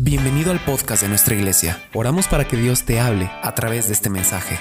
Bienvenido 0.00 0.52
al 0.52 0.60
podcast 0.60 1.02
de 1.02 1.08
nuestra 1.08 1.34
iglesia. 1.34 1.82
Oramos 1.92 2.28
para 2.28 2.46
que 2.46 2.56
Dios 2.56 2.84
te 2.84 3.00
hable 3.00 3.28
a 3.42 3.52
través 3.56 3.88
de 3.88 3.94
este 3.94 4.08
mensaje. 4.08 4.56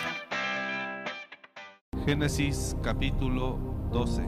Génesis 2.07 2.75
capítulo 2.81 3.59
12. 3.91 4.23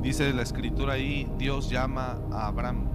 Dice 0.00 0.32
la 0.32 0.40
escritura 0.40 0.94
ahí, 0.94 1.30
Dios 1.36 1.68
llama 1.68 2.22
a 2.32 2.46
Abraham. 2.46 2.93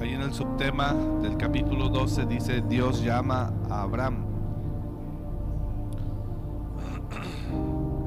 Ahí 0.00 0.14
en 0.14 0.22
el 0.22 0.32
subtema 0.32 0.94
del 1.22 1.36
capítulo 1.36 1.88
12 1.88 2.26
dice, 2.26 2.62
Dios 2.62 3.02
llama 3.02 3.52
a 3.68 3.82
Abraham. 3.82 4.24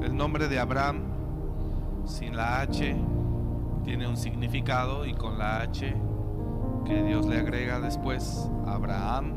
El 0.02 0.16
nombre 0.16 0.48
de 0.48 0.58
Abraham 0.58 1.02
sin 2.06 2.34
la 2.34 2.60
H 2.60 2.96
tiene 3.84 4.08
un 4.08 4.16
significado 4.16 5.04
y 5.04 5.12
con 5.12 5.38
la 5.38 5.60
H 5.60 5.94
que 6.86 7.02
Dios 7.02 7.26
le 7.26 7.38
agrega 7.38 7.78
después, 7.78 8.48
Abraham, 8.66 9.34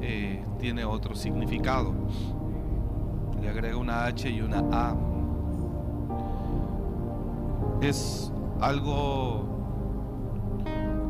eh, 0.00 0.42
tiene 0.58 0.86
otro 0.86 1.14
significado. 1.14 1.92
Le 3.40 3.50
agrega 3.50 3.76
una 3.76 4.06
H 4.06 4.30
y 4.30 4.40
una 4.40 4.64
A. 4.72 4.96
Es 7.82 8.32
algo 8.60 9.55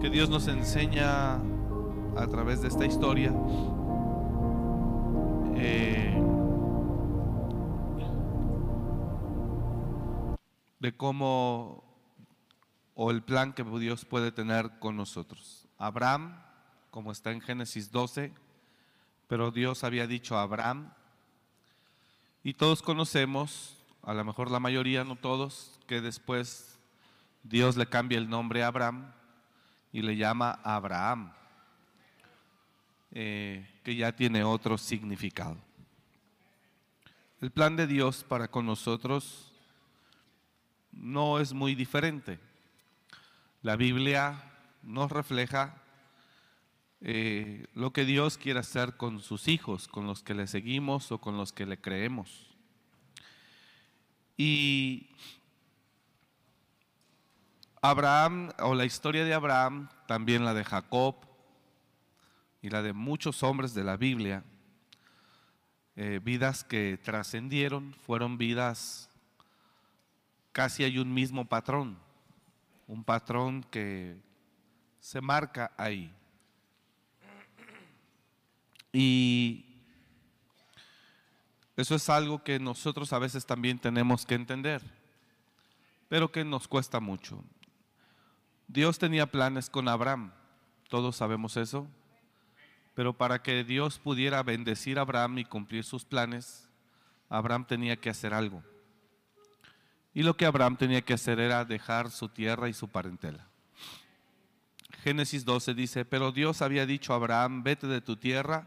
que 0.07 0.11
Dios 0.11 0.31
nos 0.31 0.47
enseña 0.47 1.35
a 1.35 2.27
través 2.31 2.63
de 2.63 2.69
esta 2.69 2.87
historia. 2.87 3.33
eh, 5.57 6.17
de 10.79 10.97
cómo 10.97 11.83
o 12.95 13.11
el 13.11 13.25
plan 13.25 13.53
que 13.53 13.65
Dios 13.65 14.05
puede 14.05 14.31
tener 14.31 14.79
con 14.79 14.97
nosotros. 14.97 15.67
Abraham, 15.77 16.41
como 16.93 17.11
está 17.11 17.33
en 17.33 17.41
Génesis 17.41 17.91
12, 17.91 18.33
pero 19.27 19.51
Dios 19.51 19.83
había 19.83 20.07
dicho 20.07 20.39
a 20.39 20.43
Abraham, 20.43 20.93
y 22.45 22.55
todos 22.55 22.81
conocemos, 22.81 23.77
a 24.05 24.15
lo 24.15 24.25
mejor 24.25 24.53
la 24.53 24.61
mayoría, 24.61 25.03
no 25.03 25.17
todos, 25.17 25.81
que 25.89 26.01
después 26.01 26.79
Dios 27.43 27.77
le 27.77 27.87
cambia 27.87 28.19
el 28.19 28.31
nombre 28.31 28.63
a 28.63 28.69
Abraham 28.69 29.16
y 29.93 30.03
le 30.03 30.17
llama 30.17 30.61
Abraham, 30.63 31.33
eh, 33.13 33.69
que 33.83 33.97
ya 33.97 34.13
tiene 34.13 34.45
otro 34.45 34.77
significado. 34.79 35.57
El 37.41 37.51
plan 37.51 37.77
de 37.77 37.87
Dios 37.87 38.25
para 38.25 38.49
con 38.49 38.67
nosotros 38.67 39.53
no 40.93 41.39
es 41.39 41.53
muy 41.53 41.75
diferente. 41.75 42.39
La 43.63 43.77
Biblia 43.77 44.43
nos 44.83 45.11
refleja 45.11 45.83
eh, 47.01 47.67
lo 47.75 47.93
que 47.93 48.05
Dios 48.05 48.39
quiere 48.39 48.61
hacer 48.61 48.97
con 48.97 49.21
sus 49.21 49.49
hijos, 49.49 49.87
con 49.87 50.07
los 50.07 50.23
que 50.23 50.35
le 50.35 50.47
seguimos 50.47 51.13
o 51.13 51.19
con 51.19 51.37
los 51.37 51.53
que 51.53 51.67
le 51.67 51.79
creemos. 51.79 52.47
Y 54.37 55.09
Abraham, 57.91 58.51
o 58.59 58.75
la 58.75 58.85
historia 58.85 59.25
de 59.25 59.33
Abraham, 59.33 59.89
también 60.09 60.45
la 60.45 60.55
de 60.55 60.65
Jacob 60.65 61.15
y 62.61 62.69
la 62.69 62.83
de 62.83 62.93
muchos 62.93 63.43
hombres 63.45 63.75
de 63.75 63.85
la 63.85 63.97
Biblia, 63.97 64.43
eh, 65.95 66.21
vidas 66.23 66.65
que 66.65 66.99
trascendieron, 67.03 67.95
fueron 68.05 68.39
vidas, 68.39 69.09
casi 70.51 70.83
hay 70.83 70.99
un 70.99 71.15
mismo 71.15 71.45
patrón, 71.45 71.97
un 72.89 73.05
patrón 73.05 73.63
que 73.71 74.17
se 74.99 75.21
marca 75.21 75.71
ahí. 75.77 76.13
Y 78.93 79.65
eso 81.77 81.95
es 81.95 82.09
algo 82.09 82.43
que 82.43 82.59
nosotros 82.59 83.13
a 83.13 83.21
veces 83.21 83.47
también 83.47 83.79
tenemos 83.79 84.27
que 84.27 84.35
entender, 84.35 84.83
pero 86.09 86.33
que 86.33 86.45
nos 86.45 86.67
cuesta 86.67 86.99
mucho. 86.99 87.45
Dios 88.69 88.99
tenía 88.99 89.27
planes 89.27 89.71
con 89.71 89.89
Abraham, 89.89 90.33
todos 90.89 91.17
sabemos 91.17 91.57
eso, 91.57 91.87
pero 92.95 93.13
para 93.13 93.43
que 93.43 93.63
Dios 93.65 93.99
pudiera 93.99 94.43
bendecir 94.43 94.99
a 94.99 95.03
Abraham 95.03 95.39
y 95.39 95.45
cumplir 95.45 95.85
sus 95.85 96.05
planes, 96.05 96.69
Abraham 97.29 97.67
tenía 97.67 97.97
que 97.97 98.11
hacer 98.11 98.33
algo. 98.33 98.63
Y 100.15 100.23
lo 100.23 100.37
que 100.37 100.47
Abraham 100.47 100.77
tenía 100.77 101.03
que 101.03 101.15
hacer 101.15 101.39
era 101.39 101.65
dejar 101.65 102.11
su 102.11 102.29
tierra 102.29 102.69
y 102.69 102.73
su 102.73 102.89
parentela. 102.89 103.47
Génesis 105.03 105.45
12 105.45 105.75
dice, 105.75 106.05
pero 106.05 106.33
Dios 106.33 106.63
había 106.63 106.87
dicho 106.87 107.13
a 107.13 107.17
Abraham, 107.17 107.63
vete 107.63 107.87
de 107.87 108.01
tu 108.01 108.17
tierra 108.17 108.67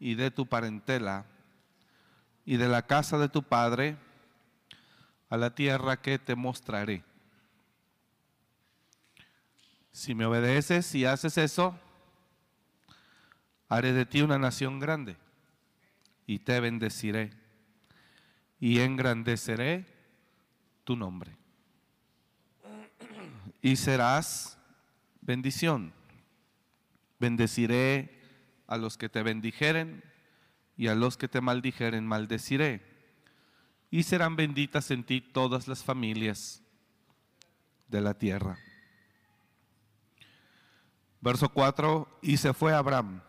y 0.00 0.14
de 0.14 0.30
tu 0.30 0.46
parentela 0.46 1.24
y 2.44 2.56
de 2.56 2.68
la 2.68 2.86
casa 2.86 3.18
de 3.18 3.28
tu 3.28 3.42
padre 3.42 3.96
a 5.30 5.36
la 5.36 5.54
tierra 5.54 6.00
que 6.00 6.18
te 6.18 6.34
mostraré. 6.34 7.04
Si 9.92 10.14
me 10.14 10.26
obedeces 10.26 10.94
y 10.94 11.04
haces 11.04 11.38
eso, 11.38 11.78
haré 13.68 13.92
de 13.92 14.06
ti 14.06 14.22
una 14.22 14.38
nación 14.38 14.78
grande 14.78 15.16
y 16.26 16.38
te 16.40 16.60
bendeciré 16.60 17.30
y 18.60 18.80
engrandeceré 18.80 19.86
tu 20.84 20.96
nombre. 20.96 21.36
Y 23.60 23.76
serás 23.76 24.58
bendición. 25.20 25.92
Bendeciré 27.18 28.20
a 28.66 28.76
los 28.76 28.96
que 28.96 29.08
te 29.08 29.22
bendijeren 29.22 30.04
y 30.76 30.88
a 30.88 30.94
los 30.94 31.16
que 31.16 31.28
te 31.28 31.40
maldijeren 31.40 32.06
maldeciré. 32.06 32.82
Y 33.90 34.02
serán 34.02 34.36
benditas 34.36 34.90
en 34.90 35.04
ti 35.04 35.20
todas 35.20 35.66
las 35.66 35.82
familias 35.82 36.62
de 37.88 38.00
la 38.00 38.14
tierra. 38.14 38.58
Verso 41.20 41.48
4, 41.48 42.08
y 42.22 42.36
se 42.36 42.54
fue 42.54 42.72
Abraham. 42.72 43.20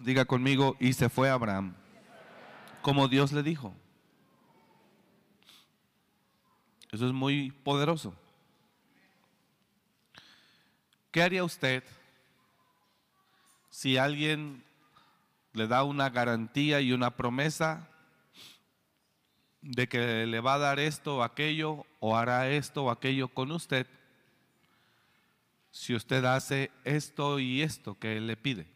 Diga 0.00 0.24
conmigo, 0.24 0.76
y 0.78 0.92
se 0.92 1.08
fue 1.08 1.30
Abraham. 1.30 1.74
Como 2.82 3.08
Dios 3.08 3.32
le 3.32 3.42
dijo. 3.42 3.74
Eso 6.90 7.06
es 7.06 7.12
muy 7.12 7.50
poderoso. 7.50 8.14
¿Qué 11.10 11.22
haría 11.22 11.44
usted 11.44 11.84
si 13.70 13.96
alguien 13.96 14.62
le 15.54 15.66
da 15.66 15.84
una 15.84 16.10
garantía 16.10 16.80
y 16.80 16.92
una 16.92 17.16
promesa 17.16 17.88
de 19.62 19.88
que 19.88 20.26
le 20.26 20.40
va 20.40 20.54
a 20.54 20.58
dar 20.58 20.78
esto 20.78 21.18
o 21.18 21.22
aquello 21.22 21.86
o 22.00 22.16
hará 22.16 22.48
esto 22.50 22.84
o 22.84 22.90
aquello 22.90 23.28
con 23.28 23.52
usted 23.52 23.86
si 25.72 25.94
usted 25.94 26.24
hace 26.26 26.70
esto 26.84 27.40
y 27.40 27.62
esto 27.62 27.98
que 27.98 28.16
él 28.16 28.28
le 28.28 28.36
pide? 28.36 28.68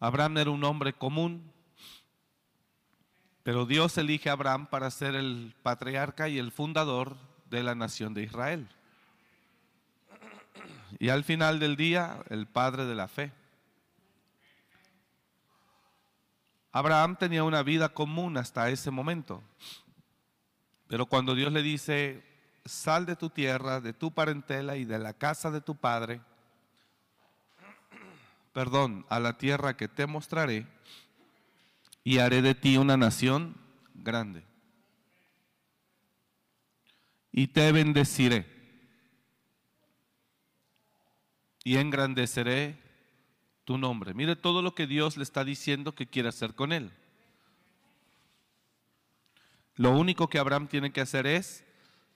Abraham 0.00 0.38
era 0.38 0.50
un 0.50 0.64
hombre 0.64 0.92
común, 0.94 1.52
pero 3.42 3.66
Dios 3.66 3.96
elige 3.98 4.30
a 4.30 4.32
Abraham 4.32 4.66
para 4.66 4.90
ser 4.90 5.14
el 5.14 5.54
patriarca 5.62 6.28
y 6.28 6.38
el 6.38 6.50
fundador 6.50 7.16
de 7.50 7.62
la 7.62 7.74
nación 7.74 8.14
de 8.14 8.22
Israel. 8.22 8.68
Y 10.98 11.10
al 11.10 11.24
final 11.24 11.58
del 11.60 11.76
día, 11.76 12.24
el 12.30 12.46
padre 12.46 12.86
de 12.86 12.94
la 12.94 13.08
fe. 13.08 13.32
Abraham 16.72 17.16
tenía 17.16 17.44
una 17.44 17.62
vida 17.62 17.90
común 17.90 18.36
hasta 18.36 18.70
ese 18.70 18.90
momento. 18.90 19.42
Pero 20.86 21.06
cuando 21.06 21.34
Dios 21.34 21.52
le 21.52 21.62
dice, 21.62 22.22
sal 22.68 23.06
de 23.06 23.16
tu 23.16 23.30
tierra, 23.30 23.80
de 23.80 23.92
tu 23.92 24.12
parentela 24.12 24.76
y 24.76 24.84
de 24.84 24.98
la 24.98 25.14
casa 25.14 25.50
de 25.50 25.60
tu 25.60 25.74
padre, 25.74 26.20
perdón, 28.52 29.06
a 29.08 29.18
la 29.18 29.38
tierra 29.38 29.76
que 29.76 29.88
te 29.88 30.06
mostraré, 30.06 30.66
y 32.04 32.18
haré 32.18 32.42
de 32.42 32.54
ti 32.54 32.76
una 32.76 32.96
nación 32.96 33.54
grande. 33.94 34.42
Y 37.32 37.48
te 37.48 37.70
bendeciré. 37.70 38.46
Y 41.64 41.76
engrandeceré 41.76 42.80
tu 43.64 43.76
nombre. 43.76 44.14
Mire 44.14 44.36
todo 44.36 44.62
lo 44.62 44.74
que 44.74 44.86
Dios 44.86 45.18
le 45.18 45.22
está 45.22 45.44
diciendo 45.44 45.94
que 45.94 46.06
quiere 46.06 46.30
hacer 46.30 46.54
con 46.54 46.72
él. 46.72 46.90
Lo 49.76 49.90
único 49.90 50.28
que 50.28 50.38
Abraham 50.38 50.66
tiene 50.66 50.90
que 50.90 51.02
hacer 51.02 51.26
es 51.26 51.64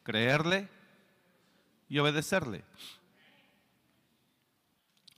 creerle 0.03 0.69
y 1.89 1.99
obedecerle. 1.99 2.65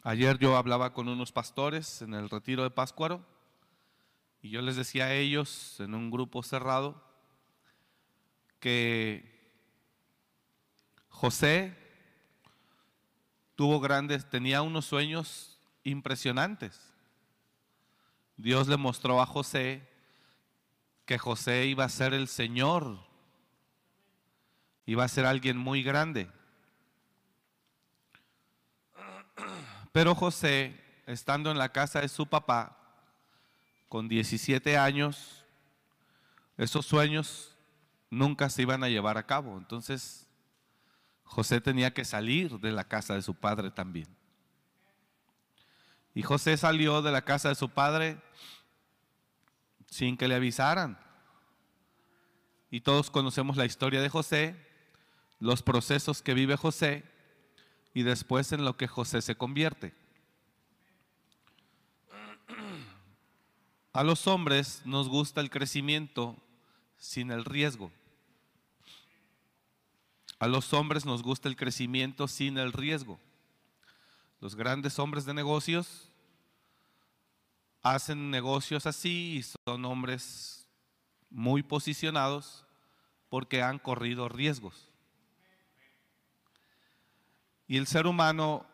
Ayer 0.02 0.38
yo 0.38 0.56
hablaba 0.56 0.92
con 0.92 1.08
unos 1.08 1.32
pastores 1.32 2.02
en 2.02 2.12
el 2.14 2.28
retiro 2.28 2.62
de 2.62 2.70
Páscuaro 2.70 3.25
y 4.42 4.50
yo 4.50 4.60
les 4.60 4.76
decía 4.76 5.06
a 5.06 5.14
ellos 5.14 5.81
en 5.81 5.94
un 5.94 6.10
grupo 6.10 6.42
cerrado 6.42 7.02
que 8.60 9.34
José 11.08 11.75
tuvo 13.54 13.81
grandes, 13.81 14.28
tenía 14.28 14.62
unos 14.62 14.84
sueños 14.84 15.58
impresionantes. 15.84 16.92
Dios 18.36 18.69
le 18.69 18.76
mostró 18.76 19.22
a 19.22 19.26
José 19.26 19.88
que 21.06 21.19
José 21.19 21.66
iba 21.66 21.84
a 21.84 21.88
ser 21.88 22.14
el 22.14 22.28
Señor, 22.28 22.98
iba 24.86 25.04
a 25.04 25.08
ser 25.08 25.26
alguien 25.26 25.56
muy 25.56 25.82
grande. 25.82 26.31
Pero 29.92 30.14
José, 30.14 30.81
estando 31.06 31.50
en 31.50 31.58
la 31.58 31.70
casa 31.70 32.00
de 32.00 32.08
su 32.08 32.26
papá, 32.26 32.78
con 33.88 34.08
17 34.08 34.76
años, 34.76 35.44
esos 36.56 36.84
sueños 36.86 37.56
nunca 38.10 38.50
se 38.50 38.62
iban 38.62 38.82
a 38.82 38.88
llevar 38.88 39.19
a 39.19 39.26
cabo. 39.26 39.56
Entonces, 39.56 40.26
José 41.22 41.60
tenía 41.60 41.92
que 41.92 42.04
salir 42.04 42.58
de 42.58 42.72
la 42.72 42.84
casa 42.84 43.14
de 43.14 43.22
su 43.22 43.34
padre 43.34 43.70
también. 43.70 44.08
Y 46.14 46.22
José 46.22 46.56
salió 46.56 47.02
de 47.02 47.10
la 47.10 47.22
casa 47.22 47.48
de 47.48 47.54
su 47.56 47.69
padre 47.70 48.20
sin 49.90 50.16
que 50.16 50.28
le 50.28 50.34
avisaran. 50.34 50.98
Y 52.70 52.81
todos 52.81 53.10
conocemos 53.10 53.56
la 53.56 53.64
historia 53.64 54.00
de 54.00 54.08
José, 54.08 54.56
los 55.44 55.62
procesos 55.62 56.23
que 56.23 56.32
vive 56.32 56.56
José 56.56 57.05
y 57.93 58.02
después 58.02 58.52
en 58.52 58.64
lo 58.64 58.79
que 58.79 58.88
José 58.88 59.20
se 59.20 59.35
convierte. 59.35 59.93
A 63.93 64.02
los 64.02 64.26
hombres 64.26 64.81
nos 64.87 65.11
gusta 65.11 65.43
el 65.43 65.50
crecimiento 65.50 66.35
sin 66.96 67.31
el 67.31 67.44
riesgo. 67.44 67.93
A 70.38 70.49
los 70.49 70.73
hombres 70.73 71.05
nos 71.05 71.23
gusta 71.23 71.50
el 71.50 71.56
crecimiento 71.56 72.26
sin 72.26 72.56
el 72.56 72.73
riesgo. 72.73 73.20
Los 74.41 74.55
grandes 74.55 74.99
hombres 74.99 75.26
de 75.26 75.35
negocios 75.35 76.08
hacen 77.82 78.31
negocios 78.31 78.87
así 78.87 79.37
y 79.37 79.43
son 79.43 79.85
hombres 79.85 80.67
muy 81.29 81.62
posicionados 81.62 82.64
porque 83.29 83.62
han 83.62 83.79
corrido 83.79 84.31
riesgos. 84.31 84.94
Y 87.74 87.76
el 87.76 87.88
ser 87.88 88.06
humano, 88.06 88.64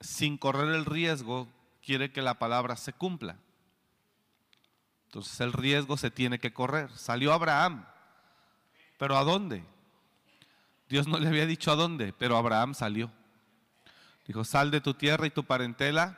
sin 0.00 0.38
correr 0.38 0.72
el 0.76 0.84
riesgo, 0.84 1.48
quiere 1.84 2.12
que 2.12 2.22
la 2.22 2.38
palabra 2.38 2.76
se 2.76 2.92
cumpla. 2.92 3.36
Entonces 5.06 5.40
el 5.40 5.52
riesgo 5.52 5.96
se 5.96 6.12
tiene 6.12 6.38
que 6.38 6.52
correr. 6.52 6.88
Salió 6.92 7.32
Abraham, 7.32 7.84
pero 8.96 9.16
¿a 9.16 9.24
dónde? 9.24 9.64
Dios 10.88 11.08
no 11.08 11.18
le 11.18 11.26
había 11.26 11.46
dicho 11.46 11.72
a 11.72 11.74
dónde, 11.74 12.12
pero 12.12 12.36
Abraham 12.36 12.74
salió. 12.74 13.10
Dijo, 14.24 14.44
sal 14.44 14.70
de 14.70 14.80
tu 14.80 14.94
tierra 14.94 15.26
y 15.26 15.30
tu 15.30 15.42
parentela 15.42 16.16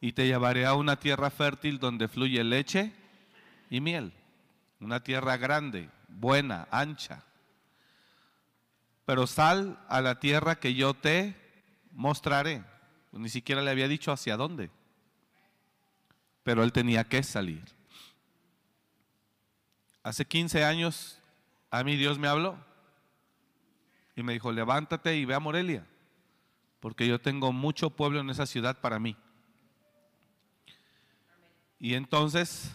y 0.00 0.12
te 0.12 0.28
llevaré 0.28 0.64
a 0.64 0.74
una 0.74 0.94
tierra 0.94 1.30
fértil 1.30 1.80
donde 1.80 2.06
fluye 2.06 2.44
leche 2.44 2.94
y 3.68 3.80
miel. 3.80 4.12
Una 4.78 5.02
tierra 5.02 5.36
grande, 5.38 5.90
buena, 6.06 6.68
ancha 6.70 7.24
pero 9.04 9.26
sal 9.26 9.78
a 9.88 10.00
la 10.00 10.20
tierra 10.20 10.56
que 10.56 10.74
yo 10.74 10.94
te 10.94 11.36
mostraré. 11.92 12.64
Ni 13.12 13.28
siquiera 13.28 13.62
le 13.62 13.70
había 13.70 13.88
dicho 13.88 14.10
hacia 14.10 14.36
dónde, 14.36 14.70
pero 16.42 16.62
él 16.62 16.72
tenía 16.72 17.04
que 17.04 17.22
salir. 17.22 17.62
Hace 20.02 20.24
15 20.24 20.64
años 20.64 21.18
a 21.70 21.84
mí 21.84 21.96
Dios 21.96 22.18
me 22.18 22.28
habló 22.28 22.56
y 24.16 24.22
me 24.22 24.32
dijo, 24.32 24.52
levántate 24.52 25.16
y 25.16 25.24
ve 25.24 25.34
a 25.34 25.40
Morelia, 25.40 25.86
porque 26.80 27.06
yo 27.06 27.20
tengo 27.20 27.52
mucho 27.52 27.90
pueblo 27.90 28.20
en 28.20 28.30
esa 28.30 28.46
ciudad 28.46 28.80
para 28.80 28.98
mí. 28.98 29.16
Y 31.78 31.94
entonces 31.94 32.72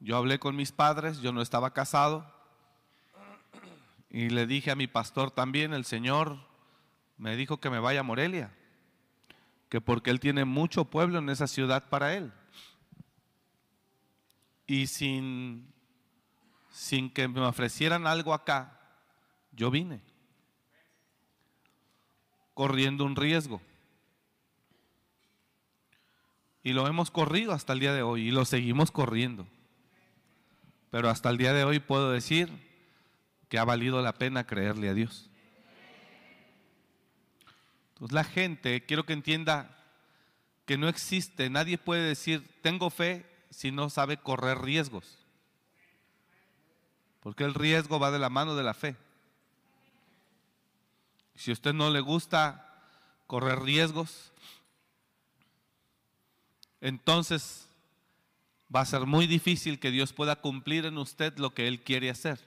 yo 0.00 0.16
hablé 0.16 0.38
con 0.38 0.56
mis 0.56 0.72
padres, 0.72 1.20
yo 1.20 1.32
no 1.32 1.40
estaba 1.40 1.72
casado, 1.72 2.35
y 4.16 4.30
le 4.30 4.46
dije 4.46 4.70
a 4.70 4.76
mi 4.76 4.86
pastor 4.86 5.30
también, 5.30 5.74
el 5.74 5.84
Señor 5.84 6.38
me 7.18 7.36
dijo 7.36 7.60
que 7.60 7.68
me 7.68 7.80
vaya 7.80 8.00
a 8.00 8.02
Morelia, 8.02 8.50
que 9.68 9.82
porque 9.82 10.08
Él 10.08 10.20
tiene 10.20 10.46
mucho 10.46 10.86
pueblo 10.86 11.18
en 11.18 11.28
esa 11.28 11.46
ciudad 11.46 11.90
para 11.90 12.14
Él. 12.14 12.32
Y 14.66 14.86
sin, 14.86 15.70
sin 16.70 17.10
que 17.10 17.28
me 17.28 17.42
ofrecieran 17.42 18.06
algo 18.06 18.32
acá, 18.32 18.80
yo 19.52 19.70
vine, 19.70 20.00
corriendo 22.54 23.04
un 23.04 23.16
riesgo. 23.16 23.60
Y 26.62 26.72
lo 26.72 26.86
hemos 26.86 27.10
corrido 27.10 27.52
hasta 27.52 27.74
el 27.74 27.80
día 27.80 27.92
de 27.92 28.00
hoy 28.00 28.28
y 28.28 28.30
lo 28.30 28.46
seguimos 28.46 28.90
corriendo. 28.90 29.46
Pero 30.88 31.10
hasta 31.10 31.28
el 31.28 31.36
día 31.36 31.52
de 31.52 31.64
hoy 31.64 31.80
puedo 31.80 32.10
decir 32.10 32.65
que 33.48 33.58
ha 33.58 33.64
valido 33.64 34.02
la 34.02 34.14
pena 34.14 34.46
creerle 34.46 34.88
a 34.88 34.94
Dios. 34.94 35.30
Entonces 37.94 38.14
la 38.14 38.24
gente, 38.24 38.84
quiero 38.84 39.06
que 39.06 39.12
entienda 39.12 39.76
que 40.66 40.76
no 40.76 40.88
existe, 40.88 41.48
nadie 41.48 41.78
puede 41.78 42.02
decir, 42.02 42.46
tengo 42.60 42.90
fe 42.90 43.24
si 43.50 43.70
no 43.70 43.88
sabe 43.88 44.18
correr 44.18 44.58
riesgos. 44.58 45.18
Porque 47.20 47.44
el 47.44 47.54
riesgo 47.54 47.98
va 47.98 48.10
de 48.10 48.18
la 48.18 48.28
mano 48.28 48.54
de 48.54 48.64
la 48.64 48.74
fe. 48.74 48.96
Si 51.34 51.50
a 51.50 51.54
usted 51.54 51.72
no 51.72 51.90
le 51.90 52.00
gusta 52.00 52.82
correr 53.26 53.60
riesgos, 53.60 54.32
entonces 56.80 57.68
va 58.74 58.80
a 58.80 58.86
ser 58.86 59.06
muy 59.06 59.26
difícil 59.26 59.78
que 59.78 59.90
Dios 59.90 60.12
pueda 60.12 60.36
cumplir 60.36 60.86
en 60.86 60.98
usted 60.98 61.36
lo 61.38 61.54
que 61.54 61.68
Él 61.68 61.82
quiere 61.82 62.10
hacer. 62.10 62.40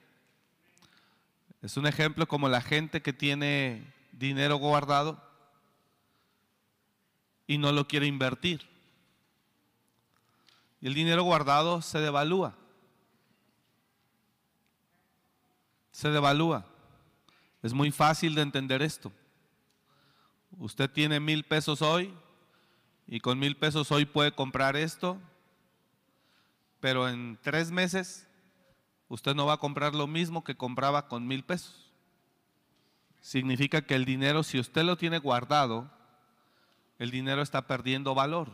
Es 1.61 1.75
un 1.75 1.85
ejemplo 1.85 2.27
como 2.27 2.47
la 2.47 2.61
gente 2.61 3.01
que 3.01 3.11
tiene 3.11 3.93
dinero 4.13 4.55
guardado 4.55 5.21
y 7.47 7.57
no 7.57 7.71
lo 7.71 7.87
quiere 7.87 8.05
invertir. 8.05 8.65
Y 10.79 10.87
el 10.87 10.93
dinero 10.93 11.23
guardado 11.23 11.81
se 11.81 11.99
devalúa. 11.99 12.55
Se 15.91 16.09
devalúa. 16.09 16.65
Es 17.61 17.73
muy 17.73 17.91
fácil 17.91 18.35
de 18.35 18.41
entender 18.41 18.81
esto. 18.81 19.11
Usted 20.57 20.89
tiene 20.89 21.19
mil 21.19 21.43
pesos 21.43 21.81
hoy 21.81 22.13
y 23.05 23.19
con 23.19 23.37
mil 23.37 23.57
pesos 23.57 23.91
hoy 23.91 24.05
puede 24.05 24.31
comprar 24.31 24.77
esto, 24.77 25.19
pero 26.79 27.09
en 27.09 27.37
tres 27.41 27.69
meses 27.69 28.28
usted 29.09 29.35
no 29.35 29.45
va 29.45 29.53
a 29.53 29.59
comprar 29.59 29.93
lo 29.93 30.07
mismo 30.07 30.43
que 30.43 30.55
compraba 30.55 31.07
con 31.07 31.27
mil 31.27 31.43
pesos. 31.43 31.91
Significa 33.21 33.81
que 33.81 33.95
el 33.95 34.05
dinero, 34.05 34.43
si 34.43 34.59
usted 34.59 34.83
lo 34.83 34.95
tiene 34.97 35.17
guardado, 35.17 35.91
el 36.99 37.11
dinero 37.11 37.41
está 37.41 37.67
perdiendo 37.67 38.15
valor. 38.15 38.49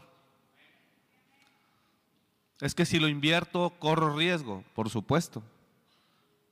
Es 2.61 2.73
que 2.73 2.85
si 2.85 2.99
lo 2.99 3.07
invierto, 3.07 3.73
corro 3.79 4.15
riesgo, 4.15 4.63
por 4.73 4.89
supuesto. 4.89 5.43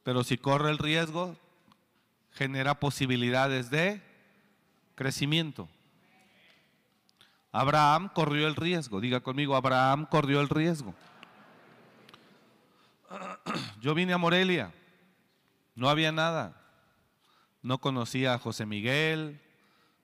Pero 0.04 0.24
si 0.24 0.38
corre 0.38 0.70
el 0.70 0.78
riesgo, 0.78 1.36
genera 2.34 2.80
posibilidades 2.80 3.70
de 3.70 4.02
crecimiento. 4.96 5.70
Abraham 7.52 8.10
corrió 8.14 8.48
el 8.48 8.56
riesgo. 8.56 9.00
Diga 9.00 9.22
conmigo, 9.22 9.56
Abraham 9.56 10.08
corrió 10.10 10.42
el 10.42 10.50
riesgo. 10.50 10.94
Yo 13.82 13.94
vine 13.94 14.14
a 14.14 14.18
Morelia, 14.18 14.74
no 15.76 15.90
había 15.90 16.12
nada. 16.12 16.60
No 17.62 17.78
conocía 17.78 18.34
a 18.34 18.40
José 18.40 18.66
Miguel, 18.66 19.40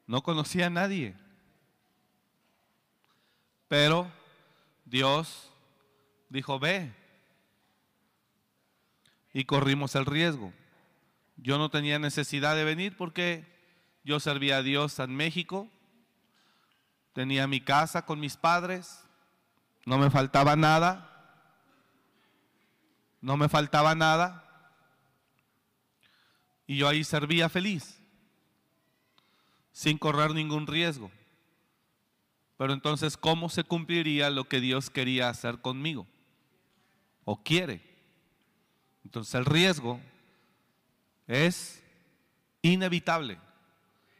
no 0.07 0.23
conocía 0.23 0.67
a 0.67 0.69
nadie. 0.69 1.15
Pero 3.67 4.09
Dios 4.85 5.51
dijo, 6.29 6.57
ve. 6.59 6.93
Y 9.33 9.43
corrimos 9.43 9.95
el 9.95 10.05
riesgo. 10.05 10.53
Yo 11.35 11.57
no 11.57 11.69
tenía 11.69 11.99
necesidad 11.99 12.55
de 12.55 12.63
venir 12.63 12.95
porque 12.97 13.45
yo 14.03 14.19
servía 14.19 14.57
a 14.57 14.63
Dios 14.63 14.97
en 14.99 15.15
México. 15.15 15.67
Tenía 17.13 17.45
mi 17.45 17.59
casa 17.59 18.05
con 18.05 18.19
mis 18.19 18.37
padres. 18.37 19.03
No 19.85 19.97
me 19.97 20.09
faltaba 20.09 20.55
nada 20.55 21.08
no 23.21 23.37
me 23.37 23.49
faltaba 23.49 23.95
nada 23.95 24.45
y 26.67 26.77
yo 26.77 26.87
ahí 26.87 27.03
servía 27.03 27.49
feliz, 27.49 27.99
sin 29.71 29.97
correr 29.97 30.31
ningún 30.31 30.67
riesgo. 30.67 31.11
Pero 32.57 32.73
entonces, 32.73 33.17
¿cómo 33.17 33.49
se 33.49 33.63
cumpliría 33.63 34.29
lo 34.29 34.43
que 34.43 34.59
Dios 34.59 34.89
quería 34.89 35.29
hacer 35.29 35.61
conmigo? 35.61 36.05
¿O 37.23 37.41
quiere? 37.41 37.81
Entonces 39.05 39.33
el 39.35 39.45
riesgo 39.45 39.99
es 41.27 41.81
inevitable 42.61 43.39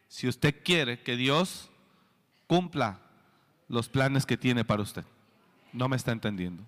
si 0.07 0.27
usted 0.27 0.63
quiere 0.63 1.01
que 1.03 1.15
Dios 1.15 1.69
cumpla 2.47 2.99
los 3.67 3.89
planes 3.89 4.25
que 4.25 4.37
tiene 4.37 4.65
para 4.65 4.81
usted. 4.81 5.05
No 5.71 5.87
me 5.87 5.95
está 5.95 6.11
entendiendo. 6.11 6.63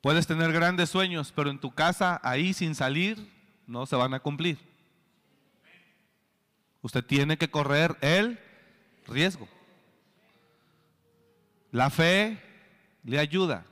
Puedes 0.00 0.26
tener 0.26 0.52
grandes 0.52 0.88
sueños, 0.88 1.32
pero 1.34 1.50
en 1.50 1.58
tu 1.58 1.72
casa, 1.72 2.20
ahí 2.22 2.54
sin 2.54 2.74
salir, 2.74 3.30
no 3.66 3.84
se 3.84 3.96
van 3.96 4.14
a 4.14 4.20
cumplir. 4.20 4.58
Usted 6.82 7.04
tiene 7.04 7.36
que 7.36 7.50
correr 7.50 7.96
el 8.00 8.38
riesgo. 9.06 9.46
La 11.70 11.90
fe 11.90 12.40
le 13.04 13.18
ayuda 13.18 13.66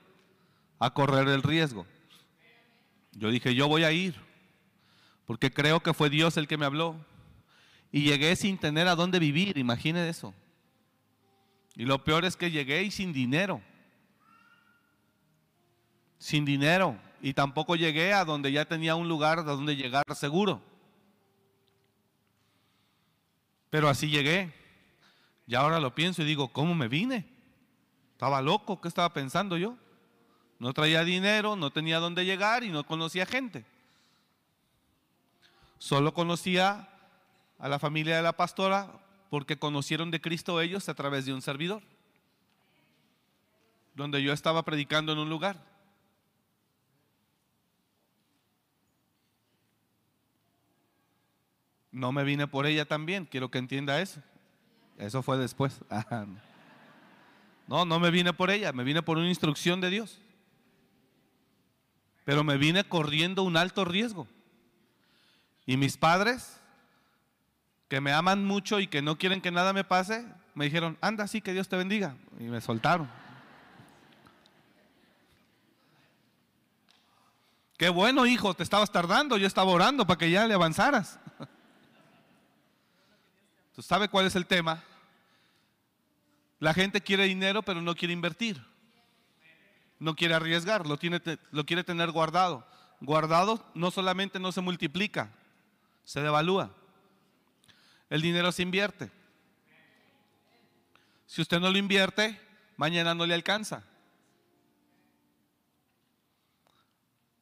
a 0.79 0.93
correr 0.93 1.29
el 1.29 1.43
riesgo. 1.43 1.87
Yo 3.13 3.31
dije, 3.31 3.55
yo 3.55 3.67
voy 3.67 3.85
a 3.85 3.93
ir, 3.93 4.15
porque 5.25 5.51
creo 5.51 5.81
que 5.81 5.95
fue 5.95 6.11
Dios 6.11 6.37
el 6.37 6.47
que 6.47 6.59
me 6.59 6.67
habló. 6.67 6.97
Y 7.91 8.03
llegué 8.03 8.37
sin 8.37 8.59
tener 8.59 8.87
a 8.87 8.95
dónde 8.95 9.19
vivir, 9.19 9.57
imagine 9.57 10.09
eso. 10.09 10.35
Y 11.75 11.87
lo 11.87 12.05
peor 12.05 12.27
es 12.27 12.37
que 12.37 12.51
llegué 12.51 12.83
y 12.83 12.91
sin 12.91 13.15
dinero. 13.15 13.63
Sin 16.19 16.45
dinero. 16.45 16.97
Y 17.21 17.35
tampoco 17.35 17.77
llegué 17.77 18.13
a 18.13 18.25
donde 18.25 18.53
ya 18.53 18.65
tenía 18.65 18.95
un 18.95 19.09
lugar 19.09 19.45
donde 19.45 19.77
llegar 19.77 20.05
seguro. 20.15 20.63
Pero 23.71 23.89
así 23.89 24.09
llegué. 24.09 24.53
Y 25.47 25.55
ahora 25.55 25.81
lo 25.81 25.95
pienso 25.95 26.23
y 26.23 26.27
digo, 26.27 26.49
¿cómo 26.49 26.75
me 26.75 26.89
vine? 26.89 27.27
Estaba 28.13 28.43
loco, 28.43 28.81
¿qué 28.81 28.89
estaba 28.89 29.13
pensando 29.13 29.57
yo? 29.57 29.77
No 30.59 30.73
traía 30.73 31.05
dinero, 31.05 31.57
no 31.57 31.71
tenía 31.71 32.01
dónde 32.01 32.25
llegar 32.25 32.65
y 32.65 32.71
no 32.71 32.85
conocía 32.85 33.27
gente. 33.27 33.65
Solo 35.79 36.13
conocía 36.13 36.89
a 37.59 37.69
la 37.69 37.79
familia 37.79 38.17
de 38.17 38.23
la 38.23 38.33
pastora 38.33 38.93
porque 39.31 39.59
conocieron 39.59 40.11
de 40.11 40.21
Cristo 40.21 40.61
ellos 40.61 40.89
a 40.89 40.95
través 40.95 41.27
de 41.27 41.33
un 41.33 41.43
servidor, 41.43 41.83
donde 43.95 44.23
yo 44.23 44.33
estaba 44.33 44.65
predicando 44.65 45.13
en 45.13 45.19
un 45.19 45.31
lugar. 45.31 45.63
No 51.91 52.13
me 52.13 52.25
vine 52.25 52.47
por 52.47 52.67
ella 52.67 52.85
también, 52.85 53.25
quiero 53.25 53.51
que 53.51 53.59
entienda 53.59 54.01
eso. 54.01 54.21
Eso 54.99 55.23
fue 55.23 55.39
después. 55.39 55.81
No, 57.69 57.85
no 57.85 58.01
me 58.01 58.11
vine 58.11 58.33
por 58.33 58.49
ella, 58.49 58.73
me 58.73 58.83
vine 58.83 59.03
por 59.03 59.19
una 59.19 59.29
instrucción 59.29 59.83
de 59.83 59.91
Dios. 59.91 60.19
Pero 62.25 62.43
me 62.43 62.57
vine 62.57 62.83
corriendo 62.83 63.43
un 63.43 63.59
alto 63.59 63.85
riesgo. 63.85 64.27
Y 65.67 65.77
mis 65.77 65.99
padres, 65.99 66.59
que 67.89 68.01
me 68.01 68.11
aman 68.11 68.43
mucho 68.43 68.81
y 68.81 68.87
que 68.87 69.03
no 69.03 69.19
quieren 69.19 69.43
que 69.43 69.51
nada 69.51 69.75
me 69.75 69.85
pase, 69.85 70.27
me 70.55 70.65
dijeron, 70.65 70.97
anda, 71.03 71.27
sí, 71.27 71.43
que 71.43 71.53
Dios 71.53 71.69
te 71.69 71.77
bendiga. 71.77 72.17
Y 72.41 72.45
me 72.45 72.63
soltaron. 72.63 73.07
Qué 77.77 77.91
bueno, 77.91 78.25
hijo, 78.25 78.55
te 78.55 78.63
estabas 78.63 78.91
tardando, 78.91 79.37
yo 79.37 79.47
estaba 79.47 79.71
orando 79.71 80.07
para 80.07 80.19
que 80.19 80.31
ya 80.31 80.47
le 80.47 80.55
avanzaras. 80.55 81.21
¿Tú 83.79 83.83
sabes 83.83 84.09
cuál 84.09 84.27
es 84.27 84.35
el 84.35 84.45
tema? 84.45 84.83
La 86.59 86.75
gente 86.75 87.01
quiere 87.01 87.27
dinero, 87.27 87.63
pero 87.63 87.81
no 87.81 87.95
quiere 87.95 88.13
invertir. 88.13 88.61
No 90.01 90.17
quiere 90.17 90.35
arriesgar, 90.35 90.85
lo, 90.85 90.99
tiene, 90.99 91.23
lo 91.53 91.65
quiere 91.65 91.85
tener 91.85 92.11
guardado. 92.11 92.67
Guardado 93.01 93.65
no 93.75 93.93
solamente 93.93 94.41
no 94.41 94.51
se 94.51 94.63
multiplica, 94.63 95.31
se 96.03 96.21
devalúa. 96.21 96.75
El 98.11 98.21
dinero 98.21 98.51
se 98.51 98.63
invierte. 98.63 99.13
Si 101.27 101.41
usted 101.41 101.61
no 101.61 101.71
lo 101.71 101.79
invierte, 101.79 102.37
mañana 102.77 103.15
no 103.15 103.27
le 103.27 103.35
alcanza. 103.35 103.85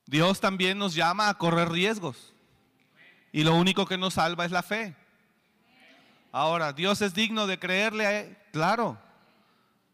Dios 0.05 0.41
también 0.41 0.77
nos 0.77 0.95
llama 0.95 1.31
a 1.31 1.39
correr 1.39 1.71
riesgos. 1.71 2.35
Y 3.33 3.43
lo 3.43 3.55
único 3.55 3.87
que 3.87 3.97
nos 3.97 4.13
salva 4.13 4.45
es 4.45 4.51
la 4.51 4.63
fe. 4.63 4.95
Ahora, 6.37 6.75
¿Dios 6.75 7.01
es 7.01 7.15
digno 7.15 7.47
de 7.47 7.59
creerle? 7.59 8.37
Claro. 8.53 8.99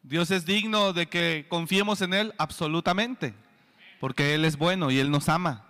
Dios 0.02 0.32
es 0.32 0.44
digno 0.44 0.92
de 0.92 1.06
que 1.06 1.46
confiemos 1.49 2.00
en 2.00 2.14
Él 2.14 2.34
absolutamente, 2.37 3.32
porque 4.00 4.34
Él 4.34 4.44
es 4.44 4.56
bueno 4.56 4.90
y 4.90 4.99
Él 4.99 5.12
nos 5.12 5.28
ama. 5.28 5.64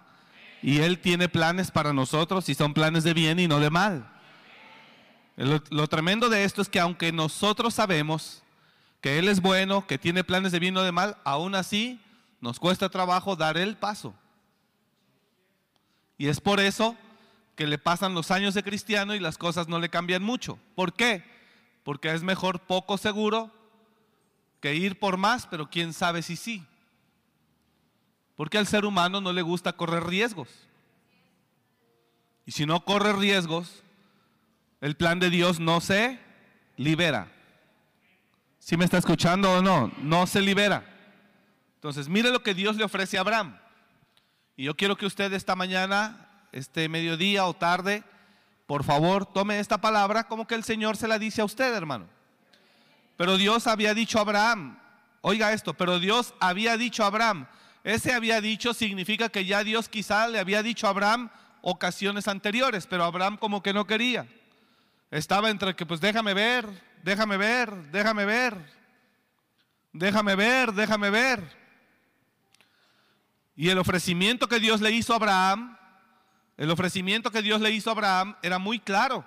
Y 0.62 0.78
Él 0.78 0.98
tiene 0.98 1.28
planes 1.28 1.70
para 1.70 1.92
nosotros 1.92 2.48
y 2.48 2.54
son 2.54 2.72
planes 2.72 3.04
de 3.04 3.12
bien 3.12 3.38
y 3.38 3.48
no 3.48 3.60
de 3.60 3.68
mal. 3.68 4.10
Lo, 5.36 5.88
tremendo 5.88 6.30
de 6.30 6.44
esto 6.44 6.62
es 6.62 6.70
que 6.70 6.80
aunque 6.80 7.12
nosotros 7.12 7.74
sabemos 7.74 8.42
que 9.02 9.18
Él 9.18 9.28
es 9.28 9.42
bueno, 9.42 9.86
que 9.86 9.98
tiene 9.98 10.24
planes 10.24 10.52
de 10.52 10.58
bien 10.58 10.72
y 10.72 10.76
no 10.76 10.82
de 10.84 10.92
mal, 10.92 11.18
aún 11.22 11.54
así 11.54 12.00
nos 12.40 12.58
cuesta 12.58 12.88
trabajo 12.88 13.36
dar 13.36 13.58
el 13.58 13.76
paso. 13.76 14.14
Y 16.16 16.28
es 16.28 16.40
por 16.40 16.60
eso 16.60 16.96
que 17.54 17.66
le 17.66 17.78
pasan 17.78 18.14
los 18.14 18.30
años 18.30 18.54
de 18.54 18.62
cristiano 18.62 19.14
y 19.14 19.20
las 19.20 19.38
cosas 19.38 19.68
no 19.68 19.78
le 19.78 19.88
cambian 19.88 20.22
mucho. 20.22 20.58
¿Por 20.74 20.94
qué? 20.94 21.24
Porque 21.82 22.12
es 22.12 22.22
mejor 22.22 22.60
poco 22.60 22.96
seguro 22.98 23.50
que 24.60 24.74
ir 24.74 24.98
por 24.98 25.16
más, 25.16 25.46
pero 25.46 25.68
quién 25.68 25.92
sabe 25.92 26.22
si 26.22 26.36
sí. 26.36 26.64
Porque 28.36 28.58
al 28.58 28.66
ser 28.66 28.84
humano 28.84 29.20
no 29.20 29.32
le 29.32 29.42
gusta 29.42 29.74
correr 29.74 30.04
riesgos. 30.04 30.48
Y 32.46 32.52
si 32.52 32.66
no 32.66 32.84
corre 32.84 33.12
riesgos, 33.12 33.82
el 34.80 34.96
plan 34.96 35.20
de 35.20 35.30
Dios 35.30 35.60
no 35.60 35.80
se 35.80 36.18
libera. 36.76 37.30
¿Si 38.58 38.76
me 38.76 38.84
está 38.84 38.98
escuchando 38.98 39.52
o 39.52 39.62
no? 39.62 39.92
No 39.98 40.26
se 40.26 40.40
libera. 40.40 40.84
Entonces, 41.74 42.08
mire 42.08 42.30
lo 42.30 42.42
que 42.42 42.54
Dios 42.54 42.76
le 42.76 42.84
ofrece 42.84 43.18
a 43.18 43.20
Abraham. 43.20 43.58
Y 44.56 44.64
yo 44.64 44.76
quiero 44.76 44.96
que 44.96 45.06
usted 45.06 45.32
esta 45.32 45.56
mañana, 45.56 46.28
este 46.52 46.88
mediodía 46.88 47.46
o 47.46 47.54
tarde, 47.54 48.04
por 48.66 48.84
favor, 48.84 49.26
tome 49.26 49.58
esta 49.58 49.80
palabra 49.80 50.24
como 50.24 50.46
que 50.46 50.54
el 50.54 50.64
Señor 50.64 50.96
se 50.96 51.08
la 51.08 51.18
dice 51.18 51.40
a 51.40 51.44
usted, 51.44 51.74
hermano. 51.74 52.06
Pero 53.16 53.36
Dios 53.36 53.66
había 53.66 53.94
dicho 53.94 54.18
a 54.18 54.22
Abraham, 54.22 54.78
oiga 55.20 55.52
esto, 55.52 55.74
pero 55.74 55.98
Dios 55.98 56.34
había 56.40 56.76
dicho 56.76 57.04
a 57.04 57.08
Abraham, 57.08 57.46
ese 57.84 58.12
había 58.12 58.40
dicho 58.40 58.74
significa 58.74 59.28
que 59.28 59.44
ya 59.44 59.64
Dios 59.64 59.88
quizá 59.88 60.28
le 60.28 60.38
había 60.38 60.62
dicho 60.62 60.86
a 60.86 60.90
Abraham 60.90 61.30
ocasiones 61.62 62.28
anteriores, 62.28 62.86
pero 62.86 63.04
Abraham 63.04 63.36
como 63.36 63.62
que 63.62 63.72
no 63.72 63.86
quería. 63.86 64.26
Estaba 65.10 65.50
entre 65.50 65.74
que 65.74 65.84
pues 65.84 66.00
déjame 66.00 66.32
ver, 66.32 66.66
déjame 67.02 67.36
ver, 67.36 67.90
déjame 67.90 68.24
ver, 68.24 68.56
déjame 69.92 70.34
ver, 70.34 70.72
déjame 70.72 71.10
ver. 71.10 71.62
Y 73.54 73.68
el 73.68 73.78
ofrecimiento 73.78 74.48
que 74.48 74.60
Dios 74.60 74.80
le 74.80 74.90
hizo 74.90 75.12
a 75.12 75.16
Abraham, 75.16 75.76
el 76.56 76.70
ofrecimiento 76.70 77.30
que 77.30 77.42
Dios 77.42 77.60
le 77.60 77.70
hizo 77.70 77.90
a 77.90 77.92
Abraham 77.92 78.36
era 78.42 78.58
muy 78.58 78.78
claro. 78.78 79.24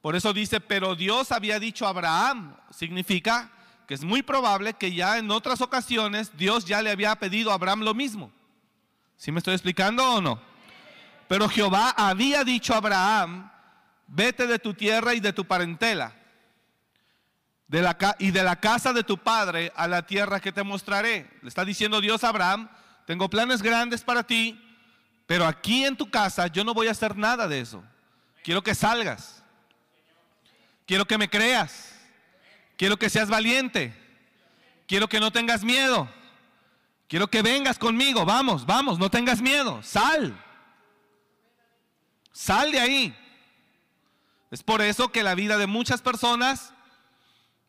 Por 0.00 0.16
eso 0.16 0.32
dice, 0.32 0.60
pero 0.60 0.96
Dios 0.96 1.30
había 1.30 1.60
dicho 1.60 1.86
a 1.86 1.90
Abraham, 1.90 2.56
significa 2.70 3.50
que 3.86 3.94
es 3.94 4.04
muy 4.04 4.22
probable 4.22 4.74
que 4.74 4.92
ya 4.92 5.18
en 5.18 5.30
otras 5.30 5.60
ocasiones 5.60 6.36
Dios 6.36 6.64
ya 6.64 6.82
le 6.82 6.90
había 6.90 7.14
pedido 7.16 7.50
a 7.50 7.54
Abraham 7.54 7.82
lo 7.82 7.94
mismo. 7.94 8.32
¿Sí 9.16 9.30
me 9.30 9.38
estoy 9.38 9.54
explicando 9.54 10.14
o 10.14 10.20
no? 10.20 10.40
Pero 11.28 11.48
Jehová 11.48 11.94
había 11.96 12.42
dicho 12.42 12.74
a 12.74 12.78
Abraham, 12.78 13.50
vete 14.08 14.46
de 14.46 14.58
tu 14.58 14.74
tierra 14.74 15.14
y 15.14 15.20
de 15.20 15.32
tu 15.32 15.44
parentela 15.44 16.16
de 17.72 17.80
la, 17.80 17.96
y 18.18 18.30
de 18.30 18.42
la 18.42 18.56
casa 18.56 18.92
de 18.92 19.02
tu 19.02 19.16
padre 19.16 19.72
a 19.74 19.88
la 19.88 20.06
tierra 20.06 20.40
que 20.40 20.52
te 20.52 20.62
mostraré. 20.62 21.30
Le 21.40 21.48
está 21.48 21.64
diciendo 21.64 22.02
Dios 22.02 22.22
a 22.22 22.28
Abraham, 22.28 22.68
tengo 23.06 23.30
planes 23.30 23.62
grandes 23.62 24.02
para 24.02 24.24
ti, 24.24 24.61
pero 25.32 25.46
aquí 25.46 25.86
en 25.86 25.96
tu 25.96 26.10
casa 26.10 26.46
yo 26.46 26.62
no 26.62 26.74
voy 26.74 26.88
a 26.88 26.90
hacer 26.90 27.16
nada 27.16 27.48
de 27.48 27.58
eso. 27.58 27.82
Quiero 28.44 28.62
que 28.62 28.74
salgas. 28.74 29.42
Quiero 30.84 31.06
que 31.06 31.16
me 31.16 31.30
creas. 31.30 31.98
Quiero 32.76 32.98
que 32.98 33.08
seas 33.08 33.30
valiente. 33.30 33.96
Quiero 34.86 35.08
que 35.08 35.20
no 35.20 35.32
tengas 35.32 35.64
miedo. 35.64 36.06
Quiero 37.08 37.28
que 37.28 37.40
vengas 37.40 37.78
conmigo. 37.78 38.26
Vamos, 38.26 38.66
vamos, 38.66 38.98
no 38.98 39.10
tengas 39.10 39.40
miedo. 39.40 39.82
Sal. 39.82 40.38
Sal 42.34 42.70
de 42.70 42.80
ahí. 42.80 43.16
Es 44.50 44.62
por 44.62 44.82
eso 44.82 45.12
que 45.12 45.22
la 45.22 45.34
vida 45.34 45.56
de 45.56 45.66
muchas 45.66 46.02
personas 46.02 46.74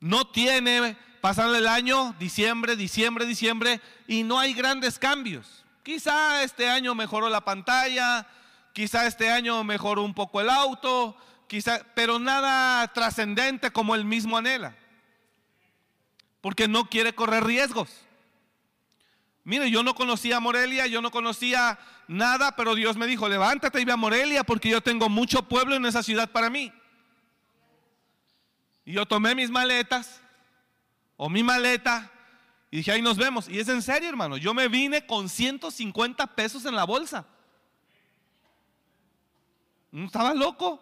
no 0.01 0.27
tiene 0.27 0.98
pasar 1.22 1.55
el 1.55 1.70
año, 1.70 2.13
diciembre, 2.20 2.75
diciembre, 2.75 3.25
diciembre, 3.25 3.79
y 4.05 4.24
no 4.24 4.38
hay 4.38 4.53
grandes 4.53 5.00
cambios. 5.00 5.62
Quizá 5.84 6.44
este 6.44 6.70
año 6.70 6.96
mejoró 6.96 7.30
la 7.30 7.42
pantalla, 7.42 8.25
quizá 8.72 9.06
este 9.06 9.30
año 9.30 9.63
mejoró 9.66 10.04
un 10.04 10.13
poco 10.13 10.40
el 10.40 10.50
auto, 10.50 11.16
quizá, 11.48 11.86
pero 11.94 12.20
nada 12.20 12.88
trascendente 12.94 13.72
como 13.72 13.94
él 13.94 14.06
mismo 14.06 14.38
anhela. 14.38 14.75
Porque 16.40 16.68
no 16.70 16.90
quiere 16.90 17.13
correr 17.13 17.44
riesgos. 17.44 17.90
Mire, 19.44 19.70
yo 19.70 19.84
no 19.84 19.94
conocía 19.94 20.38
a 20.38 20.40
Morelia, 20.40 20.88
yo 20.88 21.02
no 21.02 21.12
conocía 21.12 21.78
nada, 22.08 22.56
pero 22.56 22.75
Dios 22.75 22.96
me 22.96 23.08
dijo, 23.08 23.28
levántate 23.28 23.82
y 23.82 23.86
ve 23.86 23.92
a 23.92 23.98
Morelia 23.98 24.46
porque 24.46 24.70
yo 24.70 24.82
tengo 24.82 25.10
mucho 25.10 25.50
pueblo 25.50 25.75
en 25.75 25.86
esa 25.86 26.02
ciudad 26.02 26.32
para 26.32 26.50
mí. 26.50 26.72
Y 28.86 28.94
yo 28.94 29.06
tomé 29.06 29.36
mis 29.36 29.50
maletas, 29.50 30.22
o 31.18 31.30
mi 31.30 31.44
maleta, 31.44 32.10
y 32.74 32.77
dije, 32.77 32.92
ahí 32.92 33.03
nos 33.03 33.18
vemos. 33.18 33.48
Y 33.48 33.60
es 33.60 33.70
en 33.70 33.84
serio, 33.84 34.10
hermano, 34.10 34.36
yo 34.36 34.51
me 34.56 34.68
vine 34.68 35.06
con 35.06 35.30
150 35.30 36.25
pesos 36.36 36.65
en 36.65 36.75
la 36.75 36.86
bolsa. 36.86 37.24
No 39.92 40.08
estaba 40.08 40.34
loco. 40.34 40.82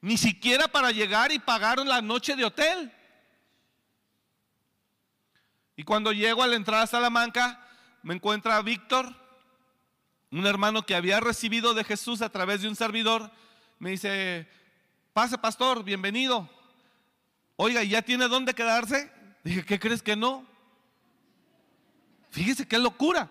Ni 0.00 0.16
siquiera 0.16 0.68
para 0.68 0.92
llegar 0.92 1.32
y 1.32 1.40
pagar 1.40 1.84
la 1.84 2.00
noche 2.00 2.36
de 2.36 2.44
hotel. 2.44 2.92
Y 5.74 5.82
cuando 5.82 6.12
llego 6.12 6.44
a 6.44 6.46
la 6.46 6.54
entrada 6.54 6.84
a 6.84 6.86
Salamanca, 6.86 7.66
me 8.04 8.14
encuentra 8.14 8.62
Víctor, 8.62 9.12
un 10.30 10.46
hermano 10.46 10.86
que 10.86 10.94
había 10.94 11.18
recibido 11.18 11.74
de 11.74 11.82
Jesús 11.82 12.22
a 12.22 12.30
través 12.30 12.62
de 12.62 12.68
un 12.68 12.76
servidor. 12.76 13.32
Me 13.80 13.90
dice, 13.90 14.48
pase 15.12 15.36
pastor, 15.36 15.82
bienvenido. 15.82 16.48
Oiga, 17.56 17.82
¿ya 17.82 18.02
tiene 18.02 18.28
dónde 18.28 18.54
quedarse? 18.54 19.15
Dije, 19.46 19.64
¿qué 19.64 19.78
crees 19.78 20.02
que 20.02 20.16
no? 20.16 20.44
Fíjese 22.30 22.66
qué 22.66 22.80
locura. 22.80 23.30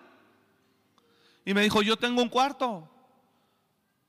Y 1.43 1.53
me 1.53 1.61
dijo, 1.61 1.81
yo 1.81 1.97
tengo 1.97 2.21
un 2.21 2.29
cuarto, 2.29 2.89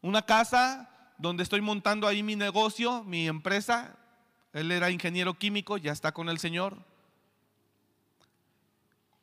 una 0.03 0.23
casa 0.23 0.89
donde 1.19 1.43
estoy 1.43 1.61
montando 1.63 2.07
ahí 2.07 2.23
mi 2.23 2.37
negocio, 2.37 3.03
mi 3.03 3.27
empresa. 3.27 3.97
Él 4.53 4.71
era 4.71 4.93
ingeniero 4.93 5.35
químico, 5.35 5.79
ya 5.79 5.91
está 5.91 6.13
con 6.13 6.29
el 6.29 6.39
Señor. 6.39 6.79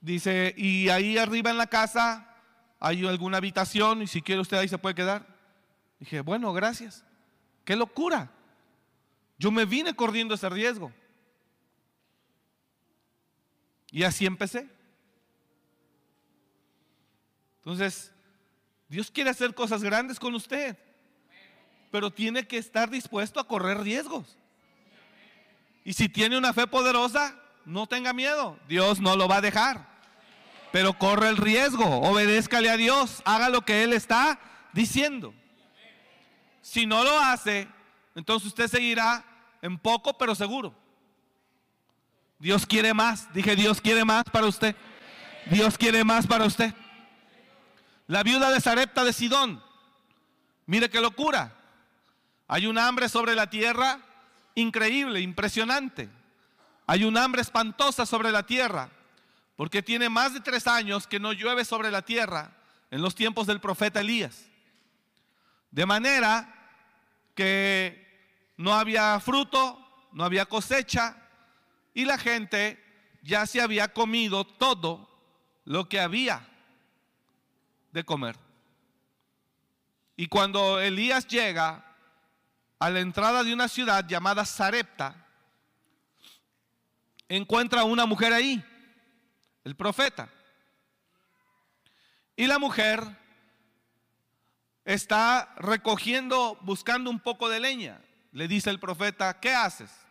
Dice, 0.02 0.54
y 0.58 0.90
ahí 0.90 1.18
arriba 1.18 1.52
en 1.52 1.58
la 1.58 1.68
casa 1.68 2.36
hay 2.82 3.08
alguna 3.08 3.38
habitación 3.38 4.02
y 4.02 4.08
si 4.08 4.22
quiere 4.22 4.42
usted 4.42 4.58
ahí 4.58 4.68
se 4.68 4.78
puede 4.78 4.96
quedar. 4.96 5.25
Dije, 6.02 6.20
bueno, 6.20 6.52
gracias. 6.52 7.06
Qué 7.63 7.78
locura. 7.78 8.30
Yo 9.40 9.52
me 9.52 9.63
vine 9.63 9.96
corriendo 9.96 10.36
ese 10.36 10.50
riesgo. 10.50 10.92
Y 13.94 14.04
así 14.04 14.26
empecé. 14.26 14.68
Entonces, 17.60 18.12
Dios 18.90 19.10
quiere 19.10 19.30
hacer 19.30 19.56
cosas 19.56 19.82
grandes 19.82 20.20
con 20.20 20.36
usted, 20.36 20.78
pero 21.92 22.12
tiene 22.12 22.46
que 22.46 22.58
estar 22.58 22.90
dispuesto 22.90 23.40
a 23.40 23.48
correr 23.48 23.80
riesgos. 23.80 24.38
Y 25.86 25.94
si 25.94 26.10
tiene 26.10 26.38
una 26.38 26.52
fe 26.52 26.68
poderosa, 26.68 27.40
no 27.64 27.88
tenga 27.88 28.12
miedo, 28.12 28.60
Dios 28.68 29.00
no 29.00 29.16
lo 29.16 29.30
va 29.30 29.38
a 29.38 29.42
dejar 29.42 29.94
pero 30.74 30.98
corre 30.98 31.30
el 31.30 31.38
riesgo, 31.38 31.86
obedézcale 31.86 32.68
a 32.68 32.78
Dios, 32.78 33.22
haga 33.26 33.50
lo 33.50 33.62
que 33.62 33.84
Él 33.84 33.94
está 33.94 34.40
diciendo. 34.74 35.32
Si 36.64 36.88
no 36.88 37.04
lo 37.04 37.20
hace, 37.20 37.68
entonces 38.16 38.48
usted 38.48 38.68
seguirá 38.68 39.24
en 39.62 39.78
poco, 39.78 40.18
pero 40.18 40.34
seguro. 40.34 40.74
Dios 42.44 42.66
quiere 42.66 42.94
más, 42.94 43.34
dije 43.34 43.56
Dios 43.56 43.80
quiere 43.80 44.04
más 44.04 44.26
para 44.26 44.48
usted. 44.48 44.76
Dios 45.46 45.78
quiere 45.78 46.04
más 46.04 46.28
para 46.28 46.44
usted. 46.44 46.74
La 48.06 48.22
viuda 48.22 48.52
de 48.52 48.60
Sarepta 48.60 49.06
de 49.06 49.14
Sidón, 49.14 49.64
mire 50.66 50.90
qué 50.90 51.00
locura. 51.00 51.56
Hay 52.50 52.68
un 52.68 52.78
hambre 52.78 53.08
sobre 53.08 53.34
la 53.34 53.50
tierra 53.50 54.02
increíble, 54.56 55.22
impresionante. 55.22 56.10
Hay 56.86 57.06
un 57.06 57.18
hambre 57.18 57.42
espantosa 57.42 58.06
sobre 58.06 58.29
la 58.29 58.46
tierra 58.46 58.90
porque 59.56 59.82
tiene 59.82 60.10
más 60.10 60.34
de 60.34 60.42
tres 60.42 60.68
años 60.68 61.08
que 61.08 61.22
no 61.22 61.32
llueve 61.32 61.64
sobre 61.64 61.92
la 61.92 62.01
tierra 62.01 62.51
en 62.92 63.01
los 63.01 63.16
tiempos 63.16 63.48
del 63.48 63.62
profeta 63.62 64.01
Elías. 64.01 64.48
De 65.72 65.86
manera 65.86 66.53
que 67.36 68.51
no 68.58 68.74
había 68.74 69.18
fruto, 69.22 69.79
no 70.12 70.25
había 70.25 70.46
cosecha 70.46 71.23
y 71.94 72.06
la 72.06 72.18
gente 72.18 72.84
ya 73.22 73.46
se 73.46 73.62
había 73.62 73.94
comido 73.94 74.46
todo 74.46 75.10
lo 75.66 75.88
que 75.88 76.00
había 76.00 76.48
de 77.92 78.03
comer. 78.03 78.38
Y 80.16 80.27
cuando 80.27 80.79
Elías 80.79 81.27
llega 81.27 81.86
a 82.79 82.90
la 82.90 83.00
entrada 83.00 83.44
de 83.44 83.53
una 83.53 83.68
ciudad 83.68 84.06
llamada 84.08 84.46
Sarepta, 84.46 85.16
encuentra 87.29 87.82
a 87.82 87.86
una 87.86 88.06
mujer 88.06 88.34
ahí 88.34 88.64
el 89.64 89.75
profeta. 89.75 90.29
Y 92.36 92.48
la 92.48 92.60
mujer 92.60 93.03
está 94.86 95.53
recogiendo, 95.58 96.58
buscando 96.62 97.10
un 97.10 97.20
poco 97.20 97.48
de 97.48 97.60
leña. 97.60 98.01
Le 98.32 98.48
dice 98.48 98.70
el 98.70 98.79
profeta, 98.79 99.40
¿qué 99.40 99.53
haces? 99.53 100.02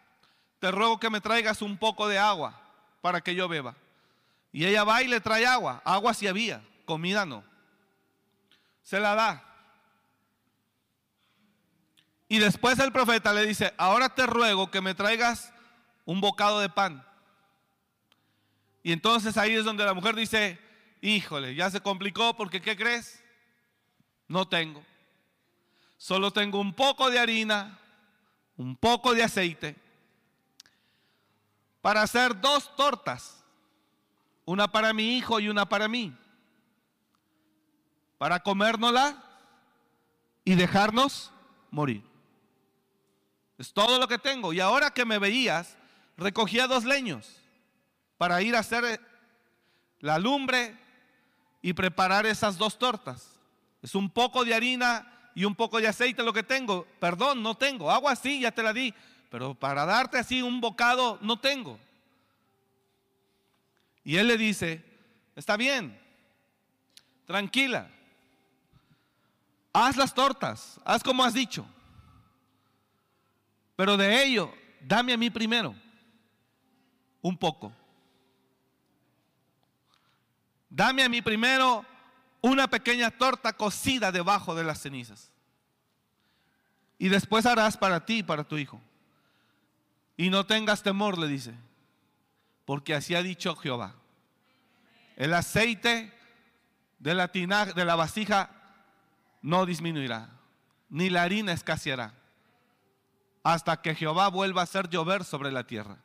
Te 0.63 0.71
ruego 0.71 1.01
que 1.01 1.11
me 1.11 1.21
traigas 1.21 1.61
un 1.61 1.77
poco 1.77 2.07
de 2.07 2.21
agua 2.21 2.55
para 3.01 3.21
que 3.21 3.35
yo 3.35 3.49
beba. 3.49 3.75
Y 4.53 4.65
ella 4.65 4.85
va 4.85 5.03
y 5.03 5.09
le 5.09 5.21
trae 5.21 5.45
agua. 5.45 5.83
Agua 5.85 6.15
sí 6.15 6.29
había, 6.29 6.63
comida 6.85 7.27
no. 7.27 7.43
Se 8.85 9.01
la 9.01 9.17
da. 9.17 9.45
Y 12.29 12.39
después 12.39 12.79
el 12.79 12.93
profeta 12.93 13.33
le 13.33 13.45
dice, 13.45 13.75
ahora 13.77 14.11
te 14.11 14.25
ruego 14.25 14.71
que 14.71 14.81
me 14.81 14.95
traigas 14.95 15.53
un 16.05 16.21
bocado 16.21 16.61
de 16.61 16.69
pan. 16.69 17.05
Y 18.85 18.93
entonces 18.93 19.37
ahí 19.37 19.57
es 19.57 19.65
donde 19.65 19.85
la 19.85 19.95
mujer 19.95 20.15
dice, 20.15 20.61
híjole, 21.01 21.57
ya 21.57 21.73
se 21.73 21.81
complicó 21.81 22.37
porque 22.37 22.63
¿qué 22.63 22.77
crees? 22.77 23.21
No 24.29 24.47
tengo. 24.47 24.85
Solo 25.97 26.31
tengo 26.31 26.61
un 26.61 26.73
poco 26.73 27.11
de 27.11 27.19
harina, 27.19 27.81
un 28.57 28.77
poco 28.77 29.13
de 29.13 29.25
aceite, 29.25 29.82
para 31.83 32.01
hacer 32.01 32.41
dos 32.41 32.75
tortas, 32.77 33.45
una 34.47 34.69
para 34.69 34.95
mi 34.95 35.17
hijo 35.19 35.41
y 35.41 35.49
una 35.49 35.69
para 35.69 35.89
mí, 35.89 36.17
para 38.17 38.41
comérnosla 38.41 39.23
y 40.45 40.55
dejarnos 40.55 41.31
morir. 41.71 42.03
Es 43.59 43.73
todo 43.73 43.99
lo 43.99 44.09
que 44.09 44.19
tengo. 44.19 44.53
Y 44.53 44.61
ahora 44.61 44.91
que 44.91 45.05
me 45.05 45.19
veías, 45.19 45.77
recogía 46.17 46.67
dos 46.67 46.85
leños 46.85 47.37
para 48.17 48.41
ir 48.43 48.57
a 48.57 48.61
hacer 48.61 48.85
eh, 48.85 49.01
la 50.01 50.19
lumbre 50.19 50.77
y 51.61 51.73
preparar 51.73 52.27
esas 52.27 52.57
dos 52.59 52.79
tortas. 52.79 53.41
Es 53.83 53.95
un 53.95 54.09
poco 54.09 54.45
de 54.45 54.55
harina 54.55 55.31
y 55.35 55.45
un 55.45 55.55
poco 55.55 55.81
de 55.81 55.89
aceite 55.89 56.23
lo 56.23 56.33
que 56.33 56.43
tengo. 56.43 56.87
Perdón, 57.01 57.43
no 57.43 57.57
tengo. 57.57 57.91
Agua 57.91 58.15
sí, 58.15 58.41
ya 58.41 58.53
te 58.53 58.63
la 58.63 58.73
di. 58.73 58.95
Pero 59.33 59.55
para 59.55 59.87
darte 59.87 60.19
así 60.19 60.43
un 60.43 60.61
bocado, 60.61 61.19
no 61.23 61.41
tengo. 61.41 61.81
Y 64.05 64.17
él 64.17 64.27
le 64.27 64.37
dice, 64.37 64.85
está 65.35 65.57
bien, 65.57 65.99
tranquila. 67.25 67.91
Haz 69.73 69.97
las 69.97 70.13
tortas, 70.13 70.79
haz 70.85 71.03
como 71.03 71.25
has 71.25 71.33
dicho. 71.33 71.65
Pero 73.75 73.97
de 73.97 74.23
ello, 74.23 74.53
dame 74.83 75.15
a 75.15 75.17
mí 75.17 75.31
primero 75.31 75.75
un 77.23 77.39
poco. 77.39 77.73
Dame 80.69 81.05
a 81.05 81.09
mí 81.09 81.23
primero 81.23 81.87
una 82.43 82.69
pequeña 82.69 83.11
torta 83.11 83.55
cocida 83.55 84.13
debajo 84.13 84.55
de 84.55 84.65
las 84.65 84.83
cenizas. 84.83 85.33
Y 86.99 87.09
después 87.09 87.47
harás 87.47 87.79
para 87.79 88.05
ti 88.05 88.19
y 88.19 88.23
para 88.23 88.45
tu 88.45 88.59
hijo. 88.59 88.79
Y 90.17 90.31
no 90.31 90.47
tengas 90.47 90.83
temor, 90.83 91.19
le 91.19 91.27
dice, 91.27 91.55
porque 92.65 92.95
así 92.95 93.15
ha 93.15 93.23
dicho 93.23 93.57
Jehová. 93.57 93.95
El 95.17 95.35
aceite 95.35 96.13
de 96.99 97.15
la, 97.15 97.29
de 97.29 97.85
la 97.85 97.97
vasija 97.97 98.51
no 99.41 99.67
disminuirá, 99.67 100.31
ni 100.89 101.11
la 101.11 101.23
harina 101.23 101.53
escaseará, 101.53 102.15
hasta 103.43 103.83
que 103.83 103.95
Jehová 103.95 104.29
vuelva 104.29 104.61
a 104.61 104.65
hacer 104.65 104.89
llover 104.89 105.25
sobre 105.25 105.51
la 105.51 105.67
tierra. 105.67 105.97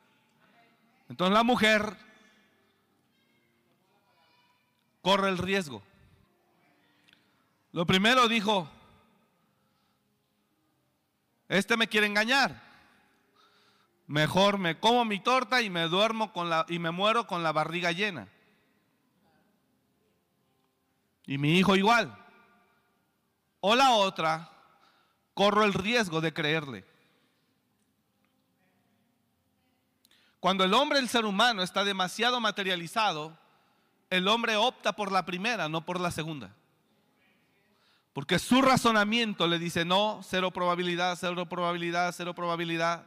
Entonces 1.08 1.34
la 1.34 1.42
mujer 1.44 1.96
corre 5.02 5.28
el 5.28 5.38
riesgo. 5.38 5.82
Lo 7.72 7.86
primero 7.86 8.28
dijo, 8.28 8.68
este 11.48 11.76
me 11.76 11.88
quiere 11.88 12.06
engañar. 12.06 12.67
Mejor 14.08 14.56
me 14.56 14.80
como 14.80 15.04
mi 15.04 15.20
torta 15.20 15.60
y 15.60 15.68
me 15.68 15.82
duermo 15.82 16.32
con 16.32 16.48
la 16.48 16.64
y 16.68 16.78
me 16.78 16.90
muero 16.90 17.26
con 17.26 17.42
la 17.42 17.52
barriga 17.52 17.92
llena. 17.92 18.26
Y 21.26 21.36
mi 21.36 21.58
hijo 21.58 21.76
igual. 21.76 22.16
O 23.60 23.76
la 23.76 23.90
otra, 23.90 24.50
corro 25.34 25.62
el 25.62 25.74
riesgo 25.74 26.22
de 26.22 26.32
creerle. 26.32 26.86
Cuando 30.40 30.64
el 30.64 30.72
hombre, 30.72 31.00
el 31.00 31.08
ser 31.10 31.26
humano, 31.26 31.62
está 31.62 31.84
demasiado 31.84 32.40
materializado, 32.40 33.36
el 34.08 34.26
hombre 34.26 34.56
opta 34.56 34.94
por 34.94 35.12
la 35.12 35.26
primera, 35.26 35.68
no 35.68 35.84
por 35.84 36.00
la 36.00 36.12
segunda. 36.12 36.54
Porque 38.14 38.38
su 38.38 38.62
razonamiento 38.62 39.46
le 39.46 39.58
dice, 39.58 39.84
no, 39.84 40.20
cero 40.22 40.50
probabilidad, 40.50 41.18
cero 41.20 41.46
probabilidad, 41.46 42.14
cero 42.16 42.34
probabilidad. 42.34 43.04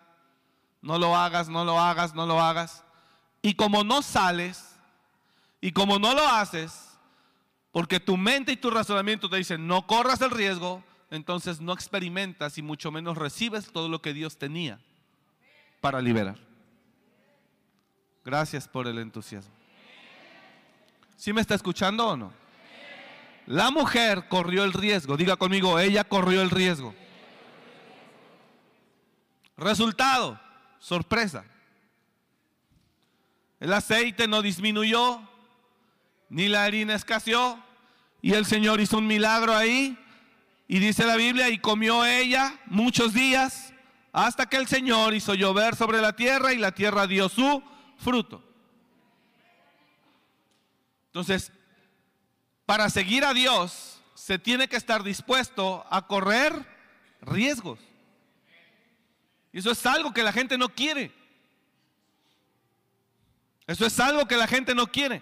No 0.82 0.98
lo 0.98 1.15
hagas, 1.15 1.50
no 1.50 1.63
lo 1.63 1.80
hagas, 1.80 2.15
no 2.15 2.26
lo 2.26 2.41
hagas. 2.41 2.84
Y 3.41 3.54
como 3.54 3.84
no 3.84 4.02
sales, 4.02 4.76
y 5.62 5.72
como 5.72 6.00
no 6.00 6.13
lo 6.13 6.28
haces, 6.28 6.98
porque 7.72 8.00
tu 8.00 8.17
mente 8.17 8.52
y 8.52 8.58
tu 8.58 8.70
razonamiento 8.70 9.30
te 9.30 9.38
dicen, 9.38 9.67
no 9.67 9.88
corras 9.88 10.22
el 10.22 10.32
riesgo, 10.32 10.84
entonces 11.10 11.62
no 11.62 11.74
experimentas 11.74 12.58
y 12.58 12.62
mucho 12.62 12.91
menos 12.91 13.17
recibes 13.17 13.72
todo 13.72 13.89
lo 13.89 14.02
que 14.02 14.13
Dios 14.13 14.38
tenía 14.38 14.80
para 15.80 16.02
liberar. 16.02 16.38
Gracias 18.24 18.67
por 18.67 18.88
el 18.88 19.00
entusiasmo. 19.00 19.54
¿Sí 21.15 21.34
me 21.34 21.41
está 21.41 21.56
escuchando 21.56 22.08
o 22.08 22.17
no? 22.17 22.34
La 23.48 23.72
mujer 23.72 24.28
corrió 24.28 24.63
el 24.63 24.74
riesgo. 24.74 25.17
Diga 25.17 25.36
conmigo, 25.36 25.80
ella 25.80 26.04
corrió 26.04 26.41
el 26.41 26.50
riesgo. 26.50 26.94
Resultado, 29.58 30.39
sorpresa. 30.82 31.46
El 33.60 33.72
aceite 33.72 34.28
no 34.28 34.41
disminuyó, 34.41 35.22
ni 36.30 36.48
la 36.48 36.65
harina 36.65 36.96
escaseó, 36.96 37.63
y 38.22 38.34
el 38.34 38.46
Señor 38.46 38.82
hizo 38.82 38.98
un 38.98 39.08
milagro 39.08 39.56
ahí. 39.56 39.98
Y 40.67 40.80
dice 40.80 41.06
la 41.06 41.15
Biblia, 41.15 41.50
y 41.50 41.60
comió 41.60 42.06
ella 42.06 42.60
muchos 42.65 43.13
días, 43.13 43.74
hasta 44.12 44.48
que 44.48 44.58
el 44.58 44.67
Señor 44.67 45.13
hizo 45.13 45.36
llover 45.36 45.76
sobre 45.76 46.02
la 46.02 46.15
tierra 46.15 46.54
y 46.54 46.58
la 46.58 46.72
tierra 46.72 47.08
dio 47.08 47.30
su 47.30 47.63
fruto. 47.98 48.44
Entonces, 51.08 51.52
para 52.65 52.89
seguir 52.89 53.24
a 53.26 53.34
Dios 53.34 54.02
se 54.15 54.39
tiene 54.39 54.67
que 54.67 54.78
estar 54.78 55.04
dispuesto 55.04 55.86
a 55.89 56.08
correr 56.08 56.65
riesgos. 57.22 57.80
Y 59.54 59.60
eso 59.60 59.72
es 59.72 59.86
algo 59.86 60.14
que 60.14 60.24
la 60.24 60.32
gente 60.32 60.58
no 60.58 60.70
quiere. 60.70 61.12
Eso 63.68 63.86
es 63.86 64.00
algo 64.00 64.28
que 64.28 64.38
la 64.38 64.48
gente 64.48 64.74
no 64.74 64.88
quiere. 64.88 65.22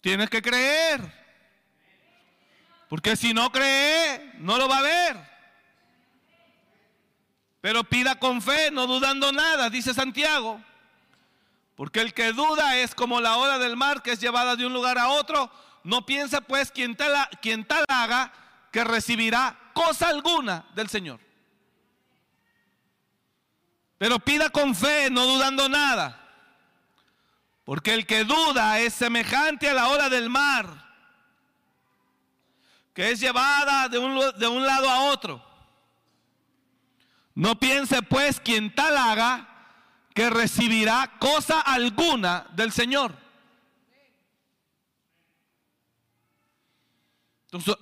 Tienes 0.00 0.30
que 0.30 0.42
creer. 0.42 1.00
Porque 2.88 3.16
si 3.16 3.34
no 3.34 3.50
cree, 3.50 4.32
no 4.38 4.58
lo 4.58 4.68
va 4.68 4.78
a 4.78 4.82
ver. 4.82 5.16
Pero 7.60 7.84
pida 7.84 8.18
con 8.18 8.40
fe, 8.40 8.70
no 8.70 8.86
dudando 8.86 9.32
nada, 9.32 9.68
dice 9.68 9.92
Santiago. 9.92 10.62
Porque 11.74 12.00
el 12.00 12.14
que 12.14 12.32
duda 12.32 12.76
es 12.76 12.94
como 12.94 13.20
la 13.20 13.36
ola 13.36 13.58
del 13.58 13.76
mar 13.76 14.02
que 14.02 14.12
es 14.12 14.20
llevada 14.20 14.56
de 14.56 14.64
un 14.64 14.72
lugar 14.72 14.98
a 14.98 15.08
otro. 15.08 15.50
No 15.82 16.06
piensa 16.06 16.40
pues 16.40 16.70
quien 16.70 16.96
tal, 16.96 17.28
quien 17.42 17.64
tal 17.64 17.84
haga 17.88 18.32
que 18.70 18.84
recibirá 18.84 19.58
cosa 19.76 20.08
alguna 20.08 20.64
del 20.74 20.88
Señor. 20.88 21.20
Pero 23.98 24.18
pida 24.18 24.48
con 24.48 24.74
fe, 24.74 25.10
no 25.10 25.26
dudando 25.26 25.68
nada. 25.68 26.18
Porque 27.62 27.92
el 27.92 28.06
que 28.06 28.24
duda 28.24 28.80
es 28.80 28.94
semejante 28.94 29.68
a 29.68 29.74
la 29.74 29.88
ola 29.88 30.08
del 30.08 30.30
mar, 30.30 30.66
que 32.94 33.10
es 33.10 33.20
llevada 33.20 33.90
de 33.90 33.98
un, 33.98 34.18
de 34.38 34.46
un 34.46 34.64
lado 34.64 34.88
a 34.88 35.10
otro. 35.10 35.44
No 37.34 37.58
piense 37.58 38.00
pues 38.00 38.40
quien 38.40 38.74
tal 38.74 38.96
haga 38.96 39.46
que 40.14 40.30
recibirá 40.30 41.18
cosa 41.18 41.60
alguna 41.60 42.46
del 42.54 42.72
Señor. 42.72 43.14
Entonces, 47.44 47.76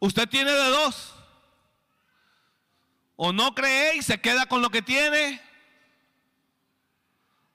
usted 0.00 0.28
tiene 0.28 0.50
de 0.50 0.70
dos. 0.70 1.17
O 3.20 3.32
no 3.32 3.52
cree 3.52 3.96
y 3.96 4.02
se 4.02 4.20
queda 4.20 4.46
con 4.46 4.62
lo 4.62 4.70
que 4.70 4.80
tiene. 4.80 5.42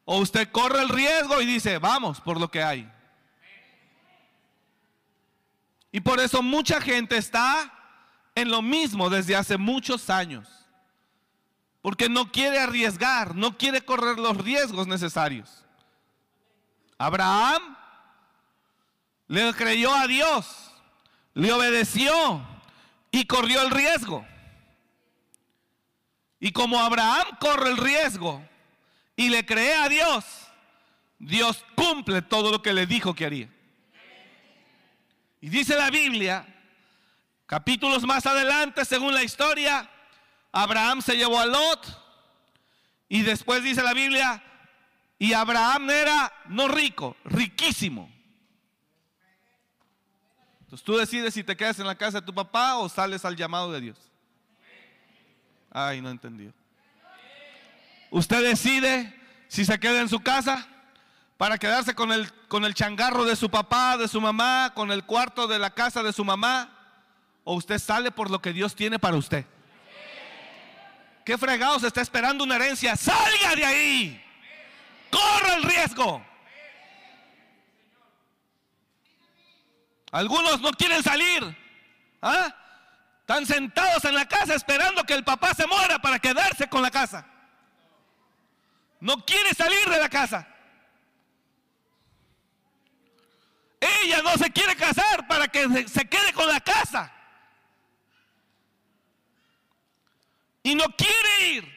O 0.04 0.18
usted 0.18 0.52
corre 0.52 0.82
el 0.82 0.90
riesgo 0.90 1.42
y 1.42 1.46
dice, 1.46 1.78
vamos 1.78 2.20
por 2.20 2.38
lo 2.38 2.52
que 2.52 2.62
hay. 2.62 2.92
Y 5.90 6.02
por 6.02 6.20
eso 6.20 6.44
mucha 6.44 6.82
gente 6.82 7.16
está 7.16 7.74
en 8.36 8.50
lo 8.50 8.62
mismo 8.62 9.10
desde 9.10 9.38
hace 9.38 9.56
muchos 9.56 10.10
años. 10.10 10.50
Porque 11.82 12.10
no 12.10 12.30
quiere 12.30 12.60
arriesgar, 12.60 13.34
no 13.34 13.58
quiere 13.58 13.86
correr 13.86 14.20
los 14.20 14.36
riesgos 14.36 14.86
necesarios. 14.86 15.64
Abraham 16.98 17.78
le 19.28 19.54
creyó 19.54 19.96
a 19.96 20.08
Dios, 20.08 20.74
le 21.34 21.54
obedeció 21.54 22.46
y 23.12 23.26
corrió 23.28 23.62
el 23.62 23.70
riesgo. 23.70 24.26
Y 26.44 26.52
como 26.52 26.78
Abraham 26.78 27.26
corre 27.40 27.70
el 27.70 27.78
riesgo 27.78 28.46
y 29.16 29.30
le 29.30 29.46
cree 29.46 29.76
a 29.76 29.88
Dios, 29.88 30.26
Dios 31.18 31.64
cumple 31.74 32.22
todo 32.22 32.52
lo 32.52 32.62
que 32.62 32.74
le 32.74 32.86
dijo 32.86 33.14
que 33.14 33.26
haría. 33.26 33.50
Y 35.40 35.48
dice 35.48 35.78
la 35.78 35.90
Biblia, 35.90 36.46
capítulos 37.46 38.04
más 38.04 38.26
adelante, 38.26 38.84
según 38.84 39.14
la 39.14 39.24
historia, 39.24 39.90
Abraham 40.52 41.02
se 41.02 41.16
llevó 41.16 41.40
a 41.40 41.46
Lot 41.46 41.88
y 43.08 43.22
después 43.22 43.64
dice 43.64 43.82
la 43.82 43.94
Biblia, 43.94 44.44
y 45.18 45.32
Abraham 45.32 45.92
era 45.92 46.34
no 46.50 46.68
rico, 46.68 47.16
riquísimo. 47.24 48.12
Entonces 50.60 50.84
tú 50.84 50.98
decides 50.98 51.36
si 51.36 51.46
te 51.46 51.56
quedas 51.56 51.80
en 51.80 51.88
la 51.88 51.96
casa 51.96 52.20
de 52.20 52.26
tu 52.26 52.34
papá 52.34 52.76
o 52.76 52.90
sales 52.90 53.24
al 53.24 53.38
llamado 53.38 53.72
de 53.72 53.80
Dios. 53.80 54.13
Ay, 55.74 56.02
no 56.02 56.12
entendió. 56.12 56.54
Usted 58.12 58.44
decide 58.44 59.20
si 59.48 59.66
se 59.66 59.80
queda 59.80 60.02
en 60.02 60.08
su 60.08 60.20
casa 60.20 60.68
para 61.38 61.58
quedarse 61.58 61.96
con 61.96 62.12
el, 62.12 62.32
con 62.48 62.64
el 62.64 62.76
changarro 62.76 63.26
de 63.26 63.36
su 63.36 63.50
papá, 63.50 63.98
de 63.98 64.08
su 64.08 64.22
mamá, 64.22 64.72
con 64.76 64.92
el 64.92 65.04
cuarto 65.04 65.48
de 65.48 65.58
la 65.58 65.72
casa 65.72 66.04
de 66.04 66.14
su 66.14 66.24
mamá, 66.24 66.70
o 67.44 67.56
usted 67.56 67.80
sale 67.80 68.12
por 68.12 68.30
lo 68.30 68.40
que 68.40 68.54
Dios 68.54 68.76
tiene 68.76 69.00
para 69.00 69.18
usted. 69.18 69.46
¿Qué 71.26 71.38
fregados 71.38 71.84
está 71.84 72.02
esperando 72.02 72.44
una 72.44 72.56
herencia? 72.56 72.96
Salga 72.96 73.56
de 73.56 73.66
ahí. 73.66 74.26
Corra 75.10 75.56
el 75.56 75.64
riesgo. 75.64 76.24
Algunos 80.12 80.62
no 80.62 80.72
quieren 80.72 81.02
salir. 81.02 81.58
¿Ah? 82.22 82.56
Están 83.24 83.46
sentados 83.46 84.06
en 84.06 84.16
la 84.16 84.28
casa 84.28 84.54
esperando 84.54 85.04
que 85.04 85.14
el 85.14 85.24
papá 85.24 85.54
se 85.54 85.66
muera 85.66 86.00
para 86.00 86.20
quedarse 86.20 86.68
con 86.68 86.82
la 86.82 86.92
casa. 86.92 87.26
No 89.00 89.26
quiere 89.26 89.54
salir 89.54 89.90
de 89.90 89.98
la 89.98 90.10
casa. 90.10 90.48
Ella 93.80 94.22
no 94.22 94.38
se 94.38 94.52
quiere 94.52 94.76
casar 94.76 95.28
para 95.28 95.48
que 95.48 95.88
se 95.88 96.08
quede 96.08 96.32
con 96.34 96.48
la 96.48 96.60
casa. 96.60 97.14
y 100.64 100.74
no 100.76 100.86
quiere 100.96 101.56
ir. 101.56 101.74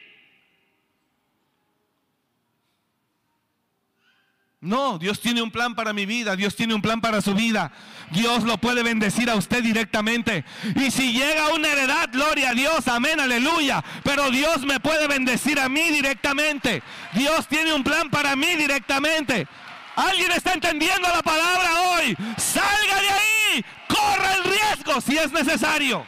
No, 4.59 4.97
Dios 4.97 5.19
tiene 5.19 5.41
un 5.41 5.51
plan 5.51 5.75
para 5.75 5.93
mi 5.93 6.05
vida, 6.05 6.35
Dios 6.35 6.55
tiene 6.55 6.73
un 6.73 6.81
plan 6.81 6.99
para 6.99 7.21
su 7.21 7.35
vida. 7.35 7.71
Dios 8.11 8.43
lo 8.43 8.57
puede 8.57 8.83
bendecir 8.83 9.29
a 9.29 9.35
usted 9.35 9.63
directamente. 9.63 10.45
Y 10.75 10.91
si 10.91 11.13
llega 11.13 11.53
una 11.53 11.67
heredad, 11.67 12.09
gloria 12.11 12.51
a 12.51 12.53
Dios, 12.53 12.87
amén, 12.87 13.19
aleluya. 13.19 13.83
Pero 14.03 14.29
Dios 14.29 14.65
me 14.65 14.79
puede 14.79 15.07
bendecir 15.07 15.59
a 15.59 15.69
mí 15.69 15.89
directamente. 15.89 16.81
Dios 17.13 17.47
tiene 17.47 17.73
un 17.73 17.83
plan 17.83 18.09
para 18.09 18.35
mí 18.35 18.55
directamente. 18.55 19.47
¿Alguien 19.95 20.31
está 20.31 20.53
entendiendo 20.53 21.07
la 21.09 21.21
palabra 21.21 21.81
hoy? 21.81 22.15
Salga 22.37 23.01
de 23.01 23.09
ahí, 23.09 23.65
corra 23.87 24.33
el 24.35 24.43
riesgo 24.43 25.01
si 25.01 25.17
es 25.17 25.31
necesario. 25.31 26.05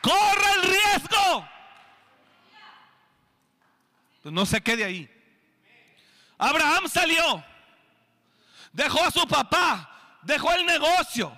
Corre 0.00 0.52
el 0.54 0.62
riesgo. 0.62 1.48
No 4.24 4.46
se 4.46 4.60
quede 4.60 4.84
ahí. 4.84 5.10
Abraham 6.38 6.88
salió. 6.88 7.44
Dejó 8.72 9.04
a 9.04 9.10
su 9.10 9.26
papá. 9.26 9.95
Dejó 10.26 10.52
el 10.54 10.66
negocio. 10.66 11.32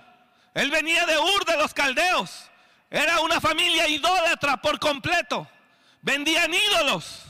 Él 0.55 0.71
venía 0.71 1.05
de 1.05 1.17
Ur 1.17 1.45
de 1.45 1.57
los 1.57 1.73
caldeos. 1.75 2.49
Era 2.89 3.19
una 3.21 3.39
familia 3.39 3.87
idólatra 3.87 4.57
por 4.57 4.79
completo. 4.79 5.47
Vendían 6.01 6.51
ídolos. 6.51 7.23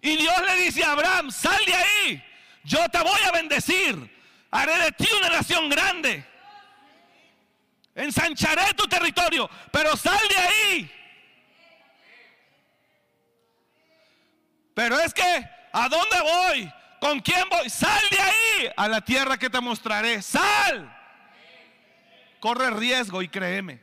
Y 0.00 0.16
Dios 0.16 0.34
le 0.44 0.56
dice 0.56 0.82
a 0.82 0.92
Abraham, 0.92 1.30
sal 1.30 1.64
de 1.64 1.74
ahí. 1.74 2.24
Yo 2.64 2.88
te 2.88 2.98
voy 2.98 3.20
a 3.28 3.30
bendecir. 3.30 4.18
Haré 4.50 4.76
de 4.78 4.92
ti 4.92 5.08
una 5.16 5.28
nación 5.28 5.68
grande. 5.68 6.26
ensancharé 7.94 8.74
tu 8.74 8.88
territorio, 8.88 9.48
pero 9.70 9.96
sal 9.96 10.26
de 10.28 10.36
ahí. 10.36 10.92
Pero 14.74 14.98
es 14.98 15.14
que, 15.14 15.48
¿a 15.72 15.88
dónde 15.88 16.20
voy? 16.22 16.72
¿Con 17.00 17.20
quién 17.20 17.48
voy? 17.48 17.70
Sal 17.70 18.02
de 18.10 18.20
ahí 18.20 18.72
a 18.76 18.86
la 18.86 19.00
tierra 19.00 19.38
que 19.38 19.48
te 19.48 19.60
mostraré. 19.60 20.20
Sal. 20.20 20.96
Corre 22.38 22.70
riesgo 22.70 23.22
y 23.22 23.28
créeme. 23.28 23.80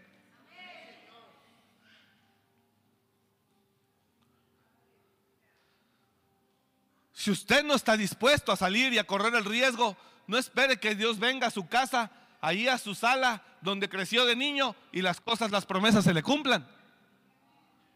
Si 7.12 7.32
usted 7.32 7.64
no 7.64 7.74
está 7.74 7.98
dispuesto 7.98 8.52
a 8.52 8.56
salir 8.56 8.94
y 8.94 9.00
a 9.00 9.04
correr 9.04 9.34
el 9.36 9.44
riesgo, 9.44 9.98
no 10.28 10.38
espere 10.38 10.80
que 10.80 10.94
Dios 10.94 11.18
venga 11.18 11.48
a 11.48 11.52
su 11.52 11.68
casa, 11.68 12.12
ahí 12.40 12.68
a 12.68 12.78
su 12.78 12.94
sala 12.94 13.44
donde 13.62 13.90
creció 13.90 14.26
de 14.26 14.36
niño 14.36 14.76
y 14.92 15.02
las 15.02 15.20
cosas, 15.20 15.50
las 15.50 15.66
promesas 15.66 16.04
se 16.04 16.14
le 16.14 16.22
cumplan. 16.22 16.68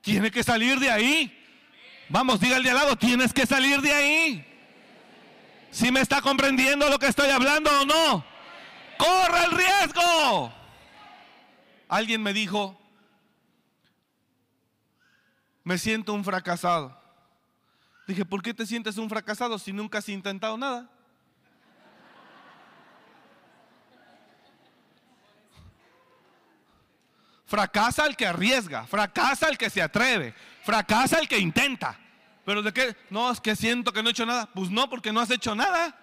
Tiene 0.01 0.31
que 0.31 0.43
salir 0.43 0.79
de 0.79 0.89
ahí. 0.89 1.37
Vamos, 2.09 2.39
dígale 2.39 2.69
al 2.71 2.75
lado, 2.75 2.95
tienes 2.95 3.31
que 3.31 3.45
salir 3.45 3.81
de 3.81 3.93
ahí. 3.93 4.50
Si 5.71 5.89
me 5.89 6.01
está 6.01 6.21
comprendiendo 6.21 6.89
lo 6.89 6.99
que 6.99 7.07
estoy 7.07 7.29
hablando 7.29 7.71
o 7.81 7.85
no, 7.85 8.25
corre 8.97 9.45
el 9.45 9.51
riesgo. 9.51 10.53
Alguien 11.87 12.21
me 12.21 12.33
dijo, 12.33 12.77
me 15.63 15.77
siento 15.77 16.13
un 16.13 16.23
fracasado. 16.25 16.99
Dije, 18.05 18.25
¿por 18.25 18.41
qué 18.41 18.53
te 18.53 18.65
sientes 18.65 18.97
un 18.97 19.09
fracasado 19.09 19.57
si 19.57 19.71
nunca 19.71 19.99
has 19.99 20.09
intentado 20.09 20.57
nada? 20.57 20.89
Fracasa 27.45 28.05
el 28.05 28.15
que 28.15 28.25
arriesga, 28.25 28.85
fracasa 28.85 29.49
el 29.49 29.57
que 29.57 29.69
se 29.69 29.81
atreve, 29.81 30.33
fracasa 30.63 31.19
el 31.19 31.27
que 31.27 31.37
intenta. 31.37 32.00
Pero 32.51 32.63
de 32.63 32.73
qué? 32.73 32.97
No, 33.09 33.31
es 33.31 33.39
que 33.39 33.55
siento 33.55 33.93
que 33.93 34.03
no 34.03 34.09
he 34.09 34.11
hecho 34.11 34.25
nada. 34.25 34.45
Pues 34.53 34.69
no, 34.69 34.89
porque 34.89 35.13
no 35.13 35.21
has 35.21 35.31
hecho 35.31 35.55
nada. 35.55 35.97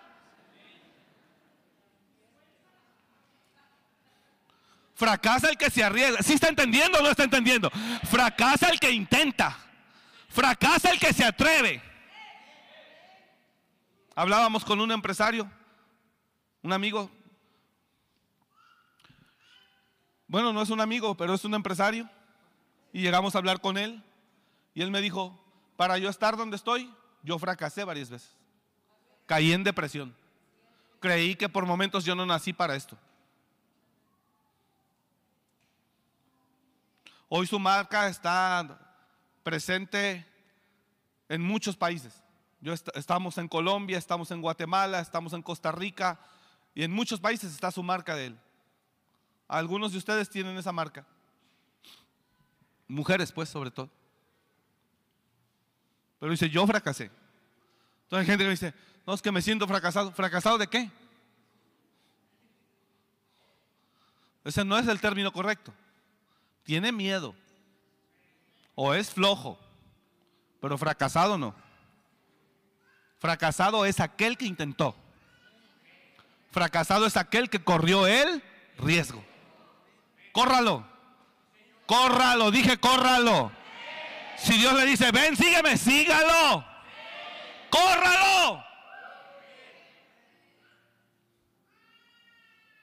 Fracasa 4.94 5.50
el 5.50 5.58
que 5.58 5.68
se 5.68 5.84
arriesga. 5.84 6.22
¿Sí 6.22 6.32
está 6.32 6.48
entendiendo 6.48 7.00
o 7.00 7.02
no 7.02 7.10
está 7.10 7.24
entendiendo? 7.24 7.70
Fracasa 8.10 8.70
el 8.70 8.80
que 8.80 8.90
intenta. 8.90 9.58
Fracasa 10.30 10.90
el 10.90 10.98
que 10.98 11.12
se 11.12 11.22
atreve. 11.22 11.82
Hablábamos 14.14 14.64
con 14.64 14.80
un 14.80 14.90
empresario, 14.90 15.52
un 16.62 16.72
amigo, 16.72 17.10
Bueno, 20.28 20.54
no 20.54 20.62
es 20.62 20.70
un 20.70 20.80
amigo, 20.80 21.14
pero 21.14 21.34
es 21.34 21.44
un 21.44 21.52
empresario. 21.52 22.08
Y 22.94 23.02
llegamos 23.02 23.34
a 23.34 23.38
hablar 23.38 23.60
con 23.60 23.76
él. 23.76 24.02
Y 24.72 24.80
él 24.80 24.90
me 24.90 25.02
dijo, 25.02 25.47
para 25.78 25.96
yo 25.96 26.10
estar 26.10 26.36
donde 26.36 26.56
estoy, 26.56 26.92
yo 27.22 27.38
fracasé 27.38 27.84
varias 27.84 28.10
veces. 28.10 28.28
Caí 29.26 29.52
en 29.52 29.62
depresión. 29.62 30.12
Creí 30.98 31.36
que 31.36 31.48
por 31.48 31.66
momentos 31.66 32.04
yo 32.04 32.16
no 32.16 32.26
nací 32.26 32.52
para 32.52 32.74
esto. 32.74 32.98
Hoy 37.28 37.46
su 37.46 37.60
marca 37.60 38.08
está 38.08 38.76
presente 39.44 40.26
en 41.28 41.42
muchos 41.42 41.76
países. 41.76 42.24
Yo 42.60 42.72
estamos 42.72 43.38
en 43.38 43.46
Colombia, 43.46 43.98
estamos 43.98 44.32
en 44.32 44.42
Guatemala, 44.42 44.98
estamos 44.98 45.32
en 45.32 45.42
Costa 45.42 45.70
Rica 45.70 46.18
y 46.74 46.82
en 46.82 46.90
muchos 46.90 47.20
países 47.20 47.52
está 47.52 47.70
su 47.70 47.84
marca 47.84 48.16
de 48.16 48.26
él. 48.26 48.40
Algunos 49.46 49.92
de 49.92 49.98
ustedes 49.98 50.28
tienen 50.28 50.58
esa 50.58 50.72
marca. 50.72 51.06
Mujeres, 52.88 53.30
pues, 53.30 53.48
sobre 53.48 53.70
todo. 53.70 53.96
Pero 56.18 56.32
dice, 56.32 56.50
yo 56.50 56.66
fracasé. 56.66 57.10
Entonces 58.04 58.20
hay 58.20 58.26
gente 58.26 58.44
que 58.44 58.50
dice, 58.50 58.74
no, 59.06 59.14
es 59.14 59.22
que 59.22 59.32
me 59.32 59.42
siento 59.42 59.66
fracasado. 59.66 60.12
¿Fracasado 60.12 60.58
de 60.58 60.66
qué? 60.66 60.90
Ese 64.44 64.64
no 64.64 64.78
es 64.78 64.88
el 64.88 65.00
término 65.00 65.32
correcto. 65.32 65.72
Tiene 66.64 66.92
miedo. 66.92 67.34
O 68.74 68.94
es 68.94 69.10
flojo. 69.10 69.58
Pero 70.60 70.78
fracasado 70.78 71.38
no. 71.38 71.54
Fracasado 73.18 73.84
es 73.84 74.00
aquel 74.00 74.36
que 74.36 74.46
intentó. 74.46 74.94
Fracasado 76.50 77.06
es 77.06 77.16
aquel 77.16 77.50
que 77.50 77.62
corrió 77.62 78.06
el 78.06 78.42
riesgo. 78.78 79.24
Córralo. 80.32 80.86
Córralo, 81.86 82.50
dije 82.50 82.78
córralo. 82.78 83.50
Si 84.42 84.54
Dios 84.56 84.72
le 84.74 84.86
dice, 84.86 85.10
ven, 85.10 85.36
sígueme, 85.36 85.76
sígalo. 85.76 86.64
Córralo. 87.70 88.64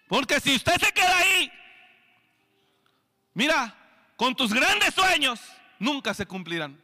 Porque 0.08 0.40
si 0.40 0.56
usted 0.56 0.76
se 0.80 0.92
queda 0.92 1.18
ahí, 1.18 1.52
mira, 3.34 3.76
con 4.16 4.36
tus 4.36 4.54
grandes 4.54 4.94
sueños, 4.94 5.40
nunca 5.80 6.14
se 6.14 6.26
cumplirán. 6.26 6.80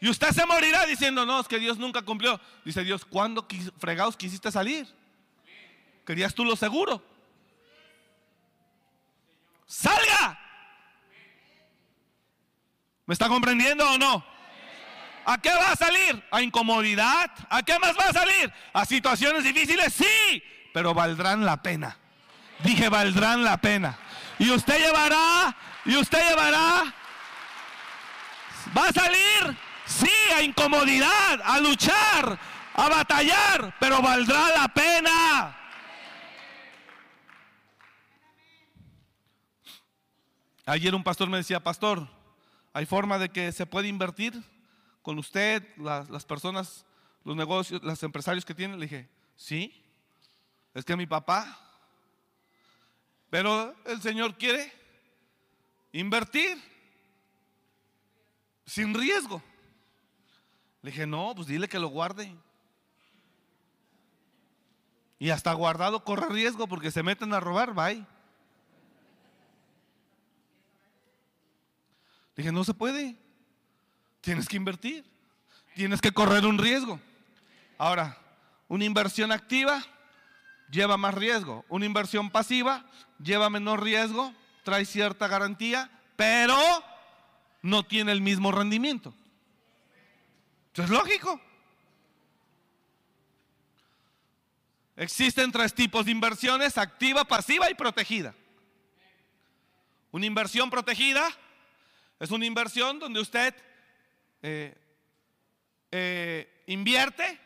Y 0.00 0.08
usted 0.08 0.30
se 0.30 0.46
morirá 0.46 0.86
diciendo, 0.86 1.26
no, 1.26 1.40
es 1.40 1.48
que 1.48 1.58
Dios 1.58 1.78
nunca 1.78 2.02
cumplió. 2.02 2.40
Dice 2.64 2.84
Dios, 2.84 3.04
¿cuándo 3.04 3.46
fregados 3.78 4.16
quisiste 4.16 4.52
salir? 4.52 4.86
¿Querías 6.04 6.34
tú 6.34 6.44
lo 6.44 6.54
seguro? 6.54 7.02
salga. 9.66 10.38
¿Me 13.06 13.12
está 13.14 13.28
comprendiendo 13.28 13.88
o 13.88 13.98
no? 13.98 14.24
¿A 15.24 15.38
qué 15.38 15.50
va 15.50 15.72
a 15.72 15.76
salir? 15.76 16.22
¿A 16.30 16.42
incomodidad? 16.42 17.30
¿A 17.48 17.62
qué 17.62 17.78
más 17.78 17.96
va 17.98 18.08
a 18.08 18.12
salir? 18.12 18.52
¿A 18.72 18.84
situaciones 18.84 19.44
difíciles? 19.44 19.92
Sí, 19.92 20.42
pero 20.74 20.92
valdrán 20.92 21.44
la 21.44 21.62
pena. 21.62 21.96
Dije, 22.62 22.88
valdrán 22.88 23.44
la 23.44 23.56
pena. 23.56 23.98
Y 24.38 24.50
usted 24.50 24.78
llevará, 24.78 25.56
y 25.84 25.96
usted 25.96 26.28
llevará, 26.28 26.94
va 28.76 28.88
a 28.88 28.92
salir, 28.92 29.56
sí, 29.84 30.10
a 30.34 30.42
incomodidad, 30.42 31.40
a 31.44 31.58
luchar, 31.60 32.38
a 32.74 32.88
batallar, 32.88 33.74
pero 33.80 34.02
valdrá 34.02 34.48
la 34.50 34.68
pena. 34.68 35.56
Ayer 40.66 40.94
un 40.94 41.04
pastor 41.04 41.28
me 41.28 41.38
decía, 41.38 41.60
pastor, 41.60 42.15
¿hay 42.76 42.84
forma 42.84 43.18
de 43.18 43.30
que 43.30 43.52
se 43.52 43.64
puede 43.64 43.88
invertir 43.88 44.34
con 45.00 45.18
usted, 45.18 45.66
las, 45.78 46.26
personas, 46.26 46.84
los 47.24 47.34
negocios, 47.34 47.82
los 47.82 48.02
empresarios 48.02 48.44
que 48.44 48.54
tienen? 48.54 48.78
Le 48.78 48.84
dije, 48.84 49.08
sí, 49.34 49.82
es 50.74 50.84
que 50.84 50.94
mi 50.94 51.06
papá, 51.06 51.58
pero 53.30 53.74
el 53.86 54.02
Señor 54.02 54.36
quiere 54.36 54.70
invertir 55.92 56.62
sin 58.66 58.92
riesgo. 58.92 59.42
Le 60.82 60.90
dije, 60.90 61.06
no, 61.06 61.32
pues 61.34 61.46
dile 61.46 61.70
que 61.70 61.78
lo 61.78 61.88
guarde. 61.88 62.36
Y 65.18 65.30
hasta 65.30 65.50
guardado 65.54 66.04
corre 66.04 66.28
riesgo 66.28 66.66
porque 66.66 66.90
se 66.90 67.02
meten 67.02 67.32
a 67.32 67.40
robar, 67.40 67.72
bye. 67.72 68.06
Dije, 72.36 72.52
no 72.52 72.64
se 72.64 72.74
puede. 72.74 73.16
Tienes 74.20 74.48
que 74.48 74.56
invertir. 74.56 75.04
Tienes 75.74 76.00
que 76.00 76.12
correr 76.12 76.44
un 76.46 76.58
riesgo. 76.58 77.00
Ahora, 77.78 78.18
una 78.68 78.84
inversión 78.84 79.32
activa 79.32 79.82
lleva 80.70 80.96
más 80.96 81.14
riesgo. 81.14 81.64
Una 81.68 81.86
inversión 81.86 82.30
pasiva 82.30 82.84
lleva 83.22 83.50
menor 83.50 83.82
riesgo, 83.82 84.34
trae 84.64 84.84
cierta 84.84 85.28
garantía, 85.28 85.90
pero 86.16 86.58
no 87.62 87.84
tiene 87.84 88.12
el 88.12 88.20
mismo 88.20 88.52
rendimiento. 88.52 89.14
Eso 90.72 90.82
es 90.82 90.90
lógico. 90.90 91.40
Existen 94.96 95.52
tres 95.52 95.74
tipos 95.74 96.06
de 96.06 96.10
inversiones, 96.10 96.78
activa, 96.78 97.24
pasiva 97.24 97.70
y 97.70 97.74
protegida. 97.74 98.34
Una 100.10 100.26
inversión 100.26 100.70
protegida 100.70 101.28
es 102.18 102.30
una 102.30 102.46
inversión 102.46 102.98
donde 102.98 103.20
usted 103.20 103.54
eh, 104.42 104.74
eh, 105.90 106.62
invierte 106.66 107.38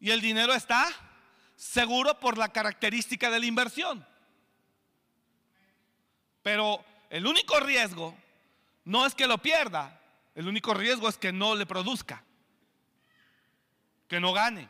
y 0.00 0.10
el 0.10 0.20
dinero 0.20 0.54
está 0.54 0.88
seguro 1.56 2.18
por 2.18 2.38
la 2.38 2.48
característica 2.48 3.30
de 3.30 3.38
la 3.38 3.46
inversión. 3.46 4.06
Pero 6.42 6.84
el 7.10 7.26
único 7.26 7.60
riesgo 7.60 8.16
no 8.84 9.04
es 9.04 9.14
que 9.14 9.26
lo 9.26 9.38
pierda, 9.38 10.00
el 10.34 10.48
único 10.48 10.74
riesgo 10.74 11.08
es 11.08 11.18
que 11.18 11.32
no 11.32 11.54
le 11.54 11.66
produzca, 11.66 12.24
que 14.08 14.20
no 14.20 14.32
gane. 14.32 14.68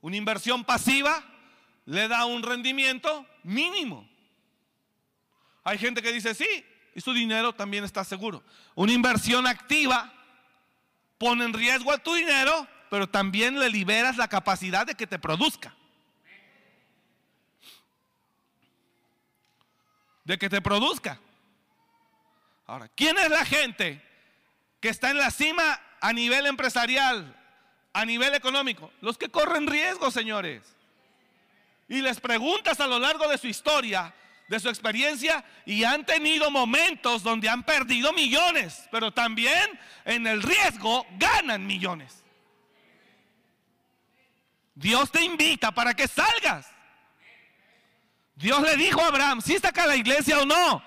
Una 0.00 0.16
inversión 0.16 0.64
pasiva 0.64 1.22
le 1.84 2.08
da 2.08 2.24
un 2.24 2.42
rendimiento 2.42 3.26
mínimo. 3.42 4.08
Hay 5.68 5.76
gente 5.76 6.00
que 6.00 6.12
dice, 6.12 6.34
sí, 6.34 6.64
y 6.94 7.00
su 7.02 7.12
dinero 7.12 7.54
también 7.54 7.84
está 7.84 8.02
seguro. 8.02 8.42
Una 8.74 8.92
inversión 8.92 9.46
activa 9.46 10.10
pone 11.18 11.44
en 11.44 11.52
riesgo 11.52 11.92
a 11.92 11.98
tu 11.98 12.14
dinero, 12.14 12.66
pero 12.88 13.06
también 13.06 13.60
le 13.60 13.68
liberas 13.68 14.16
la 14.16 14.28
capacidad 14.28 14.86
de 14.86 14.94
que 14.94 15.06
te 15.06 15.18
produzca. 15.18 15.74
De 20.24 20.38
que 20.38 20.48
te 20.48 20.62
produzca. 20.62 21.20
Ahora, 22.66 22.88
¿quién 22.88 23.18
es 23.18 23.28
la 23.28 23.44
gente 23.44 24.02
que 24.80 24.88
está 24.88 25.10
en 25.10 25.18
la 25.18 25.30
cima 25.30 25.80
a 26.00 26.14
nivel 26.14 26.46
empresarial, 26.46 27.36
a 27.92 28.06
nivel 28.06 28.34
económico? 28.34 28.90
Los 29.02 29.18
que 29.18 29.28
corren 29.28 29.66
riesgo, 29.66 30.10
señores. 30.10 30.62
Y 31.88 32.00
les 32.00 32.20
preguntas 32.20 32.80
a 32.80 32.86
lo 32.86 32.98
largo 32.98 33.28
de 33.28 33.36
su 33.36 33.48
historia, 33.48 34.14
de 34.48 34.58
su 34.58 34.68
experiencia, 34.68 35.44
y 35.66 35.84
han 35.84 36.04
tenido 36.04 36.50
momentos 36.50 37.22
donde 37.22 37.48
han 37.48 37.62
perdido 37.62 38.12
millones, 38.12 38.88
pero 38.90 39.12
también 39.12 39.78
en 40.04 40.26
el 40.26 40.42
riesgo 40.42 41.06
ganan 41.18 41.66
millones. 41.66 42.24
Dios 44.74 45.10
te 45.10 45.22
invita 45.22 45.72
para 45.72 45.94
que 45.94 46.08
salgas. 46.08 46.66
Dios 48.36 48.62
le 48.62 48.76
dijo 48.76 49.02
a 49.02 49.08
Abraham, 49.08 49.42
si 49.42 49.54
está 49.54 49.68
acá 49.68 49.86
la 49.86 49.96
iglesia 49.96 50.38
o 50.38 50.46
no. 50.46 50.82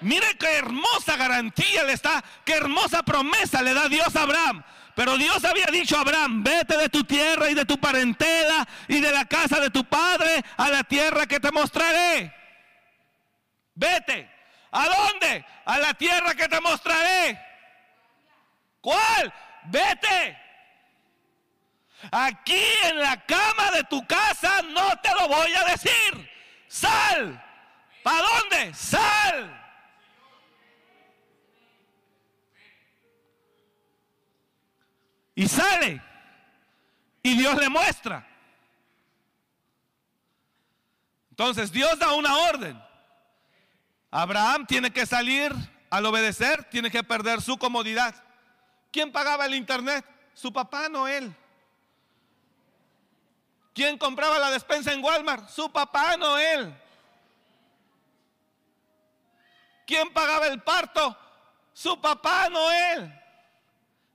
Mire 0.00 0.36
qué 0.38 0.56
hermosa 0.56 1.16
garantía 1.16 1.84
le 1.84 1.92
está, 1.92 2.22
qué 2.44 2.54
hermosa 2.54 3.02
promesa 3.02 3.62
le 3.62 3.72
da 3.72 3.88
Dios 3.88 4.14
a 4.16 4.22
Abraham. 4.22 4.62
Pero 4.94 5.16
Dios 5.16 5.44
había 5.44 5.66
dicho 5.66 5.96
a 5.96 6.00
Abraham, 6.00 6.42
vete 6.42 6.76
de 6.76 6.88
tu 6.88 7.04
tierra 7.04 7.50
y 7.50 7.54
de 7.54 7.64
tu 7.64 7.78
parentela 7.78 8.66
y 8.88 9.00
de 9.00 9.12
la 9.12 9.24
casa 9.24 9.60
de 9.60 9.70
tu 9.70 9.84
padre 9.84 10.44
a 10.56 10.68
la 10.68 10.84
tierra 10.84 11.26
que 11.26 11.38
te 11.38 11.52
mostraré. 11.52 12.34
Vete. 13.76 14.28
¿A 14.72 14.86
dónde? 14.86 15.44
A 15.64 15.78
la 15.78 15.94
tierra 15.94 16.34
que 16.34 16.48
te 16.48 16.60
mostraré. 16.60 17.38
¿Cuál? 18.80 19.32
Vete. 19.66 20.38
Aquí 22.10 22.64
en 22.84 23.00
la 23.00 23.24
cama 23.24 23.70
de 23.70 23.84
tu 23.84 24.04
casa 24.06 24.62
no 24.62 24.98
te 25.00 25.10
lo 25.14 25.28
voy 25.28 25.54
a 25.54 25.64
decir. 25.64 26.30
Sal. 26.66 27.42
¿Para 28.02 28.22
dónde? 28.22 28.74
Sal. 28.74 29.62
Y 35.34 35.46
sale. 35.46 36.00
Y 37.22 37.36
Dios 37.36 37.56
le 37.56 37.68
muestra. 37.68 38.26
Entonces 41.30 41.70
Dios 41.70 41.98
da 41.98 42.12
una 42.12 42.34
orden. 42.38 42.85
Abraham 44.16 44.66
tiene 44.66 44.90
que 44.90 45.04
salir 45.04 45.54
al 45.90 46.06
obedecer, 46.06 46.64
tiene 46.70 46.90
que 46.90 47.04
perder 47.04 47.42
su 47.42 47.58
comodidad. 47.58 48.14
¿Quién 48.90 49.12
pagaba 49.12 49.44
el 49.44 49.54
internet? 49.54 50.06
Su 50.32 50.50
papá, 50.50 50.88
no 50.88 51.06
él. 51.06 51.36
¿Quién 53.74 53.98
compraba 53.98 54.38
la 54.38 54.50
despensa 54.50 54.90
en 54.94 55.04
Walmart? 55.04 55.50
Su 55.50 55.70
papá, 55.70 56.16
no 56.16 56.38
él. 56.38 56.74
¿Quién 59.86 60.10
pagaba 60.14 60.46
el 60.46 60.62
parto? 60.62 61.14
Su 61.74 62.00
papá, 62.00 62.48
no 62.48 62.70
él. 62.70 63.12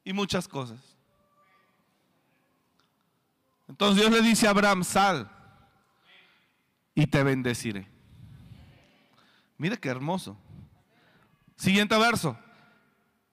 Y 0.04 0.14
muchas 0.14 0.48
cosas. 0.48 0.80
Entonces 3.68 4.02
Dios 4.02 4.12
le 4.12 4.28
dice 4.28 4.48
a 4.48 4.50
Abraham, 4.50 4.84
sal 4.84 5.30
y 6.96 7.06
te 7.06 7.22
bendeciré. 7.22 7.91
Mire 9.62 9.80
qué 9.80 9.89
hermoso. 9.89 10.36
Siguiente 11.56 11.95
verso. 11.95 12.36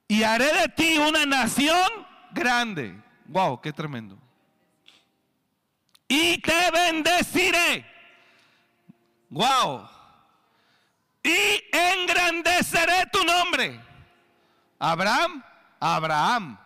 Y 0.06 0.24
haré 0.24 0.52
de 0.52 0.68
ti 0.68 0.98
una 0.98 1.24
nación 1.24 1.88
grande. 2.32 3.02
Wow, 3.24 3.62
qué 3.62 3.72
tremendo. 3.72 4.18
Y 6.06 6.36
te 6.42 6.70
bendeciré. 6.70 7.86
Wow. 9.30 9.88
Y 11.22 11.64
engrandeceré 11.72 13.06
tu 13.10 13.24
nombre. 13.24 13.80
Abraham, 14.78 15.42
Abraham. 15.80 16.58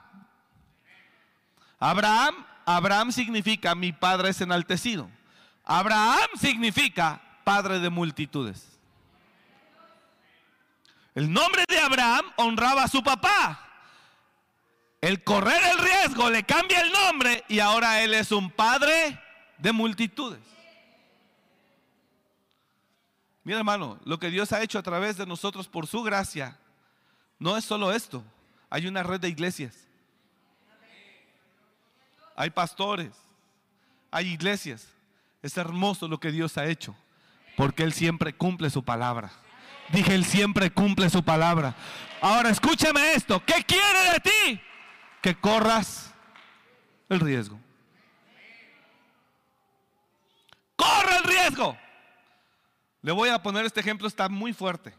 Abraham 1.79 2.35
Abraham 2.67 3.13
significa 3.13 3.77
mi 3.77 3.93
padre 3.93 4.31
es 4.31 4.41
enaltecido. 4.41 5.09
Abraham 5.65 6.31
significa 6.35 7.23
padre 7.45 7.79
de 7.79 7.91
multitudes. 7.91 8.72
El 11.15 11.33
nombre 11.33 11.65
de 11.69 11.79
Abraham 11.79 12.25
honraba 12.37 12.85
a 12.85 12.89
su 12.89 13.03
papá. 13.03 13.69
El 15.01 15.25
correr 15.25 15.61
el 15.73 15.79
riesgo 15.79 16.31
le 16.31 16.45
cambia 16.45 16.81
el 16.81 16.93
nombre 16.93 17.45
y 17.49 17.59
ahora 17.59 18.03
él 18.03 18.15
es 18.15 18.31
un 18.31 18.51
padre 18.51 19.21
de 19.59 19.73
multitudes. 19.73 20.41
Mira 23.45 23.59
hermano, 23.59 23.99
lo 24.05 24.19
que 24.19 24.31
Dios 24.31 24.53
ha 24.53 24.63
hecho 24.63 24.79
a 24.79 24.83
través 24.83 25.17
de 25.17 25.27
nosotros 25.27 25.67
por 25.67 25.89
su 25.89 26.03
gracia, 26.05 26.57
no 27.41 27.57
es 27.57 27.65
solo 27.65 27.93
esto, 27.93 28.23
hay 28.71 28.87
una 28.87 29.03
red 29.03 29.21
de 29.21 29.29
iglesias 29.29 29.83
hay 32.37 32.51
pastores, 32.51 33.13
hay 34.11 34.29
iglesias. 34.29 34.89
Es 35.43 35.57
hermoso 35.57 36.09
lo 36.09 36.21
que 36.21 36.31
Dios 36.31 36.57
ha 36.59 36.67
hecho, 36.67 36.95
porque 37.57 37.83
Él 37.83 37.93
siempre 37.93 38.33
cumple 38.33 38.71
su 38.71 38.85
palabra. 38.85 39.33
Dije, 39.93 40.15
Él 40.15 40.25
siempre 40.25 40.71
cumple 40.71 41.11
su 41.11 41.23
palabra. 41.23 41.77
Ahora 42.21 42.49
escúchame 42.49 43.13
esto, 43.13 43.45
¿qué 43.45 43.63
quiere 43.65 44.13
de 44.13 44.21
ti? 44.21 44.61
Que 45.21 45.35
corras 45.35 46.15
el 47.09 47.21
riesgo. 47.21 47.61
Corre 50.77 51.17
el 51.17 51.25
riesgo. 51.25 51.77
Le 53.03 53.13
voy 53.13 53.29
a 53.29 53.43
poner 53.43 53.67
este 53.67 53.81
ejemplo, 53.81 54.09
está 54.09 54.29
muy 54.29 54.53
fuerte. 54.53 54.95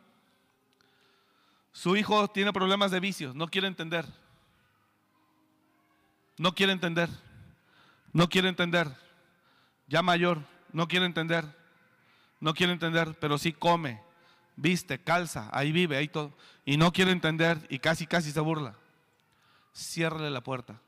Su 1.71 1.95
hijo 1.95 2.27
tiene 2.27 2.53
problemas 2.53 2.91
de 2.91 2.99
vicios, 2.99 3.33
no 3.33 3.47
quiere 3.47 3.67
entender. 3.67 4.05
No 6.37 6.53
quiere 6.53 6.71
entender. 6.71 7.09
No 8.11 8.29
quiere 8.29 8.49
entender. 8.49 8.87
Ya 9.87 10.03
mayor, 10.03 10.43
no 10.71 10.87
quiere 10.87 11.05
entender. 11.07 11.45
No 12.39 12.53
quiere 12.53 12.73
entender, 12.73 13.17
pero 13.19 13.37
sí 13.37 13.53
come, 13.53 14.02
viste, 14.55 15.01
calza, 15.01 15.49
ahí 15.51 15.71
vive, 15.71 15.97
ahí 15.97 16.07
todo. 16.07 16.33
Y 16.65 16.77
no 16.77 16.91
quiere 16.91 17.11
entender 17.11 17.65
y 17.69 17.79
casi, 17.79 18.07
casi 18.07 18.31
se 18.31 18.39
burla. 18.39 18.75
Ciérrale 19.73 20.29
la 20.29 20.41
puerta. 20.41 20.79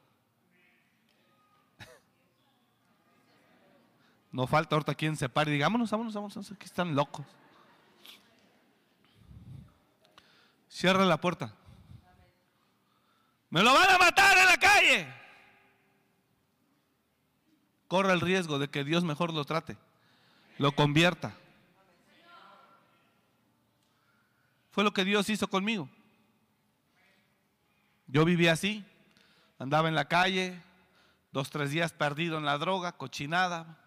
No 4.32 4.47
falta 4.47 4.75
ahorita 4.75 4.95
quien 4.95 5.15
se 5.15 5.30
pare 5.30 5.51
y 5.51 5.54
diga, 5.54 5.67
vámonos, 5.67 5.89
vámonos, 5.89 6.13
vámonos, 6.13 6.51
aquí 6.51 6.65
están 6.65 6.93
locos. 6.93 7.25
Cierra 10.69 11.06
la 11.06 11.21
puerta. 11.21 11.54
Me 13.49 13.63
lo 13.63 13.73
van 13.73 13.89
a 13.89 13.97
matar 13.97 14.38
en 14.38 14.45
la 14.45 14.58
calle 14.58 15.25
corre 17.88 18.13
el 18.13 18.21
riesgo 18.21 18.60
de 18.60 18.67
que 18.67 18.84
Dios 18.84 19.04
mejor 19.04 19.34
lo 19.34 19.45
trate, 19.45 19.78
lo 20.58 20.73
convierta. 20.73 21.34
Fue 24.75 24.83
lo 24.83 24.91
que 24.91 25.05
Dios 25.05 25.29
hizo 25.29 25.47
conmigo. 25.47 25.88
Yo 28.07 28.25
vivía 28.25 28.51
así, 28.51 28.85
andaba 29.57 29.88
en 29.88 29.95
la 29.95 30.09
calle, 30.09 30.61
dos, 31.32 31.49
tres 31.49 31.71
días 31.71 31.93
perdido 31.93 32.38
en 32.38 32.43
la 32.43 32.57
droga, 32.57 32.91
cochinada. 32.91 33.78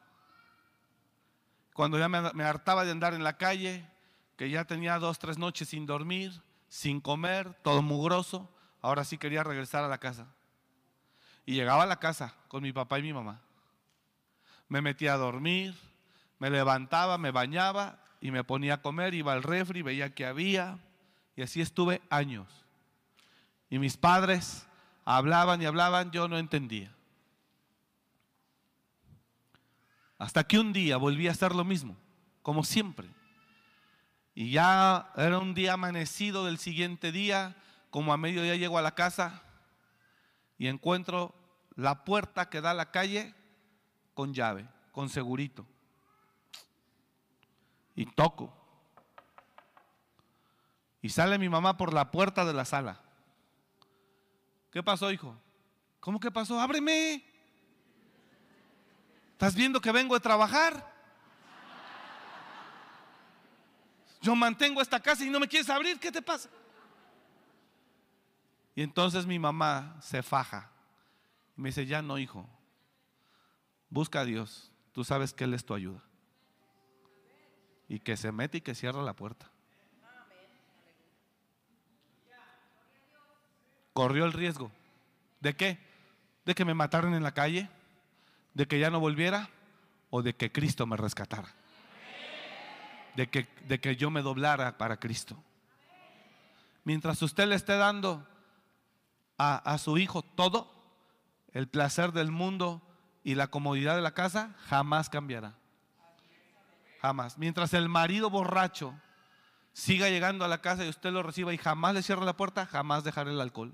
Cuando 1.75 1.99
ya 1.99 2.09
me, 2.09 2.43
hartaba 2.43 2.87
de 2.87 2.93
andar 2.93 3.13
en 3.13 3.23
la 3.23 3.37
calle, 3.37 3.87
que 4.39 4.49
ya 4.49 4.65
tenía 4.65 4.99
dos, 4.99 5.19
tres 5.19 5.37
noches 5.37 5.69
sin 5.69 5.85
dormir, 5.85 6.41
sin 6.71 7.03
comer, 7.03 7.53
todo 7.63 7.83
mugroso, 7.83 8.51
ahora 8.81 9.05
sí 9.05 9.19
quería 9.19 9.45
regresar 9.45 9.85
a 9.85 9.89
la 9.89 9.99
casa. 9.99 10.27
Y 11.45 11.53
llegaba 11.53 11.83
a 11.83 11.87
la 11.87 12.01
casa 12.01 12.35
con 12.49 12.63
mi 12.63 12.73
papá 12.73 12.99
y 12.99 13.03
mi 13.03 13.13
mamá 13.13 13.43
me 14.69 14.81
metía 14.81 15.13
a 15.13 15.19
dormir, 15.19 15.79
me 16.39 16.49
levantaba, 16.49 17.19
me 17.19 17.31
bañaba 17.31 18.03
y 18.21 18.31
me 18.31 18.45
ponía 18.45 18.75
a 18.75 18.83
comer, 18.83 19.15
iba 19.15 19.33
al 19.33 19.43
refri, 19.43 19.83
veía 19.83 20.15
que 20.15 20.27
había, 20.27 20.79
y 21.37 21.43
así 21.43 21.61
estuve 21.61 22.03
años. 22.11 22.65
Y 23.71 23.79
mis 23.79 23.97
padres 23.97 24.67
hablaban 25.05 25.63
y 25.63 25.67
hablaban, 25.67 26.11
yo 26.11 26.29
no 26.29 26.39
entendía. 26.39 26.93
Hasta 30.19 30.45
que 30.45 30.59
un 30.59 30.73
día 30.73 30.97
volví 30.97 31.29
a 31.29 31.33
hacer 31.33 31.55
lo 31.55 31.65
mismo, 31.65 31.97
como 32.43 32.65
siempre. 32.65 33.09
Y 34.35 34.51
ya 34.51 35.13
era 35.17 35.39
un 35.39 35.55
día 35.55 35.75
amanecido 35.75 36.45
del 36.45 36.59
siguiente 36.59 37.13
día, 37.13 37.57
como 37.91 38.13
a 38.13 38.17
mediodía 38.17 38.57
llego 38.57 38.79
a 38.79 38.83
la 38.83 38.95
casa 38.95 39.43
y 40.59 40.67
encuentro 40.67 41.35
la 41.77 42.05
puerta 42.05 42.51
que 42.51 42.61
da 42.61 42.73
a 42.73 42.75
la 42.75 42.91
calle 42.91 43.35
con 44.15 44.35
llave, 44.35 44.69
con 44.93 45.09
segurito. 45.09 45.67
Y 47.99 48.07
toco. 48.07 48.55
Y 51.03 51.09
sale 51.09 51.37
mi 51.37 51.49
mamá 51.49 51.77
por 51.77 51.93
la 51.93 52.13
puerta 52.13 52.45
de 52.45 52.53
la 52.53 52.65
sala. 52.65 53.01
¿Qué 54.71 54.85
pasó, 54.85 55.11
hijo? 55.11 55.37
¿Cómo 55.99 56.21
que 56.21 56.31
pasó? 56.31 56.61
Ábreme. 56.61 57.25
¿Estás 59.33 59.57
viendo 59.57 59.81
que 59.81 59.91
vengo 59.91 60.15
de 60.15 60.21
trabajar? 60.21 60.95
Yo 64.21 64.37
mantengo 64.37 64.81
esta 64.81 65.01
casa 65.01 65.25
y 65.25 65.31
no 65.31 65.41
me 65.41 65.49
quieres 65.49 65.69
abrir, 65.69 65.99
¿qué 65.99 66.13
te 66.13 66.23
pasa? 66.23 66.49
Y 68.77 68.83
entonces 68.83 69.27
mi 69.27 69.41
mamá 69.41 69.97
se 70.01 70.23
faja 70.23 70.71
me 71.57 71.71
dice, 71.71 71.85
ya 71.87 72.01
no, 72.01 72.17
hijo, 72.19 72.49
busca 73.91 74.21
a 74.21 74.25
Dios, 74.25 74.71
tú 74.93 75.03
sabes 75.03 75.33
que 75.33 75.43
Él 75.43 75.55
es 75.55 75.65
tu 75.65 75.75
ayuda. 75.75 76.08
Y 77.89 78.01
que 78.01 78.17
se 78.17 78.33
mete 78.33 78.59
y 78.59 78.61
que 78.61 78.75
cierra 78.75 79.03
la 79.03 79.15
puerta. 79.15 79.51
Corrió 83.93 84.25
el 84.25 84.33
riesgo. 84.33 84.71
¿De 85.41 85.57
qué? 85.57 85.79
¿De 86.45 86.55
que 86.55 86.65
me 86.65 86.75
mataran 86.75 87.15
en 87.15 87.23
la 87.23 87.33
calle? 87.33 87.69
¿De 88.55 88.67
que 88.67 88.79
ya 88.79 88.91
no 88.91 89.01
volviera? 89.01 89.51
¿O 90.11 90.23
de 90.23 90.35
que 90.35 90.53
Cristo 90.53 90.87
me 90.87 90.97
rescatara? 90.97 91.49
De 93.17 93.29
que, 93.29 93.49
de 93.67 93.81
que 93.81 93.97
yo 93.97 94.11
me 94.11 94.23
doblara 94.23 94.79
para 94.79 94.99
Cristo. 94.99 95.37
Mientras 96.85 97.21
usted 97.23 97.49
le 97.49 97.57
esté 97.57 97.77
dando 97.77 98.27
a, 99.37 99.57
a 99.57 99.79
su 99.79 99.99
hijo 99.99 100.23
todo, 100.23 100.73
el 101.53 101.69
placer 101.69 102.13
del 102.13 102.31
mundo 102.31 102.83
y 103.25 103.35
la 103.35 103.49
comodidad 103.49 103.97
de 103.97 104.03
la 104.03 104.15
casa, 104.15 104.55
jamás 104.69 105.11
cambiará. 105.11 105.57
Jamás. 107.01 107.39
Mientras 107.39 107.75
el 107.75 107.89
marido 107.89 108.31
borracho 108.31 108.95
siga 109.73 110.09
llegando 110.09 110.45
a 110.45 110.49
la 110.49 110.61
casa 110.61 110.85
y 110.85 110.89
usted 110.89 111.11
lo 111.11 111.23
reciba 111.23 111.55
y 111.55 111.59
jamás 111.59 111.95
le 111.95 112.03
cierre 112.03 112.25
la 112.25 112.37
puerta, 112.37 112.67
jamás 112.67 113.05
dejará 113.05 113.31
el 113.31 113.41
alcohol. 113.41 113.73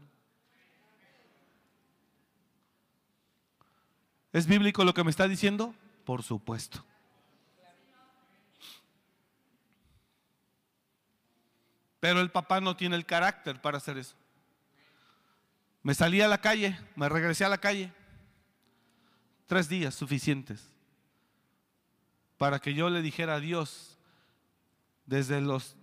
¿Es 4.33 4.47
bíblico 4.47 4.85
lo 4.85 4.93
que 4.93 5.05
me 5.05 5.11
está 5.11 5.29
diciendo? 5.29 5.75
Por 6.05 6.23
supuesto. 6.23 6.85
Pero 12.01 12.21
el 12.21 12.31
papá 12.31 12.61
no 12.61 12.77
tiene 12.77 12.97
el 12.97 13.07
carácter 13.07 13.63
para 13.63 13.79
hacer 13.79 13.97
eso. 13.97 14.15
Me 15.83 15.95
salí 15.95 16.21
a 16.21 16.29
la 16.29 16.39
calle, 16.39 16.79
me 16.97 17.09
regresé 17.09 17.45
a 17.45 17.49
la 17.49 17.59
calle. 17.59 17.93
Tres 19.47 19.69
días 19.69 19.95
suficientes 19.95 20.74
para 22.45 22.59
que 22.59 22.75
yo 22.75 22.91
le 22.91 23.01
dijera 23.01 23.37
a 23.37 23.41
Dios 23.41 23.97
desde 25.07 25.41
los, 25.41 25.79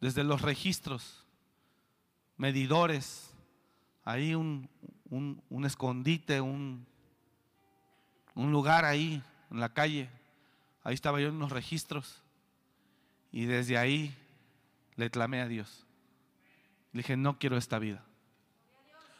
desde 0.00 0.24
los 0.24 0.42
registros, 0.42 1.24
medidores, 2.36 3.32
ahí 4.04 4.34
un, 4.34 4.68
un 5.08 5.64
escondite, 5.64 6.40
un, 6.40 6.84
un 8.34 8.50
lugar 8.50 8.84
ahí 8.84 9.22
en 9.52 9.60
la 9.60 9.72
calle. 9.72 10.10
Ahí 10.82 10.94
estaba 10.94 11.20
yo 11.20 11.28
en 11.28 11.36
unos 11.36 11.52
registros. 11.52 12.24
Y 13.30 13.44
desde 13.44 13.78
ahí 13.78 14.12
le 14.96 15.12
clamé 15.12 15.42
a 15.42 15.46
Dios. 15.46 15.86
Le 16.92 17.02
dije, 17.02 17.16
no 17.16 17.38
quiero 17.38 17.56
esta 17.56 17.78
vida. 17.78 18.02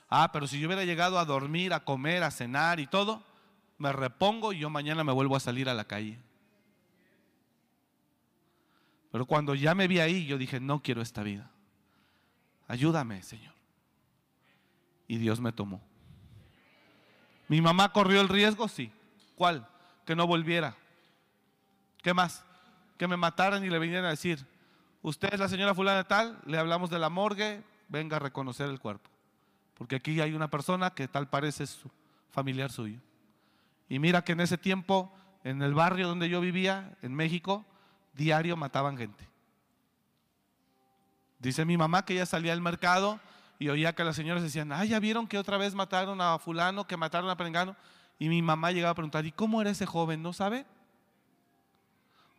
Ah, 0.09 0.33
pero 0.33 0.49
si 0.49 0.59
yo 0.59 0.67
hubiera 0.67 0.85
llegado 0.85 1.21
a 1.21 1.25
dormir, 1.25 1.73
a 1.73 1.85
comer, 1.85 2.25
a 2.25 2.33
cenar 2.33 2.81
y 2.81 2.89
todo, 2.89 3.23
me 3.79 3.93
repongo 3.93 4.53
y 4.53 4.59
yo 4.59 4.71
mañana 4.71 5.05
me 5.05 5.13
vuelvo 5.13 5.37
a 5.37 5.41
salir 5.41 5.69
a 5.69 5.75
la 5.75 5.85
calle. 5.85 6.19
Pero 9.11 9.27
cuando 9.27 9.55
ya 9.55 9.75
me 9.75 9.89
vi 9.89 10.01
ahí, 10.01 10.27
yo 10.27 10.39
dije, 10.39 10.61
no 10.61 10.83
quiero 10.83 11.01
esta 11.01 11.23
vida. 11.23 11.51
Ayúdame, 12.67 13.23
Señor. 13.23 13.55
Y 15.07 15.17
Dios 15.17 15.41
me 15.41 15.53
tomó. 15.53 15.81
¿Mi 17.49 17.63
mamá 17.63 17.93
corrió 17.93 18.21
el 18.21 18.29
riesgo? 18.29 18.69
Sí. 18.69 18.93
¿Cuál? 19.35 19.67
Que 20.05 20.15
no 20.15 20.27
volviera. 20.27 20.77
¿Qué 22.03 22.13
más? 22.13 22.45
Que 22.99 23.09
me 23.09 23.17
mataran 23.17 23.65
y 23.65 23.71
le 23.71 23.79
vinieran 23.79 24.05
a 24.05 24.11
decir, 24.11 24.47
usted 25.01 25.33
es 25.33 25.41
la 25.41 25.49
señora 25.49 25.75
fulana 25.75 26.05
tal, 26.05 26.39
le 26.45 26.59
hablamos 26.59 26.91
de 26.91 26.99
la 26.99 27.09
morgue, 27.09 27.63
venga 27.89 28.17
a 28.17 28.21
reconocer 28.21 28.69
el 28.69 28.79
cuerpo. 28.79 29.09
Porque 29.75 29.97
aquí 29.97 30.21
hay 30.21 30.35
una 30.35 30.51
persona 30.51 30.91
que 30.91 31.09
tal 31.09 31.29
parece 31.29 31.67
su 31.67 31.91
familiar 32.31 32.71
suyo. 32.71 33.01
Y 33.89 33.99
mira 33.99 34.23
que 34.23 34.33
en 34.33 34.41
ese 34.41 34.59
tiempo, 34.59 35.15
en 35.45 35.63
el 35.63 35.73
barrio 35.73 36.09
donde 36.09 36.29
yo 36.29 36.41
vivía, 36.41 36.97
en 37.01 37.15
México, 37.15 37.65
diario 38.19 38.57
mataban 38.57 38.99
gente. 38.99 39.27
Dice 41.39 41.65
mi 41.65 41.79
mamá 41.79 42.05
que 42.05 42.15
ella 42.15 42.27
salía 42.27 42.53
al 42.53 42.61
mercado 42.61 43.21
y 43.61 43.69
oía 43.69 43.95
que 43.95 44.03
las 44.05 44.17
señoras 44.17 44.43
decían, 44.43 44.73
ah, 44.73 44.85
ya 44.85 44.99
vieron 44.99 45.29
que 45.29 45.39
otra 45.39 45.57
vez 45.57 45.75
mataron 45.75 46.21
a 46.21 46.39
fulano, 46.39 46.87
que 46.87 46.97
mataron 46.97 47.31
a 47.31 47.37
Prengano. 47.37 47.77
Y 48.19 48.29
mi 48.29 48.43
mamá 48.43 48.73
llegaba 48.73 48.91
a 48.91 48.95
preguntar, 48.95 49.25
¿y 49.25 49.31
cómo 49.31 49.61
era 49.61 49.71
ese 49.71 49.87
joven? 49.87 50.21
¿No 50.21 50.33
sabe? 50.33 50.67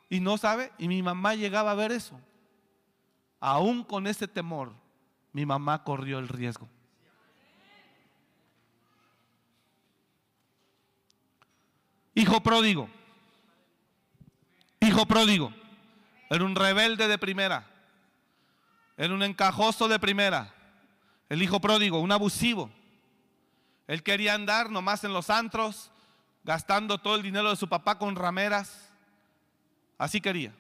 Y 0.10 0.20
no 0.20 0.38
sabe. 0.38 0.74
Y 0.78 0.90
mi 0.90 1.02
mamá 1.02 1.36
llegaba 1.36 1.72
a 1.72 1.76
ver 1.76 1.94
eso. 1.94 2.20
Aún 3.40 3.86
con 3.86 4.06
ese 4.06 4.28
temor, 4.28 4.74
mi 5.32 5.46
mamá 5.46 5.86
corrió 5.86 6.20
el 6.20 6.28
riesgo. 6.28 6.68
Hijo 12.16 12.44
pródigo. 12.44 12.90
Hijo 14.82 15.06
pródigo. 15.06 15.54
Era 16.30 16.44
un 16.44 16.56
rebelde 16.56 17.08
de 17.08 17.18
primera. 17.18 17.66
Era 18.98 19.14
un 19.14 19.24
encajoso 19.24 19.88
de 19.88 20.00
primera. 20.00 20.54
El 21.30 21.42
hijo 21.42 21.60
pródigo, 21.60 22.00
un 22.00 22.12
abusivo. 22.12 22.70
Él 23.88 24.04
quería 24.04 24.36
andar 24.36 24.70
nomás 24.70 25.04
en 25.04 25.14
los 25.14 25.30
antros, 25.30 25.92
gastando 26.44 27.00
todo 27.00 27.16
el 27.16 27.24
dinero 27.24 27.50
de 27.50 27.56
su 27.56 27.68
papá 27.68 27.98
con 27.98 28.16
rameras. 28.16 28.92
Así 29.98 30.22
quería. 30.22 30.54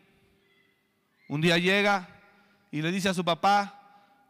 Un 1.28 1.42
día 1.42 1.58
llega 1.58 2.08
y 2.72 2.82
le 2.82 2.92
dice 2.92 3.10
a 3.10 3.14
su 3.14 3.24
papá, 3.24 3.80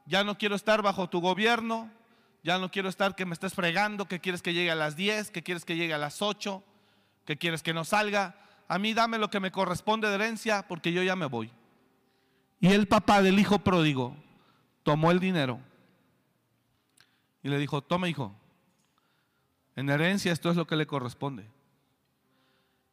ya 0.05 0.23
no 0.23 0.37
quiero 0.37 0.55
estar 0.55 0.81
bajo 0.81 1.09
tu 1.09 1.21
gobierno, 1.21 1.89
ya 2.43 2.57
no 2.57 2.71
quiero 2.71 2.89
estar 2.89 3.15
que 3.15 3.25
me 3.25 3.33
estés 3.33 3.53
fregando, 3.53 4.07
que 4.07 4.19
quieres 4.19 4.41
que 4.41 4.53
llegue 4.53 4.71
a 4.71 4.75
las 4.75 4.95
10, 4.95 5.31
que 5.31 5.43
quieres 5.43 5.65
que 5.65 5.75
llegue 5.75 5.93
a 5.93 5.97
las 5.97 6.21
8, 6.21 6.63
que 7.25 7.37
quieres 7.37 7.63
que 7.63 7.73
no 7.73 7.85
salga. 7.85 8.35
A 8.69 8.77
mí 8.77 8.93
dame 8.93 9.17
lo 9.17 9.31
que 9.31 9.39
me 9.39 9.51
corresponde 9.51 10.07
de 10.07 10.15
herencia 10.15 10.65
porque 10.67 10.93
yo 10.93 11.01
ya 11.01 11.15
me 11.15 11.25
voy. 11.25 11.51
Y 12.59 12.67
el 12.67 12.87
papá 12.87 13.21
del 13.23 13.39
hijo 13.39 13.59
pródigo 13.59 14.15
tomó 14.83 15.09
el 15.09 15.19
dinero 15.19 15.59
y 17.41 17.49
le 17.49 17.57
dijo, 17.57 17.81
toma 17.81 18.07
hijo, 18.07 18.35
en 19.75 19.89
herencia 19.89 20.31
esto 20.31 20.51
es 20.51 20.55
lo 20.55 20.67
que 20.67 20.75
le 20.75 20.85
corresponde. 20.85 21.47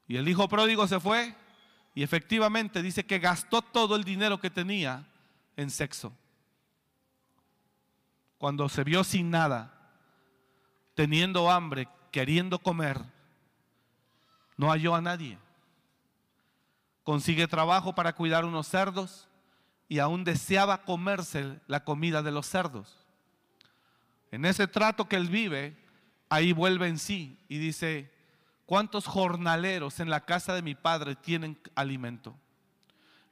Y 0.09 0.16
el 0.16 0.27
hijo 0.29 0.49
pródigo 0.49 0.87
se 0.87 0.99
fue 0.99 1.35
y 1.95 2.03
efectivamente 2.03 2.81
dice 2.81 3.05
que 3.05 3.18
gastó 3.18 3.61
todo 3.61 3.97
el 3.97 4.05
dinero 4.05 4.41
que 4.41 4.49
tenía 4.49 5.05
en 5.57 5.70
sexo. 5.70 6.16
Cuando 8.39 8.70
se 8.70 8.83
vio 8.83 9.05
sin 9.05 9.31
nada, 9.31 9.93
teniendo 10.95 11.51
hambre, 11.51 11.87
queriendo 12.11 12.61
comer, 12.61 13.03
no 14.57 14.70
halló 14.70 14.95
a 14.95 15.03
nadie. 15.03 15.39
Consigue 17.07 17.46
trabajo 17.46 17.94
para 17.94 18.14
cuidar 18.16 18.44
unos 18.44 18.66
cerdos 18.66 19.28
y 19.88 20.00
aún 20.00 20.24
deseaba 20.24 20.82
comerse 20.82 21.61
la 21.68 21.84
comida 21.84 22.20
de 22.20 22.32
los 22.32 22.46
cerdos. 22.46 23.07
En 24.32 24.44
ese 24.44 24.66
trato 24.66 25.09
que 25.09 25.14
él 25.14 25.28
vive, 25.28 25.76
ahí 26.28 26.52
vuelve 26.52 26.88
en 26.88 26.98
sí 26.98 27.38
y 27.48 27.59
dice, 27.59 28.12
¿cuántos 28.64 29.07
jornaleros 29.07 30.00
en 30.00 30.11
la 30.11 30.24
casa 30.24 30.52
de 30.52 30.62
mi 30.62 30.74
padre 30.74 31.14
tienen 31.14 31.57
alimento? 31.76 32.36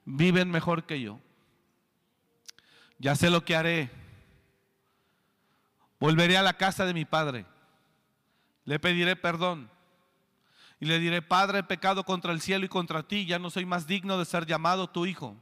Viven 0.04 0.52
mejor 0.52 0.84
que 0.86 1.00
yo. 1.00 1.18
Ya 3.00 3.16
sé 3.16 3.28
lo 3.28 3.44
que 3.44 3.56
haré. 3.56 3.90
Volveré 5.98 6.36
a 6.36 6.44
la 6.44 6.56
casa 6.56 6.86
de 6.86 6.94
mi 6.94 7.04
padre. 7.04 7.44
Le 8.66 8.78
pediré 8.78 9.16
perdón. 9.16 9.68
Y 10.80 10.86
le 10.86 10.98
diré, 10.98 11.22
Padre, 11.22 11.60
he 11.60 11.62
pecado 11.62 12.04
contra 12.04 12.32
el 12.32 12.40
cielo 12.40 12.64
y 12.64 12.68
contra 12.68 13.02
ti. 13.02 13.26
Ya 13.26 13.38
no 13.38 13.50
soy 13.50 13.64
más 13.64 13.86
digno 13.86 14.18
de 14.18 14.24
ser 14.24 14.46
llamado 14.46 14.88
tu 14.88 15.06
hijo. 15.06 15.36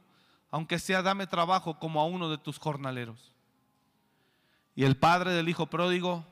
Aunque 0.50 0.78
sea, 0.78 1.02
dame 1.02 1.26
trabajo 1.26 1.78
como 1.78 2.00
a 2.00 2.04
uno 2.04 2.30
de 2.30 2.38
tus 2.38 2.58
jornaleros. 2.58 3.32
Y 4.74 4.84
el 4.84 4.96
padre 4.96 5.32
del 5.32 5.48
hijo 5.48 5.66
pródigo 5.66 6.26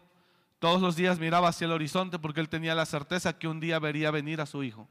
todos 0.58 0.82
los 0.82 0.94
días 0.94 1.18
miraba 1.18 1.48
hacia 1.48 1.64
el 1.64 1.72
horizonte 1.72 2.18
porque 2.18 2.40
él 2.40 2.50
tenía 2.50 2.74
la 2.74 2.84
certeza 2.84 3.38
que 3.38 3.48
un 3.48 3.60
día 3.60 3.78
vería 3.78 4.10
venir 4.10 4.42
a 4.42 4.46
su 4.46 4.62
hijo. 4.62 4.86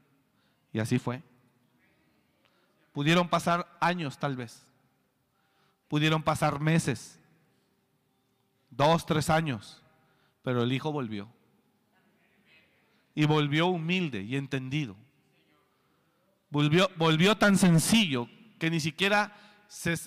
Y 0.72 0.80
así 0.80 0.98
fue. 0.98 1.22
Pudieron 2.92 3.28
pasar 3.28 3.68
años 3.80 4.18
tal 4.18 4.36
vez. 4.36 4.62
Pudieron 5.88 6.22
pasar 6.22 6.60
meses. 6.60 7.20
Dos, 8.68 9.06
tres 9.06 9.30
años. 9.30 9.80
Pero 10.42 10.64
el 10.64 10.72
hijo 10.72 10.90
volvió. 10.90 11.28
Y 13.14 13.26
volvió 13.26 13.66
humilde 13.66 14.22
y 14.22 14.36
entendido. 14.36 14.96
volvió, 16.50 16.90
volvió 16.96 17.36
tan 17.36 17.58
sencillo 17.58 18.28
que 18.58 18.70
ni 18.70 18.80
siquiera, 18.80 19.36
se, 19.68 19.98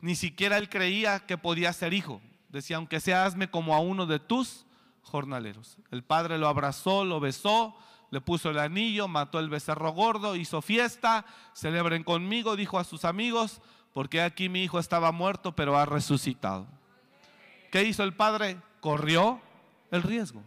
ni 0.00 0.14
siquiera 0.14 0.58
él 0.58 0.68
creía 0.68 1.20
que 1.20 1.38
podía 1.38 1.72
ser 1.72 1.94
hijo. 1.94 2.20
Decía, 2.48 2.76
aunque 2.76 3.00
sea, 3.00 3.24
hazme 3.24 3.50
como 3.50 3.74
a 3.74 3.80
uno 3.80 4.06
de 4.06 4.18
tus 4.18 4.66
jornaleros. 5.02 5.78
El 5.90 6.02
padre 6.02 6.38
lo 6.38 6.48
abrazó, 6.48 7.04
lo 7.04 7.20
besó, 7.20 7.76
le 8.10 8.20
puso 8.20 8.50
el 8.50 8.58
anillo, 8.58 9.08
mató 9.08 9.38
el 9.38 9.48
becerro 9.48 9.92
gordo, 9.92 10.36
hizo 10.36 10.62
fiesta, 10.62 11.24
celebren 11.54 12.02
conmigo, 12.02 12.56
dijo 12.56 12.78
a 12.78 12.84
sus 12.84 13.04
amigos, 13.04 13.60
porque 13.92 14.20
aquí 14.20 14.48
mi 14.48 14.62
hijo 14.64 14.78
estaba 14.78 15.12
muerto, 15.12 15.54
pero 15.54 15.78
ha 15.78 15.86
resucitado. 15.86 16.66
¿Qué 17.70 17.84
hizo 17.84 18.02
el 18.02 18.14
padre? 18.14 18.58
Corrió 18.80 19.40
el 19.90 20.02
riesgo. 20.02 20.42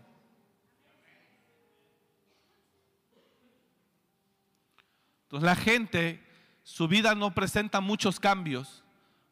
Entonces 5.34 5.48
la 5.48 5.56
gente, 5.56 6.24
su 6.62 6.88
vida 6.88 7.16
no 7.16 7.34
presenta 7.34 7.82
muchos 7.82 8.20
cambios 8.20 8.84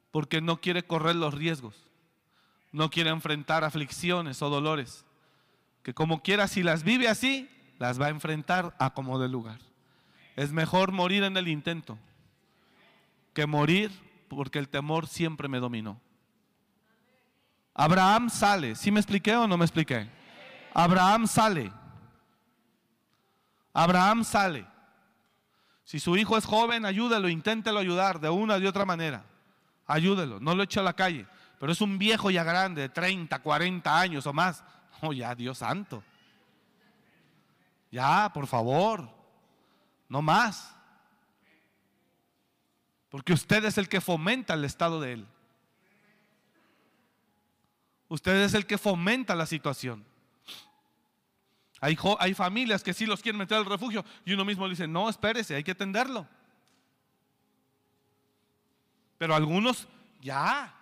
porque 0.10 0.42
no 0.42 0.60
quiere 0.60 0.82
correr 0.82 1.16
los 1.16 1.36
riesgos, 1.36 1.76
no 2.72 2.90
quiere 2.90 3.12
enfrentar 3.12 3.64
aflicciones 3.64 4.42
o 4.42 4.50
dolores, 4.50 5.06
que 5.84 5.94
como 5.94 6.24
quiera 6.24 6.48
si 6.48 6.64
las 6.64 6.82
vive 6.82 7.08
así, 7.08 7.48
las 7.78 8.02
va 8.02 8.08
a 8.08 8.10
enfrentar 8.10 8.76
a 8.80 8.96
como 8.96 9.20
de 9.20 9.30
lugar. 9.30 9.60
Es 10.36 10.52
mejor 10.52 10.92
morir 10.92 11.22
en 11.22 11.38
el 11.38 11.48
intento 11.48 12.00
que 13.36 13.46
morir 13.46 13.92
porque 14.28 14.58
el 14.58 14.70
temor 14.70 15.06
siempre 15.06 15.48
me 15.48 15.60
dominó. 15.60 16.02
Abraham 17.76 18.32
sale, 18.32 18.74
¿sí 18.76 18.90
me 18.90 19.00
expliqué 19.00 19.36
o 19.36 19.48
no 19.48 19.56
me 19.56 19.66
expliqué? 19.66 20.10
Abraham 20.74 21.28
sale. 21.28 21.72
Abraham 23.72 24.24
sale. 24.24 24.71
Si 25.84 26.00
su 26.00 26.16
hijo 26.16 26.38
es 26.38 26.46
joven, 26.46 26.86
ayúdelo, 26.86 27.30
inténtelo 27.30 27.80
ayudar 27.80 28.20
de 28.20 28.30
una 28.30 28.56
o 28.56 28.60
de 28.60 28.68
otra 28.68 28.86
manera. 28.86 29.24
Ayúdelo, 29.88 30.40
no 30.40 30.56
lo 30.56 30.64
eche 30.64 30.80
a 30.80 30.84
la 30.84 30.94
calle. 30.94 31.26
Pero 31.60 31.72
es 31.72 31.82
un 31.82 31.98
viejo 31.98 32.32
ya 32.32 32.44
grande, 32.44 32.82
de 32.82 32.90
30, 32.90 33.40
40 33.40 34.00
años 34.00 34.26
o 34.26 34.34
más. 34.34 34.64
Oh, 35.02 35.14
ya, 35.14 35.36
Dios 35.36 35.60
santo. 35.60 36.04
Ya, 37.92 38.32
por 38.34 38.48
favor. 38.48 39.10
No 40.08 40.22
más. 40.22 40.76
Porque 43.10 43.34
usted 43.34 43.66
es 43.66 43.78
el 43.78 43.90
que 43.90 44.02
fomenta 44.02 44.54
el 44.54 44.64
estado 44.64 45.02
de 45.02 45.14
él. 45.14 45.28
Usted 48.08 48.44
es 48.44 48.54
el 48.54 48.66
que 48.66 48.78
fomenta 48.78 49.36
la 49.36 49.46
situación. 49.46 50.06
Hay, 51.84 52.36
familias 52.36 52.84
que 52.84 52.94
sí 52.94 53.08
los 53.08 53.24
quieren 53.24 53.40
meter 53.40 53.58
al 53.58 53.66
refugio 53.66 54.06
y 54.24 54.34
uno 54.34 54.46
mismo 54.46 54.68
le 54.68 54.72
dice, 54.72 54.88
no, 54.88 55.10
espérese, 55.10 55.56
hay 55.56 55.64
que 55.64 55.72
atenderlo. 55.72 56.28
Pero 59.18 59.34
algunos 59.34 59.88
ya, 60.22 60.76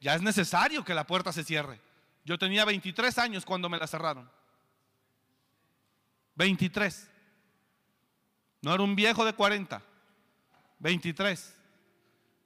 ya 0.00 0.16
es 0.16 0.22
necesario 0.22 0.84
que 0.84 0.94
la 0.94 1.06
puerta 1.06 1.32
se 1.32 1.44
cierre. 1.44 1.80
Yo 2.24 2.36
tenía 2.38 2.64
23 2.64 3.16
años 3.18 3.44
cuando 3.44 3.68
me 3.68 3.78
la 3.78 3.86
cerraron. 3.86 4.28
23. 6.34 7.08
No 8.60 8.74
era 8.74 8.82
un 8.82 8.96
viejo 8.96 9.24
de 9.24 9.32
40. 9.32 9.80
23. 10.80 11.54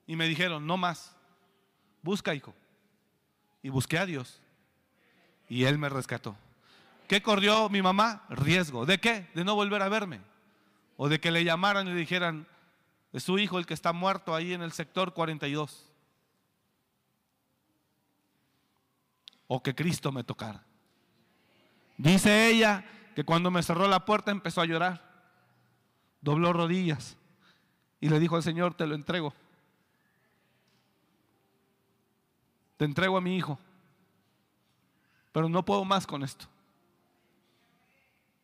Y 0.06 0.16
me 0.16 0.28
dijeron, 0.28 0.66
no 0.66 0.76
más. 0.76 1.16
Busca, 2.02 2.34
hijo. 2.34 2.54
Y 3.62 3.70
busqué 3.70 3.98
a 3.98 4.04
Dios. 4.04 4.38
Y 5.48 5.64
Él 5.64 5.78
me 5.78 5.88
rescató. 5.88 6.36
¿Qué 7.12 7.20
corrió 7.20 7.68
mi 7.68 7.82
mamá? 7.82 8.24
Riesgo. 8.30 8.86
¿De 8.86 8.98
qué? 8.98 9.28
De 9.34 9.44
no 9.44 9.54
volver 9.54 9.82
a 9.82 9.90
verme. 9.90 10.22
O 10.96 11.10
de 11.10 11.20
que 11.20 11.30
le 11.30 11.44
llamaran 11.44 11.86
y 11.86 11.90
le 11.90 11.96
dijeran, 11.96 12.48
es 13.12 13.22
su 13.22 13.38
hijo 13.38 13.58
el 13.58 13.66
que 13.66 13.74
está 13.74 13.92
muerto 13.92 14.34
ahí 14.34 14.54
en 14.54 14.62
el 14.62 14.72
sector 14.72 15.12
42. 15.12 15.92
O 19.46 19.62
que 19.62 19.74
Cristo 19.74 20.10
me 20.10 20.24
tocara. 20.24 20.64
Dice 21.98 22.48
ella 22.48 22.82
que 23.14 23.24
cuando 23.24 23.50
me 23.50 23.62
cerró 23.62 23.86
la 23.88 24.06
puerta 24.06 24.30
empezó 24.30 24.62
a 24.62 24.64
llorar. 24.64 25.26
Dobló 26.22 26.54
rodillas 26.54 27.18
y 28.00 28.08
le 28.08 28.20
dijo 28.20 28.36
al 28.36 28.42
Señor, 28.42 28.72
te 28.72 28.86
lo 28.86 28.94
entrego. 28.94 29.34
Te 32.78 32.86
entrego 32.86 33.18
a 33.18 33.20
mi 33.20 33.36
hijo. 33.36 33.58
Pero 35.30 35.50
no 35.50 35.62
puedo 35.62 35.84
más 35.84 36.06
con 36.06 36.22
esto 36.22 36.48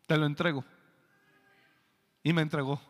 te 0.09 0.17
lo 0.17 0.27
entrego. 0.27 0.65
Y 2.25 2.33
me 2.33 2.43
entregó. 2.43 2.81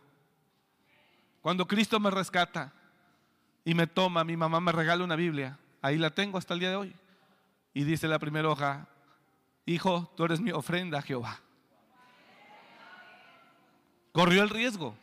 Cuando 1.43 1.67
Cristo 1.67 2.01
me 2.01 2.11
rescata 2.11 2.73
y 3.65 3.75
me 3.75 3.87
toma, 3.87 4.25
mi 4.25 4.37
mamá 4.37 4.61
me 4.61 4.73
regala 4.73 5.05
una 5.05 5.17
Biblia. 5.17 5.59
Ahí 5.83 5.99
la 5.99 6.11
tengo 6.11 6.39
hasta 6.39 6.55
el 6.55 6.61
día 6.61 6.71
de 6.71 6.77
hoy. 6.77 6.97
Y 7.75 7.85
dice 7.85 8.07
la 8.09 8.21
primera 8.21 8.49
hoja, 8.49 8.87
hijo, 9.67 10.11
tú 10.17 10.25
eres 10.25 10.41
mi 10.41 10.53
ofrenda 10.53 11.01
a 11.01 11.03
Jehová. 11.03 11.41
Corrió 14.13 14.43
el 14.43 14.51
riesgo 14.51 14.97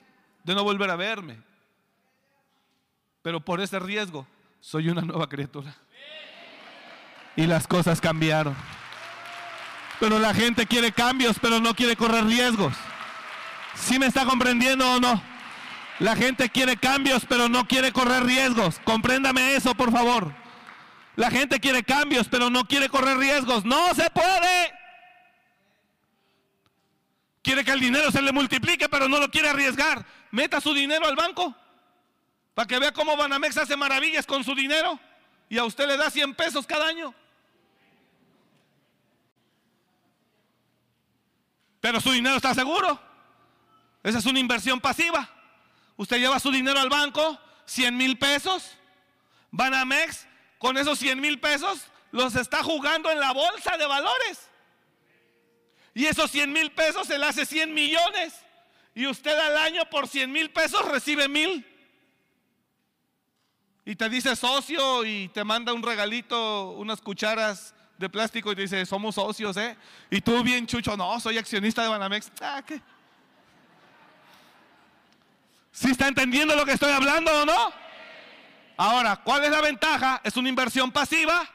de 0.44 0.56
no 0.56 0.64
volver 0.64 0.90
a 0.90 0.96
verme. 0.96 1.42
Pero 3.22 3.42
por 3.42 3.60
ese 3.60 3.78
riesgo 3.78 4.26
soy 4.62 4.90
una 4.90 5.02
nueva 5.02 5.28
criatura. 5.28 5.76
Y 7.36 7.46
las 7.46 7.68
cosas 7.68 8.00
cambiaron. 8.00 8.56
Pero 10.00 10.20
la 10.20 10.34
gente 10.34 10.66
quiere 10.66 10.92
cambios, 10.92 11.38
pero 11.42 11.60
no 11.60 11.74
quiere 11.74 11.96
correr 11.96 12.26
riesgos. 12.26 12.74
¿Sí 13.76 14.00
me 14.00 14.08
está 14.08 14.26
comprendiendo 14.26 14.90
o 14.92 15.00
no? 15.00 15.22
La 16.00 16.16
gente 16.16 16.50
quiere 16.50 16.78
cambios, 16.78 17.26
pero 17.28 17.48
no 17.48 17.68
quiere 17.68 17.92
correr 17.92 18.24
riesgos. 18.24 18.80
Compréndame 18.84 19.56
eso, 19.56 19.76
por 19.76 19.92
favor. 19.92 20.34
La 21.16 21.32
gente 21.32 21.60
quiere 21.60 21.84
cambios, 21.84 22.28
pero 22.28 22.50
no 22.50 22.66
quiere 22.66 22.90
correr 22.90 23.18
riesgos. 23.18 23.64
No 23.64 23.94
se 23.94 24.10
puede. 24.10 24.74
Quiere 27.42 27.64
que 27.64 27.72
el 27.72 27.80
dinero 27.80 28.12
se 28.12 28.22
le 28.22 28.32
multiplique, 28.32 28.90
pero 28.90 29.08
no 29.08 29.20
lo 29.20 29.32
quiere 29.32 29.50
arriesgar. 29.50 30.06
Meta 30.32 30.60
su 30.60 30.74
dinero 30.74 31.08
al 31.08 31.16
banco 31.16 31.56
para 32.56 32.68
que 32.68 32.80
vea 32.80 32.92
cómo 32.94 33.16
Banamex 33.16 33.58
hace 33.58 33.76
maravillas 33.76 34.26
con 34.26 34.44
su 34.44 34.56
dinero 34.56 34.98
y 35.50 35.58
a 35.58 35.66
usted 35.66 35.88
le 35.88 35.98
da 35.98 36.10
100 36.10 36.34
pesos 36.34 36.66
cada 36.66 36.88
año. 36.88 37.14
Pero 41.86 42.02
su 42.02 42.12
dinero 42.12 42.38
está 42.38 42.52
seguro. 42.56 43.00
Esa 44.02 44.18
es 44.18 44.26
una 44.26 44.40
inversión 44.40 44.82
pasiva. 44.82 45.30
Usted 45.98 46.18
lleva 46.18 46.40
su 46.40 46.50
dinero 46.50 46.80
al 46.80 46.90
banco, 46.90 47.40
100 47.68 47.96
mil 47.96 48.18
pesos. 48.18 48.72
Banamex, 49.52 50.26
con 50.58 50.80
esos 50.80 50.98
100 50.98 51.22
mil 51.22 51.40
pesos, 51.40 51.86
los 52.10 52.34
está 52.34 52.64
jugando 52.64 53.12
en 53.12 53.20
la 53.20 53.34
bolsa 53.34 53.78
de 53.78 53.86
valores. 53.86 54.50
Y 55.94 56.08
esos 56.08 56.32
100 56.32 56.52
mil 56.52 56.72
pesos 56.72 57.06
se 57.06 57.20
le 57.20 57.28
hace 57.28 57.46
100 57.46 57.72
millones. 57.72 58.34
Y 58.96 59.06
usted 59.06 59.38
al 59.38 59.56
año 59.56 59.88
por 59.88 60.08
100 60.08 60.32
mil 60.32 60.50
pesos 60.50 60.84
recibe 60.86 61.30
mil. 61.30 61.64
Y 63.86 63.96
te 63.96 64.10
dice 64.10 64.36
socio 64.36 65.06
y 65.06 65.28
te 65.28 65.44
manda 65.44 65.72
un 65.72 65.84
regalito, 65.84 66.72
unas 66.72 67.00
cucharas 67.00 67.75
de 67.98 68.10
plástico 68.10 68.52
y 68.52 68.56
dice, 68.56 68.86
somos 68.86 69.16
socios, 69.16 69.56
¿eh? 69.58 69.78
Y 70.10 70.22
tú 70.22 70.44
bien 70.44 70.68
chucho, 70.68 70.98
no, 70.98 71.20
soy 71.20 71.38
accionista 71.38 71.82
de 71.84 71.90
Banamex. 71.90 72.32
Ah. 72.42 72.62
¿Sí 75.72 75.92
está 75.92 76.08
entendiendo 76.08 76.56
lo 76.56 76.66
que 76.66 76.74
estoy 76.74 76.92
hablando 76.92 77.32
o 77.42 77.46
no? 77.46 77.74
Ahora, 78.78 79.18
¿cuál 79.18 79.44
es 79.46 79.52
la 79.52 79.62
ventaja? 79.62 80.22
Es 80.24 80.36
una 80.36 80.50
inversión 80.50 80.92
pasiva, 80.92 81.48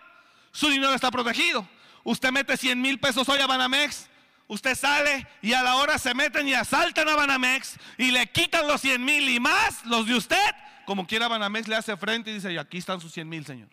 su 0.51 0.69
dinero 0.69 0.95
está 0.95 1.11
protegido. 1.11 1.67
Usted 2.03 2.31
mete 2.31 2.57
100 2.57 2.81
mil 2.81 2.99
pesos 2.99 3.29
hoy 3.29 3.41
a 3.41 3.47
Banamex, 3.47 4.09
usted 4.49 4.75
sale 4.75 5.27
y 5.43 5.53
a 5.53 5.63
la 5.63 5.77
hora 5.77 5.99
se 5.99 6.15
meten 6.15 6.49
y 6.49 6.55
asaltan 6.55 7.09
a 7.09 7.15
Banamex 7.15 7.77
y 7.99 8.11
le 8.11 8.27
quitan 8.27 8.67
los 8.67 8.81
100 8.81 9.05
mil 9.05 9.29
y 9.29 9.39
más 9.39 9.85
los 9.85 10.07
de 10.07 10.15
usted. 10.15 10.55
Como 10.87 11.07
quiera 11.07 11.29
Banamex 11.29 11.69
le 11.69 11.77
hace 11.77 11.97
frente 11.97 12.31
y 12.31 12.35
dice, 12.35 12.53
y 12.53 12.57
aquí 12.57 12.79
están 12.79 13.01
sus 13.01 13.13
100 13.13 13.29
mil, 13.29 13.45
señor. 13.45 13.69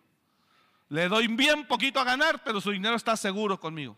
Le 0.89 1.09
doy 1.09 1.27
bien 1.27 1.65
poquito 1.67 1.99
a 1.99 2.03
ganar, 2.03 2.43
pero 2.43 2.61
su 2.61 2.71
dinero 2.71 2.95
está 2.95 3.17
seguro 3.17 3.59
conmigo. 3.59 3.97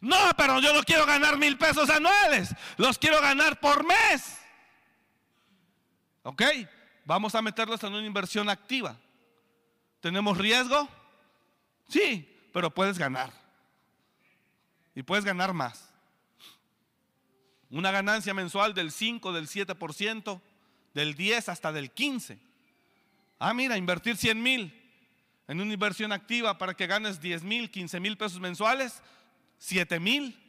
No, 0.00 0.16
pero 0.36 0.60
yo 0.60 0.72
no 0.72 0.82
quiero 0.82 1.06
ganar 1.06 1.38
mil 1.38 1.56
pesos 1.56 1.88
anuales. 1.90 2.54
Los 2.76 2.98
quiero 2.98 3.20
ganar 3.20 3.60
por 3.60 3.84
mes. 3.84 4.38
¿Ok? 6.22 6.42
Vamos 7.04 7.34
a 7.34 7.42
meterlos 7.42 7.82
en 7.82 7.94
una 7.94 8.06
inversión 8.06 8.48
activa. 8.48 8.96
¿Tenemos 10.00 10.36
riesgo? 10.38 10.88
Sí, 11.88 12.28
pero 12.52 12.70
puedes 12.70 12.98
ganar. 12.98 13.32
Y 14.94 15.02
puedes 15.02 15.24
ganar 15.24 15.52
más. 15.52 15.88
Una 17.70 17.90
ganancia 17.92 18.34
mensual 18.34 18.74
del 18.74 18.90
5, 18.90 19.32
del 19.32 19.48
7%, 19.48 20.40
del 20.94 21.14
10 21.14 21.48
hasta 21.48 21.72
del 21.72 21.92
15. 21.92 22.40
Ah, 23.38 23.54
mira, 23.54 23.76
invertir 23.76 24.16
100 24.16 24.42
mil 24.42 24.79
en 25.50 25.60
una 25.60 25.74
inversión 25.74 26.12
activa 26.12 26.58
para 26.58 26.74
que 26.74 26.86
ganes 26.86 27.20
10 27.20 27.42
mil, 27.42 27.72
15 27.72 27.98
mil 27.98 28.16
pesos 28.16 28.38
mensuales, 28.38 29.02
7 29.58 29.98
mil. 29.98 30.40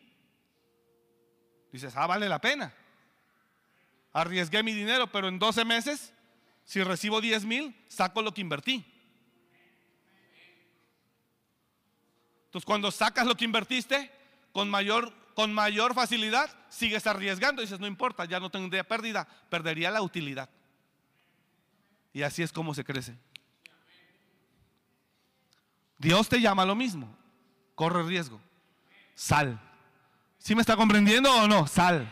Dices, 1.72 1.96
ah, 1.96 2.06
vale 2.06 2.30
la 2.30 2.40
pena. 2.40 2.72
Arriesgué 4.14 4.62
mi 4.62 4.74
dinero, 4.74 5.12
pero 5.12 5.28
en 5.28 5.40
12 5.40 5.66
meses, 5.66 6.14
si 6.66 6.84
recibo 6.84 7.20
10 7.20 7.46
mil, 7.46 7.76
saco 7.88 8.22
lo 8.22 8.32
que 8.32 8.42
invertí. 8.42 8.86
Entonces, 12.46 12.66
cuando 12.68 12.92
sacas 12.92 13.26
lo 13.26 13.36
que 13.36 13.46
invertiste, 13.46 14.12
con 14.52 14.70
mayor, 14.70 15.12
con 15.34 15.52
mayor 15.52 15.96
facilidad, 15.96 16.48
sigues 16.70 17.08
arriesgando. 17.08 17.64
Dices, 17.64 17.80
no 17.80 17.88
importa, 17.88 18.26
ya 18.26 18.40
no 18.40 18.52
tendría 18.52 18.84
pérdida, 18.84 19.28
perdería 19.50 19.90
la 19.90 20.04
utilidad. 20.04 20.48
Y 22.14 22.22
así 22.22 22.44
es 22.44 22.52
como 22.52 22.76
se 22.76 22.84
crece. 22.84 23.18
Dios 26.02 26.28
te 26.28 26.42
llama 26.42 26.66
lo 26.66 26.74
mismo. 26.74 27.16
Corre 27.76 28.02
riesgo. 28.02 28.42
Sal. 29.14 29.60
¿Sí 30.40 30.56
me 30.56 30.62
está 30.62 30.76
comprendiendo 30.76 31.32
o 31.32 31.48
no? 31.48 31.68
Sal. 31.68 32.12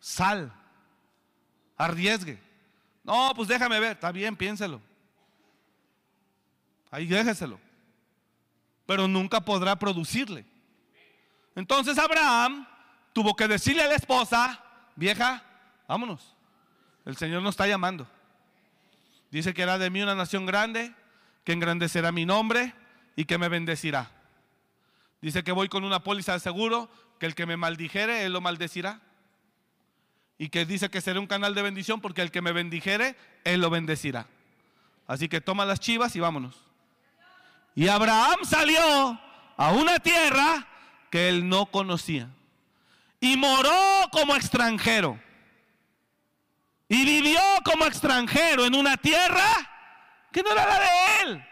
Sal. 0.00 0.52
Arriesgue. 1.76 2.42
No, 3.04 3.32
pues 3.36 3.46
déjame 3.46 3.78
ver. 3.78 3.92
Está 3.92 4.10
bien, 4.10 4.34
piénselo. 4.34 4.80
Ahí 6.90 7.06
déjeselo. 7.06 7.60
Pero 8.86 9.06
nunca 9.06 9.40
podrá 9.40 9.76
producirle. 9.76 10.44
Entonces 11.54 11.96
Abraham 11.96 12.66
tuvo 13.12 13.36
que 13.36 13.46
decirle 13.46 13.84
a 13.84 13.88
la 13.88 13.94
esposa, 13.94 14.60
vieja, 14.96 15.44
vámonos. 15.86 16.34
El 17.04 17.16
Señor 17.16 17.40
nos 17.40 17.50
está 17.50 17.68
llamando. 17.68 18.08
Dice 19.30 19.54
que 19.54 19.62
era 19.62 19.78
de 19.78 19.90
mí 19.90 20.02
una 20.02 20.16
nación 20.16 20.44
grande, 20.44 20.92
que 21.44 21.52
engrandecerá 21.52 22.10
mi 22.10 22.26
nombre 22.26 22.74
y 23.16 23.26
que 23.26 23.38
me 23.38 23.48
bendecirá. 23.48 24.10
Dice 25.20 25.44
que 25.44 25.52
voy 25.52 25.68
con 25.68 25.84
una 25.84 26.00
póliza 26.00 26.32
de 26.32 26.40
seguro, 26.40 26.90
que 27.18 27.26
el 27.26 27.34
que 27.34 27.46
me 27.46 27.56
maldijere, 27.56 28.24
él 28.24 28.32
lo 28.32 28.40
maldecirá. 28.40 29.00
Y 30.36 30.48
que 30.48 30.66
dice 30.66 30.90
que 30.90 31.00
seré 31.00 31.18
un 31.18 31.26
canal 31.26 31.54
de 31.54 31.62
bendición 31.62 32.00
porque 32.00 32.22
el 32.22 32.30
que 32.30 32.42
me 32.42 32.52
bendijere, 32.52 33.16
él 33.44 33.60
lo 33.60 33.70
bendecirá. 33.70 34.26
Así 35.06 35.28
que 35.28 35.40
toma 35.40 35.64
las 35.64 35.80
chivas 35.80 36.16
y 36.16 36.20
vámonos. 36.20 36.56
Y 37.74 37.88
Abraham 37.88 38.40
salió 38.44 39.20
a 39.56 39.72
una 39.72 39.98
tierra 39.98 40.66
que 41.10 41.28
él 41.28 41.48
no 41.48 41.66
conocía. 41.66 42.28
Y 43.20 43.36
moró 43.36 43.70
como 44.10 44.34
extranjero. 44.34 45.18
Y 46.88 47.04
vivió 47.04 47.40
como 47.64 47.86
extranjero 47.86 48.66
en 48.66 48.74
una 48.74 48.96
tierra 48.96 49.73
que 50.34 50.42
no 50.42 50.50
era 50.50 50.66
la 50.66 50.80
de 50.80 51.22
él. 51.22 51.48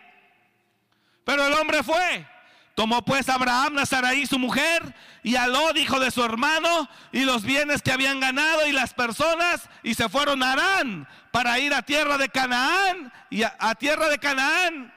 Pero 1.25 1.47
el 1.47 1.53
hombre 1.55 1.85
fue. 1.85 2.27
Tomó 2.75 3.05
pues 3.05 3.29
Abraham 3.29 3.79
a 3.79 3.87
su 3.87 4.39
mujer 4.39 4.95
y 5.23 5.37
a 5.37 5.47
Lot, 5.47 5.77
hijo 5.77 6.01
de 6.01 6.11
su 6.11 6.25
hermano, 6.25 6.89
y 7.13 7.21
los 7.25 7.45
bienes 7.45 7.81
que 7.81 7.93
habían 7.93 8.19
ganado 8.19 8.67
y 8.67 8.73
las 8.73 8.93
personas, 8.93 9.69
y 9.85 9.95
se 9.95 10.09
fueron 10.09 10.43
a 10.43 10.53
Arán 10.53 11.07
para 11.31 11.59
ir 11.61 11.73
a 11.75 11.83
tierra 11.83 12.19
de 12.19 12.29
Canaán, 12.29 13.13
y 13.31 13.45
a, 13.45 13.55
a 13.61 13.75
tierra 13.77 14.09
de 14.09 14.19
Canaán, 14.19 14.93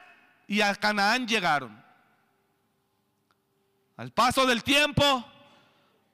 y 0.48 0.62
a 0.62 0.74
Canaán 0.74 1.28
llegaron. 1.28 1.84
Al 3.96 4.10
paso 4.10 4.46
del 4.46 4.64
tiempo, 4.64 5.24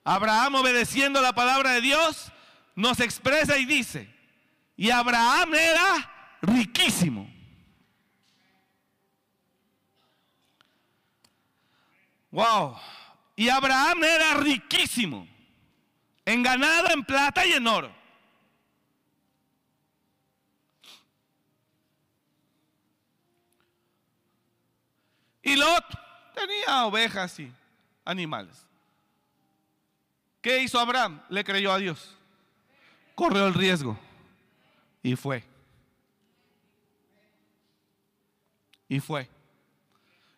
Abraham 0.04 0.56
obedeciendo 0.56 1.22
la 1.22 1.32
palabra 1.32 1.70
de 1.70 1.80
Dios, 1.80 2.32
nos 2.74 3.00
expresa 3.00 3.56
y 3.56 3.64
dice, 3.64 4.14
y 4.76 4.90
Abraham 4.90 5.54
era 5.54 6.38
riquísimo. 6.42 7.41
Wow. 12.32 12.76
Y 13.36 13.48
Abraham 13.48 14.02
era 14.04 14.34
riquísimo 14.34 15.28
en 16.24 16.42
ganado, 16.42 16.88
en 16.92 17.04
plata 17.04 17.46
y 17.46 17.52
en 17.52 17.66
oro. 17.66 17.94
Y 25.42 25.56
Lot 25.56 25.84
tenía 26.34 26.86
ovejas 26.86 27.38
y 27.40 27.52
animales. 28.04 28.64
¿Qué 30.40 30.62
hizo 30.62 30.78
Abraham? 30.78 31.20
Le 31.28 31.44
creyó 31.44 31.72
a 31.72 31.78
Dios. 31.78 32.16
Corrió 33.14 33.46
el 33.46 33.54
riesgo. 33.54 33.98
Y 35.02 35.16
fue. 35.16 35.44
Y 38.88 39.00
fue. 39.00 39.28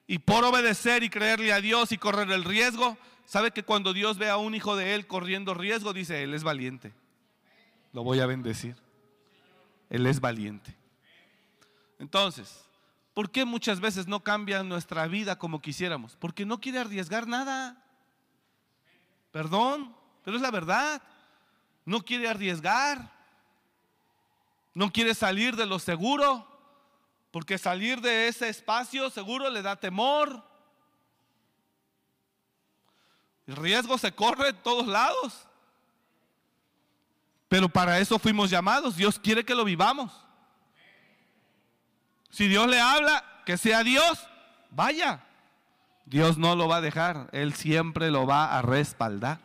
Y 0.06 0.18
por 0.18 0.44
obedecer 0.44 1.02
y 1.02 1.10
creerle 1.10 1.52
a 1.52 1.60
Dios 1.60 1.92
y 1.92 1.98
correr 1.98 2.30
el 2.30 2.44
riesgo, 2.44 2.98
sabe 3.24 3.52
que 3.52 3.62
cuando 3.62 3.92
Dios 3.92 4.18
ve 4.18 4.28
a 4.28 4.36
un 4.36 4.54
hijo 4.54 4.76
de 4.76 4.94
él 4.94 5.06
corriendo 5.06 5.54
riesgo, 5.54 5.92
dice, 5.92 6.22
él 6.22 6.34
es 6.34 6.42
valiente. 6.42 6.92
Lo 7.92 8.02
voy 8.02 8.20
a 8.20 8.26
bendecir. 8.26 8.76
Él 9.88 10.06
es 10.06 10.20
valiente. 10.20 10.76
Entonces, 11.98 12.64
¿por 13.14 13.30
qué 13.30 13.44
muchas 13.44 13.80
veces 13.80 14.06
no 14.06 14.20
cambia 14.20 14.62
nuestra 14.62 15.06
vida 15.06 15.38
como 15.38 15.62
quisiéramos? 15.62 16.16
Porque 16.16 16.44
no 16.44 16.60
quiere 16.60 16.80
arriesgar 16.80 17.26
nada. 17.26 17.82
Perdón, 19.30 19.94
pero 20.24 20.36
es 20.36 20.42
la 20.42 20.50
verdad. 20.50 21.00
No 21.84 22.02
quiere 22.02 22.28
arriesgar. 22.28 23.10
No 24.74 24.92
quiere 24.92 25.14
salir 25.14 25.56
de 25.56 25.66
lo 25.66 25.78
seguro. 25.78 26.53
Porque 27.34 27.58
salir 27.58 28.00
de 28.00 28.28
ese 28.28 28.48
espacio 28.48 29.10
seguro 29.10 29.50
le 29.50 29.60
da 29.60 29.74
temor. 29.74 30.40
El 33.44 33.56
riesgo 33.56 33.98
se 33.98 34.12
corre 34.12 34.50
en 34.50 34.56
todos 34.58 34.86
lados. 34.86 35.44
Pero 37.48 37.68
para 37.68 37.98
eso 37.98 38.20
fuimos 38.20 38.50
llamados. 38.50 38.94
Dios 38.94 39.18
quiere 39.18 39.44
que 39.44 39.56
lo 39.56 39.64
vivamos. 39.64 40.12
Si 42.30 42.46
Dios 42.46 42.68
le 42.68 42.78
habla, 42.80 43.24
que 43.44 43.56
sea 43.56 43.82
Dios, 43.82 44.28
vaya. 44.70 45.24
Dios 46.06 46.38
no 46.38 46.54
lo 46.54 46.68
va 46.68 46.76
a 46.76 46.82
dejar. 46.82 47.30
Él 47.32 47.52
siempre 47.52 48.12
lo 48.12 48.28
va 48.28 48.56
a 48.56 48.62
respaldar. 48.62 49.40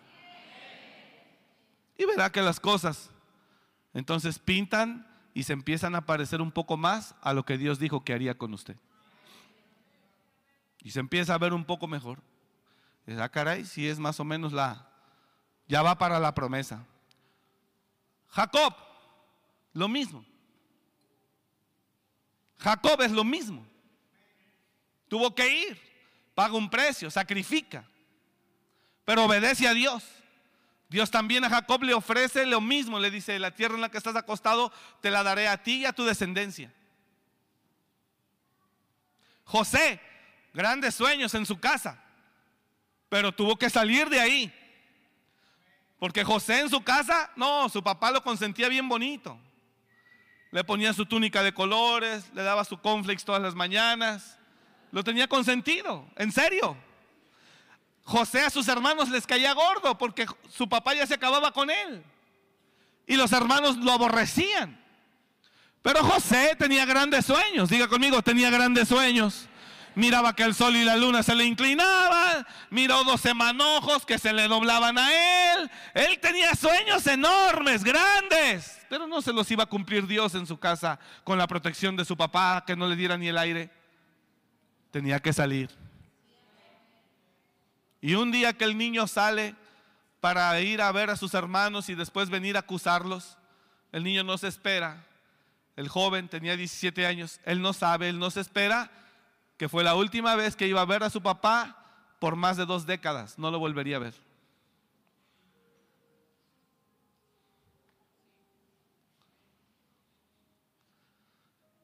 Y 1.97 2.05
verá 2.05 2.31
que 2.31 2.43
las 2.43 2.59
cosas 2.59 3.09
entonces 3.95 4.37
pintan 4.37 5.08
y 5.33 5.43
se 5.43 5.53
empiezan 5.53 5.95
a 5.95 6.05
parecer 6.05 6.41
un 6.41 6.51
poco 6.51 6.77
más 6.77 7.15
a 7.21 7.33
lo 7.33 7.43
que 7.43 7.57
Dios 7.57 7.79
dijo 7.79 8.03
que 8.03 8.13
haría 8.13 8.37
con 8.37 8.53
usted. 8.53 8.75
Y 10.81 10.91
se 10.91 10.99
empieza 10.99 11.33
a 11.33 11.37
ver 11.37 11.53
un 11.53 11.65
poco 11.65 11.87
mejor. 11.87 12.21
Ah, 13.19 13.29
caray, 13.29 13.65
si 13.65 13.87
es 13.87 13.99
más 13.99 14.19
o 14.19 14.23
menos 14.23 14.53
la, 14.53 14.87
ya 15.67 15.81
va 15.81 15.97
para 15.97 16.19
la 16.19 16.33
promesa. 16.33 16.85
Jacob, 18.27 18.75
lo 19.73 19.87
mismo. 19.87 20.25
Jacob 22.57 23.01
es 23.01 23.11
lo 23.11 23.23
mismo. 23.23 23.65
Tuvo 25.07 25.33
que 25.33 25.49
ir, 25.49 25.81
paga 26.35 26.53
un 26.53 26.69
precio, 26.69 27.09
sacrifica, 27.09 27.83
pero 29.05 29.25
obedece 29.25 29.67
a 29.67 29.73
Dios. 29.73 30.03
Dios 30.89 31.11
también 31.11 31.45
a 31.45 31.49
Jacob 31.49 31.83
le 31.83 31.93
ofrece 31.93 32.47
lo 32.47 32.61
mismo, 32.61 32.99
le 32.99 33.11
dice, 33.11 33.37
la 33.37 33.51
tierra 33.51 33.75
en 33.75 33.81
la 33.81 33.89
que 33.89 33.99
estás 33.99 34.15
acostado 34.15 34.73
te 35.01 35.11
la 35.11 35.21
daré 35.21 35.47
a 35.47 35.61
ti 35.61 35.81
y 35.81 35.85
a 35.85 35.93
tu 35.93 36.03
descendencia. 36.03 36.73
José, 39.45 40.01
grandes 40.51 40.95
sueños 40.95 41.35
en 41.35 41.45
su 41.45 41.59
casa, 41.59 42.03
pero 43.07 43.31
tuvo 43.31 43.55
que 43.55 43.69
salir 43.69 44.09
de 44.09 44.19
ahí. 44.19 44.53
Porque 45.99 46.23
José 46.23 46.61
en 46.61 46.69
su 46.69 46.83
casa, 46.83 47.31
no, 47.35 47.69
su 47.69 47.83
papá 47.83 48.09
lo 48.09 48.23
consentía 48.23 48.67
bien 48.67 48.89
bonito. 48.89 49.39
Le 50.51 50.63
ponía 50.63 50.93
su 50.93 51.05
túnica 51.05 51.43
de 51.43 51.53
colores, 51.53 52.31
le 52.33 52.41
daba 52.41 52.65
su 52.65 52.79
conflicts 52.81 53.25
todas 53.25 53.41
las 53.41 53.53
mañanas. 53.53 54.39
Lo 54.91 55.03
tenía 55.03 55.27
consentido, 55.27 56.07
en 56.15 56.31
serio. 56.31 56.75
José 58.09 58.41
a 58.41 58.49
sus 58.49 58.67
hermanos 58.67 59.07
les 59.09 59.27
caía 59.27 59.53
gordo 59.53 59.95
porque 59.95 60.25
su 60.51 60.67
papá 60.67 60.95
ya 60.95 61.05
se 61.05 61.13
acababa 61.13 61.51
con 61.51 61.69
él. 61.69 62.03
Y 63.05 63.15
los 63.15 63.31
hermanos 63.31 63.77
lo 63.77 63.91
aborrecían. 63.91 64.83
Pero 65.83 66.03
José 66.03 66.55
tenía 66.57 66.85
grandes 66.85 67.27
sueños. 67.27 67.69
Diga 67.69 67.87
conmigo, 67.87 68.23
tenía 68.23 68.49
grandes 68.49 68.87
sueños. 68.87 69.47
Miraba 69.93 70.35
que 70.35 70.41
el 70.41 70.55
sol 70.55 70.75
y 70.75 70.83
la 70.83 70.97
luna 70.97 71.21
se 71.21 71.35
le 71.35 71.45
inclinaban. 71.45 72.47
Miró 72.71 73.03
dos 73.03 73.21
manojos 73.35 74.07
que 74.07 74.17
se 74.17 74.33
le 74.33 74.47
doblaban 74.47 74.97
a 74.97 75.53
él. 75.53 75.69
Él 75.93 76.19
tenía 76.19 76.55
sueños 76.55 77.05
enormes, 77.05 77.83
grandes. 77.83 78.79
Pero 78.89 79.05
no 79.05 79.21
se 79.21 79.33
los 79.33 79.49
iba 79.51 79.65
a 79.65 79.67
cumplir 79.67 80.07
Dios 80.07 80.33
en 80.33 80.47
su 80.47 80.57
casa 80.57 80.99
con 81.23 81.37
la 81.37 81.45
protección 81.45 81.95
de 81.95 82.05
su 82.05 82.17
papá, 82.17 82.63
que 82.65 82.75
no 82.75 82.87
le 82.87 82.95
diera 82.95 83.17
ni 83.17 83.27
el 83.27 83.37
aire. 83.37 83.69
Tenía 84.89 85.19
que 85.19 85.31
salir. 85.31 85.69
Y 88.01 88.15
un 88.15 88.31
día 88.31 88.53
que 88.53 88.63
el 88.65 88.77
niño 88.77 89.07
sale 89.07 89.55
para 90.19 90.59
ir 90.61 90.81
a 90.81 90.91
ver 90.91 91.09
a 91.09 91.17
sus 91.17 91.33
hermanos 91.33 91.89
y 91.89 91.95
después 91.95 92.29
venir 92.29 92.55
a 92.55 92.61
acusarlos, 92.61 93.37
el 93.91 94.03
niño 94.03 94.23
no 94.23 94.37
se 94.37 94.47
espera. 94.47 95.05
El 95.75 95.87
joven 95.87 96.27
tenía 96.27 96.57
17 96.57 97.05
años, 97.05 97.39
él 97.45 97.61
no 97.61 97.73
sabe, 97.73 98.09
él 98.09 98.19
no 98.19 98.29
se 98.31 98.41
espera 98.41 98.91
que 99.59 99.67
fue 99.67 99.83
la 99.83 99.93
última 99.93 100.35
vez 100.35 100.55
que 100.55 100.67
iba 100.67 100.79
a 100.79 100.85
ver 100.85 101.03
a 101.03 101.09
su 101.09 101.21
papá 101.21 101.75
por 102.19 102.37
más 102.37 102.55
de 102.55 102.65
dos 102.65 102.85
décadas, 102.85 103.37
no 103.37 103.51
lo 103.51 103.59
volvería 103.59 103.97
a 103.97 103.99
ver. 103.99 104.13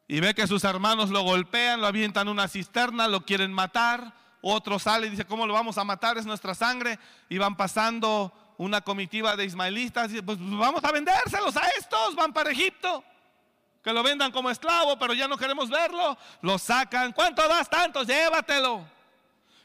Y 0.08 0.22
ve 0.22 0.34
que 0.34 0.48
sus 0.48 0.64
hermanos 0.64 1.10
lo 1.10 1.24
golpean, 1.24 1.82
lo 1.82 1.88
avientan 1.88 2.30
una 2.30 2.48
cisterna, 2.48 3.10
lo 3.10 3.26
quieren 3.26 3.52
matar, 3.52 4.14
otro 4.48 4.78
sale 4.78 5.08
y 5.08 5.10
dice, 5.10 5.26
¿cómo 5.26 5.48
lo 5.48 5.56
vamos 5.56 5.76
a 5.80 5.84
matar? 5.84 6.20
Es 6.20 6.26
nuestra 6.28 6.54
sangre. 6.54 7.00
Y 7.30 7.40
van 7.40 7.58
pasando 7.58 8.32
una 8.60 8.80
comitiva 8.80 9.36
de 9.36 9.44
ismaelitas 9.44 10.14
y 10.14 10.22
pues 10.22 10.38
vamos 10.40 10.84
a 10.84 10.92
vendérselos 10.92 11.58
a 11.58 11.68
estos, 11.80 12.14
van 12.14 12.32
para 12.32 12.52
Egipto. 12.52 13.04
Que 13.84 13.92
lo 13.92 14.04
vendan 14.04 14.32
como 14.32 14.52
esclavo, 14.52 15.00
pero 15.00 15.16
ya 15.16 15.28
no 15.28 15.36
queremos 15.36 15.68
verlo. 15.68 16.16
Lo 16.44 16.60
sacan. 16.60 17.12
¿Cuánto 17.12 17.48
das 17.48 17.68
tanto? 17.68 18.04
Llévatelo. 18.04 18.86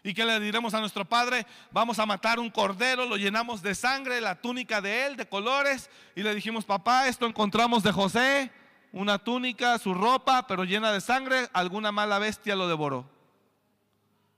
¿Y 0.03 0.14
qué 0.14 0.24
le 0.24 0.41
diremos 0.41 0.72
a 0.72 0.81
nuestro 0.81 1.05
padre? 1.05 1.47
Vamos 1.70 1.99
a 1.99 2.07
matar 2.07 2.41
un 2.41 2.49
cordero, 2.49 3.05
lo 3.05 3.18
llenamos 3.18 3.61
de 3.61 3.74
sangre, 3.74 4.18
la 4.22 4.37
túnica 4.37 4.81
de 4.81 5.05
él, 5.05 5.16
de 5.16 5.28
colores. 5.28 5.91
Y 6.16 6.22
le 6.22 6.35
dijimos, 6.35 6.64
papá, 6.64 7.07
esto 7.07 7.26
encontramos 7.26 7.83
de 7.83 7.93
José, 7.93 8.51
una 8.93 9.18
túnica, 9.18 9.78
su 9.78 9.93
ropa, 9.93 10.47
pero 10.47 10.64
llena 10.64 10.91
de 10.91 11.03
sangre, 11.03 11.51
alguna 11.53 11.93
mala 11.93 12.18
bestia 12.18 12.57
lo 12.57 12.66
devoró. 12.66 13.20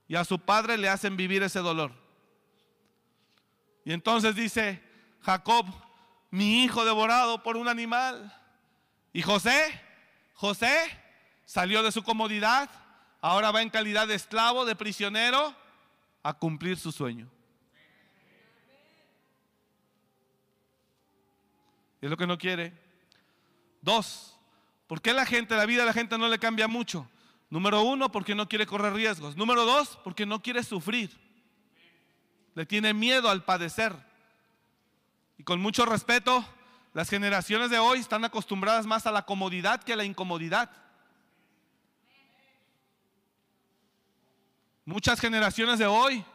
Y 0.07 0.15
a 0.15 0.25
su 0.25 0.39
padre 0.39 0.77
le 0.77 0.89
hacen 0.89 1.17
vivir 1.17 1.43
ese 1.43 1.59
dolor. 1.59 1.91
Y 3.85 3.93
entonces 3.93 4.35
dice 4.35 4.81
Jacob, 5.21 5.65
mi 6.31 6.63
hijo 6.63 6.85
devorado 6.85 7.43
por 7.43 7.57
un 7.57 7.67
animal. 7.67 8.35
Y 9.11 9.21
José, 9.21 9.81
José 10.33 10.75
salió 11.45 11.83
de 11.83 11.91
su 11.91 12.03
comodidad, 12.03 12.69
ahora 13.21 13.51
va 13.51 13.61
en 13.61 13.69
calidad 13.69 14.07
de 14.07 14.15
esclavo, 14.15 14.65
de 14.65 14.75
prisionero, 14.75 15.55
a 16.23 16.33
cumplir 16.33 16.77
su 16.77 16.91
sueño. 16.91 17.29
Es 22.01 22.09
lo 22.09 22.17
que 22.17 22.27
no 22.27 22.37
quiere. 22.37 22.73
Dos, 23.81 24.37
¿por 24.87 25.01
qué 25.01 25.13
la 25.13 25.25
gente, 25.25 25.55
la 25.55 25.65
vida 25.65 25.81
de 25.81 25.87
la 25.87 25.93
gente 25.93 26.17
no 26.17 26.27
le 26.27 26.39
cambia 26.39 26.67
mucho? 26.67 27.09
Número 27.53 27.83
uno, 27.83 28.11
porque 28.11 28.33
no 28.33 28.49
quiere 28.49 28.65
correr 28.65 28.93
riesgos. 28.93 29.37
Número 29.37 29.63
dos, 29.63 29.99
porque 30.03 30.25
no 30.25 30.41
quiere 30.41 30.63
sufrir. 30.63 31.11
Le 32.55 32.65
tiene 32.65 32.95
miedo 32.95 33.29
al 33.29 33.45
padecer. 33.45 33.93
Y 35.37 35.43
con 35.43 35.61
mucho 35.61 35.85
respeto, 35.85 36.43
las 36.93 37.11
generaciones 37.11 37.69
de 37.69 37.77
hoy 37.77 37.99
están 37.99 38.25
acostumbradas 38.25 38.87
más 38.87 39.05
a 39.05 39.11
la 39.11 39.27
comodidad 39.27 39.83
que 39.83 39.93
a 39.93 39.95
la 39.95 40.03
incomodidad. 40.03 40.71
Muchas 44.83 45.19
generaciones 45.19 45.77
de 45.77 45.85
hoy 45.85 46.25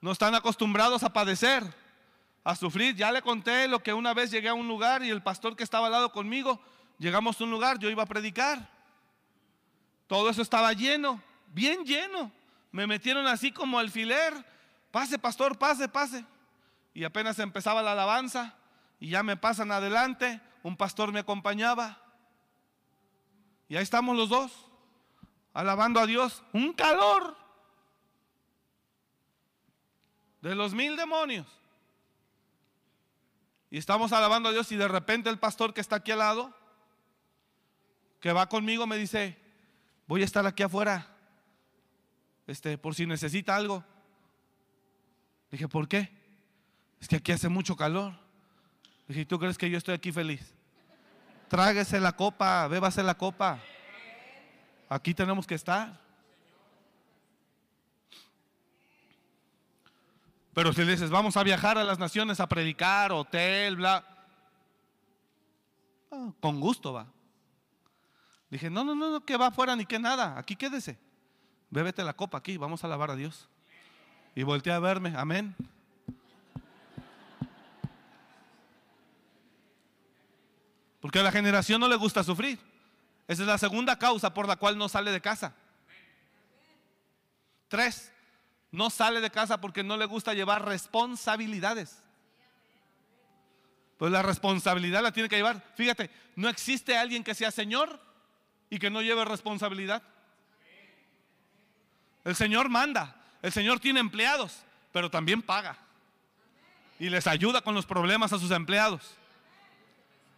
no 0.00 0.12
están 0.12 0.34
acostumbrados 0.34 1.02
a 1.02 1.12
padecer, 1.12 1.62
a 2.42 2.56
sufrir. 2.56 2.96
Ya 2.96 3.12
le 3.12 3.20
conté 3.20 3.68
lo 3.68 3.82
que 3.82 3.92
una 3.92 4.14
vez 4.14 4.30
llegué 4.30 4.48
a 4.48 4.54
un 4.54 4.66
lugar 4.66 5.04
y 5.04 5.10
el 5.10 5.22
pastor 5.22 5.56
que 5.56 5.62
estaba 5.62 5.88
al 5.88 5.92
lado 5.92 6.10
conmigo, 6.10 6.58
llegamos 6.98 7.38
a 7.38 7.44
un 7.44 7.50
lugar, 7.50 7.78
yo 7.78 7.90
iba 7.90 8.04
a 8.04 8.06
predicar. 8.06 8.81
Todo 10.12 10.28
eso 10.28 10.42
estaba 10.42 10.74
lleno, 10.74 11.22
bien 11.54 11.86
lleno. 11.86 12.30
Me 12.70 12.86
metieron 12.86 13.26
así 13.26 13.50
como 13.50 13.78
alfiler. 13.78 14.34
Pase, 14.90 15.18
pastor, 15.18 15.56
pase, 15.56 15.88
pase. 15.88 16.26
Y 16.92 17.04
apenas 17.04 17.38
empezaba 17.38 17.80
la 17.80 17.92
alabanza 17.92 18.54
y 19.00 19.08
ya 19.08 19.22
me 19.22 19.38
pasan 19.38 19.72
adelante. 19.72 20.38
Un 20.62 20.76
pastor 20.76 21.12
me 21.12 21.20
acompañaba. 21.20 21.98
Y 23.70 23.76
ahí 23.76 23.82
estamos 23.82 24.14
los 24.14 24.28
dos, 24.28 24.52
alabando 25.54 25.98
a 25.98 26.04
Dios. 26.04 26.42
Un 26.52 26.74
calor 26.74 27.34
de 30.42 30.54
los 30.54 30.74
mil 30.74 30.94
demonios. 30.94 31.46
Y 33.70 33.78
estamos 33.78 34.12
alabando 34.12 34.50
a 34.50 34.52
Dios 34.52 34.70
y 34.72 34.76
de 34.76 34.88
repente 34.88 35.30
el 35.30 35.38
pastor 35.38 35.72
que 35.72 35.80
está 35.80 35.96
aquí 35.96 36.10
al 36.10 36.18
lado, 36.18 36.54
que 38.20 38.34
va 38.34 38.50
conmigo, 38.50 38.86
me 38.86 38.98
dice, 38.98 39.41
voy 40.06 40.22
a 40.22 40.24
estar 40.24 40.46
aquí 40.46 40.62
afuera, 40.62 41.06
este, 42.46 42.78
por 42.78 42.94
si 42.94 43.06
necesita 43.06 43.56
algo. 43.56 43.84
Dije, 45.50 45.68
¿por 45.68 45.88
qué? 45.88 46.10
Es 47.00 47.08
que 47.08 47.16
aquí 47.16 47.32
hace 47.32 47.48
mucho 47.48 47.76
calor. 47.76 48.14
Dije, 49.08 49.26
¿tú 49.26 49.38
crees 49.38 49.58
que 49.58 49.68
yo 49.68 49.78
estoy 49.78 49.94
aquí 49.94 50.12
feliz? 50.12 50.54
Tráguese 51.48 52.00
la 52.00 52.12
copa, 52.12 52.66
bébase 52.68 53.02
la 53.02 53.14
copa. 53.14 53.58
Aquí 54.88 55.12
tenemos 55.12 55.46
que 55.46 55.54
estar. 55.54 56.00
Pero 60.54 60.72
si 60.72 60.84
le 60.84 60.92
dices, 60.92 61.10
vamos 61.10 61.36
a 61.36 61.42
viajar 61.42 61.78
a 61.78 61.84
las 61.84 61.98
naciones 61.98 62.40
a 62.40 62.46
predicar, 62.46 63.12
hotel, 63.12 63.76
bla. 63.76 64.04
Ah, 66.10 66.30
con 66.40 66.60
gusto 66.60 66.92
va. 66.92 67.06
Dije, 68.52 68.68
no, 68.68 68.84
no, 68.84 68.94
no, 68.94 69.10
no, 69.10 69.24
que 69.24 69.38
va 69.38 69.46
afuera 69.46 69.74
ni 69.74 69.86
que 69.86 69.98
nada. 69.98 70.38
Aquí 70.38 70.56
quédese. 70.56 70.98
Bébete 71.70 72.04
la 72.04 72.12
copa 72.12 72.36
aquí, 72.36 72.58
vamos 72.58 72.84
a 72.84 72.86
alabar 72.86 73.10
a 73.10 73.16
Dios. 73.16 73.48
Y 74.34 74.42
volteé 74.42 74.74
a 74.74 74.78
verme, 74.78 75.14
amén. 75.16 75.56
Porque 81.00 81.20
a 81.20 81.22
la 81.22 81.32
generación 81.32 81.80
no 81.80 81.88
le 81.88 81.96
gusta 81.96 82.22
sufrir. 82.22 82.58
Esa 83.26 83.40
es 83.40 83.48
la 83.48 83.56
segunda 83.56 83.98
causa 83.98 84.34
por 84.34 84.46
la 84.46 84.56
cual 84.56 84.76
no 84.76 84.86
sale 84.90 85.12
de 85.12 85.22
casa. 85.22 85.54
Tres, 87.68 88.12
no 88.70 88.90
sale 88.90 89.22
de 89.22 89.30
casa 89.30 89.62
porque 89.62 89.82
no 89.82 89.96
le 89.96 90.04
gusta 90.04 90.34
llevar 90.34 90.66
responsabilidades. 90.66 92.02
Pues 93.96 94.12
la 94.12 94.20
responsabilidad 94.20 95.02
la 95.02 95.12
tiene 95.12 95.30
que 95.30 95.36
llevar. 95.36 95.64
Fíjate, 95.74 96.10
no 96.36 96.50
existe 96.50 96.98
alguien 96.98 97.24
que 97.24 97.34
sea 97.34 97.50
Señor 97.50 98.11
y 98.72 98.78
que 98.78 98.88
no 98.88 99.02
lleve 99.02 99.24
responsabilidad. 99.26 100.02
El 102.24 102.34
Señor 102.34 102.70
manda, 102.70 103.14
el 103.42 103.52
Señor 103.52 103.80
tiene 103.80 104.00
empleados, 104.00 104.62
pero 104.92 105.10
también 105.10 105.42
paga. 105.42 105.76
Y 106.98 107.10
les 107.10 107.26
ayuda 107.26 107.60
con 107.60 107.74
los 107.74 107.84
problemas 107.84 108.32
a 108.32 108.38
sus 108.38 108.50
empleados 108.50 109.14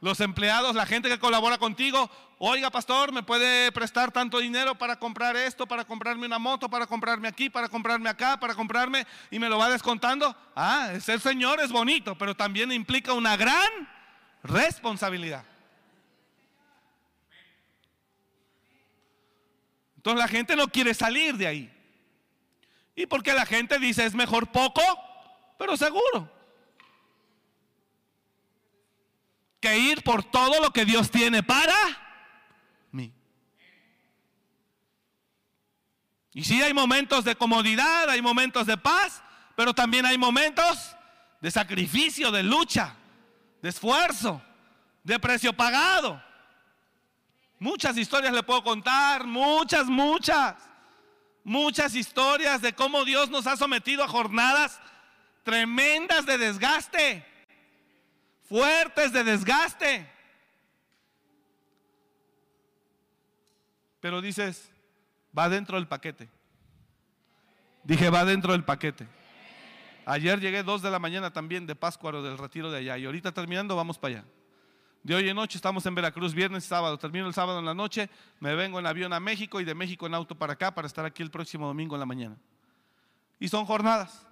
los 0.05 0.21
empleados, 0.21 0.77
la 0.77 0.85
gente 0.85 1.09
que 1.09 1.19
colabora 1.19 1.57
contigo, 1.57 2.11
oiga 2.39 2.69
pastor, 2.71 3.11
¿me 3.11 3.23
puede 3.23 3.73
prestar 3.73 4.13
tanto 4.13 4.39
dinero 4.39 4.75
para 4.75 4.99
comprar 4.99 5.35
esto, 5.35 5.67
para 5.67 5.87
comprarme 5.87 6.27
una 6.27 6.39
moto, 6.39 6.69
para 6.69 6.87
comprarme 6.87 7.27
aquí, 7.27 7.49
para 7.49 7.71
comprarme 7.71 8.11
acá, 8.11 8.39
para 8.39 8.55
comprarme 8.55 9.07
y 9.31 9.39
me 9.39 9.49
lo 9.49 9.57
va 9.57 9.71
descontando? 9.71 10.37
Ah, 10.55 10.91
ser 11.01 11.21
Señor 11.21 11.59
es 11.61 11.73
bonito, 11.73 12.19
pero 12.19 12.37
también 12.37 12.71
implica 12.71 13.15
una 13.15 13.35
gran 13.39 13.89
responsabilidad. 14.43 15.43
Entonces 20.05 20.21
la 20.21 20.29
gente 20.29 20.55
no 20.55 20.69
quiere 20.69 20.93
salir 20.93 21.35
de 21.39 21.47
ahí. 21.47 21.73
Y 22.95 23.07
porque 23.07 23.33
la 23.33 23.47
gente 23.47 23.79
dice 23.79 24.05
es 24.05 24.15
mejor 24.15 24.53
poco, 24.53 24.83
pero 25.59 25.79
seguro. 25.79 26.31
que 29.63 29.79
ir 29.79 30.03
por 30.03 30.23
todo 30.23 30.61
lo 30.61 30.71
que 30.73 30.85
Dios 30.85 31.11
tiene 31.11 31.43
para 31.43 31.75
mí. 32.93 33.11
Y 36.35 36.45
sí 36.45 36.61
hay 36.61 36.75
momentos 36.75 37.25
de 37.25 37.35
comodidad, 37.35 38.11
hay 38.11 38.21
momentos 38.21 38.67
de 38.67 38.77
paz, 38.77 39.23
pero 39.57 39.73
también 39.73 40.05
hay 40.05 40.19
momentos 40.19 40.95
de 41.41 41.51
sacrificio, 41.51 42.31
de 42.31 42.43
lucha, 42.43 42.95
de 43.63 43.71
esfuerzo, 43.71 44.43
de 45.03 45.19
precio 45.19 45.55
pagado. 45.55 46.23
Muchas 47.59 47.97
historias 47.97 48.33
le 48.33 48.43
puedo 48.43 48.63
contar, 48.63 49.25
muchas, 49.25 49.87
muchas, 49.87 50.57
muchas 51.45 51.95
historias 51.95 52.61
de 52.61 52.75
cómo 52.75 53.05
Dios 53.05 53.31
nos 53.31 53.47
ha 53.47 53.57
sometido 53.57 54.05
a 54.05 54.09
jornadas 54.09 54.81
tremendas 55.45 56.27
de 56.27 56.39
desgaste 56.39 57.35
fuertes 58.49 59.13
de 59.13 59.25
desgaste. 59.25 60.11
Pero 64.01 64.21
dices, 64.21 64.71
va 65.37 65.49
dentro 65.49 65.77
del 65.77 65.89
paquete. 65.89 66.29
Dije, 67.83 68.11
va 68.11 68.25
dentro 68.25 68.53
del 68.53 68.65
paquete. 68.65 69.09
Ayer 70.07 70.39
llegué 70.41 70.63
dos 70.63 70.83
de 70.83 70.91
la 70.91 70.99
mañana 70.99 71.33
también 71.33 71.67
de 71.67 71.75
Páscuaro 71.75 72.23
del 72.23 72.39
retiro 72.39 72.71
de 72.71 72.79
allá. 72.79 72.99
Y 72.99 73.07
ahorita 73.07 73.33
terminando, 73.33 73.75
vamos 73.77 73.99
para 73.99 74.19
allá. 74.19 74.25
De 75.05 75.15
hoy 75.15 75.29
en 75.29 75.37
noche 75.37 75.57
estamos 75.57 75.87
en 75.87 75.95
Veracruz, 75.95 76.35
viernes 76.35 76.65
y 76.65 76.69
sábado. 76.69 76.99
Termino 76.99 77.29
el 77.29 77.35
sábado 77.35 77.61
en 77.61 77.65
la 77.65 77.75
noche, 77.75 78.11
me 78.41 78.57
vengo 78.57 78.81
en 78.81 78.87
avión 78.87 79.13
a 79.13 79.21
México 79.21 79.61
y 79.61 79.65
de 79.65 79.75
México 79.75 80.07
en 80.07 80.15
auto 80.15 80.35
para 80.35 80.55
acá 80.55 80.75
para 80.75 80.89
estar 80.89 81.05
aquí 81.05 81.23
el 81.23 81.31
próximo 81.31 81.69
domingo 81.69 81.95
en 81.95 82.01
la 82.01 82.07
mañana. 82.07 82.37
Y 83.39 83.49
son 83.49 83.65
jornadas, 83.67 84.27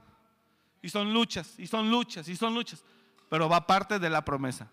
y 0.80 0.88
son 0.88 1.12
luchas, 1.12 1.56
y 1.58 1.68
son 1.68 1.88
luchas, 1.88 2.26
y 2.26 2.34
son 2.34 2.54
luchas 2.54 2.82
pero 3.32 3.48
va 3.48 3.66
parte 3.66 3.98
de 3.98 4.10
la 4.10 4.22
promesa. 4.22 4.68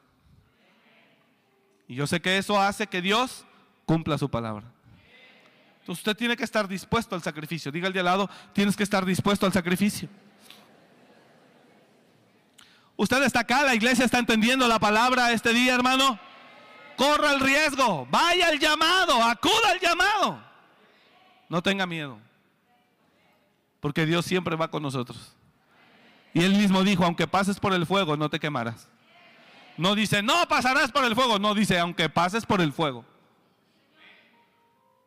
Y 1.88 1.96
yo 1.96 2.06
sé 2.06 2.20
que 2.20 2.38
eso 2.38 2.60
hace 2.60 2.88
que 2.88 3.02
Dios 3.02 3.46
cumpla 3.86 4.18
su 4.18 4.30
palabra. 4.30 4.70
Entonces 5.80 6.02
usted 6.02 6.18
tiene 6.18 6.36
que 6.36 6.44
estar 6.44 6.68
dispuesto 6.68 7.16
al 7.16 7.24
sacrificio. 7.24 7.72
Diga 7.72 7.88
al 7.88 7.94
de 7.94 8.00
al 8.00 8.06
lado, 8.08 8.30
tienes 8.52 8.76
que 8.76 8.84
estar 8.84 9.06
dispuesto 9.06 9.46
al 9.46 9.54
sacrificio. 9.54 10.10
Usted 13.00 13.24
está 13.24 13.40
acá, 13.40 13.64
la 13.64 13.74
iglesia 13.74 14.04
está 14.04 14.20
entendiendo 14.20 14.68
la 14.68 14.78
palabra 14.78 15.32
este 15.32 15.54
día, 15.54 15.74
hermano. 15.74 16.20
corra 16.98 17.32
el 17.32 17.40
riesgo, 17.40 18.06
vaya 18.12 18.50
al 18.50 18.60
llamado, 18.60 19.24
acuda 19.24 19.70
al 19.72 19.80
llamado. 19.80 20.44
No 21.48 21.64
tenga 21.64 21.86
miedo, 21.86 22.20
porque 23.80 24.06
Dios 24.06 24.26
siempre 24.26 24.58
va 24.58 24.70
con 24.70 24.84
nosotros. 24.84 25.34
Y 26.34 26.44
él 26.44 26.56
mismo 26.56 26.84
dijo, 26.84 27.06
aunque 27.06 27.26
pases 27.26 27.58
por 27.58 27.72
el 27.74 27.86
fuego, 27.86 28.18
no 28.18 28.30
te 28.30 28.38
quemarás. 28.38 28.90
No 29.78 29.96
dice, 29.96 30.22
no 30.22 30.46
pasarás 30.50 30.92
por 30.92 31.06
el 31.06 31.16
fuego, 31.16 31.40
no 31.40 31.56
dice, 31.56 31.80
aunque 31.80 32.10
pases 32.10 32.46
por 32.46 32.60
el 32.60 32.74
fuego. 32.74 33.06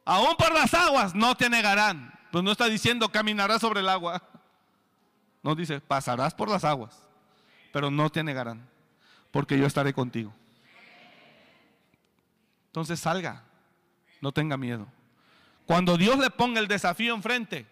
Aún 0.07 0.35
por 0.39 0.55
las 0.55 0.73
aguas 0.73 1.15
no 1.15 1.35
te 1.35 1.51
negarán. 1.51 2.19
Pues 2.31 2.43
no 2.43 2.53
está 2.53 2.69
diciendo 2.69 3.11
caminarás 3.11 3.61
sobre 3.61 3.81
el 3.81 3.91
agua. 3.91 4.23
No 5.43 5.55
dice, 5.55 5.79
pasarás 5.83 6.33
por 6.33 6.49
las 6.49 6.65
aguas, 6.65 7.02
pero 7.73 7.91
no 7.91 8.11
te 8.11 8.23
negarán, 8.23 8.69
porque 9.31 9.59
yo 9.59 9.67
estaré 9.67 9.93
contigo. 9.93 10.33
Entonces 12.67 13.01
salga, 13.01 13.43
no 14.21 14.33
tenga 14.33 14.57
miedo. 14.57 14.87
Cuando 15.67 15.97
Dios 15.97 16.19
le 16.19 16.31
ponga 16.31 16.61
el 16.61 16.69
desafío 16.69 17.15
enfrente 17.15 17.67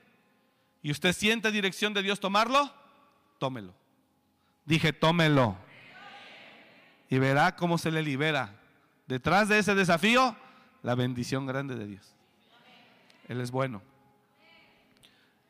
y 0.82 0.90
usted 0.90 1.12
siente 1.12 1.53
dirección 1.53 1.94
de 1.94 2.03
Dios 2.03 2.18
tomarlo, 2.18 2.72
tómelo. 3.38 3.74
Dije, 4.64 4.92
tómelo. 4.92 5.57
Y 7.09 7.18
verá 7.18 7.57
cómo 7.57 7.78
se 7.78 7.90
le 7.90 8.03
libera. 8.03 8.55
Detrás 9.07 9.48
de 9.48 9.59
ese 9.59 9.74
desafío, 9.74 10.36
la 10.82 10.94
bendición 10.94 11.46
grande 11.46 11.74
de 11.74 11.86
Dios. 11.86 12.14
Él 13.28 13.40
es 13.40 13.51
bueno. 13.51 13.82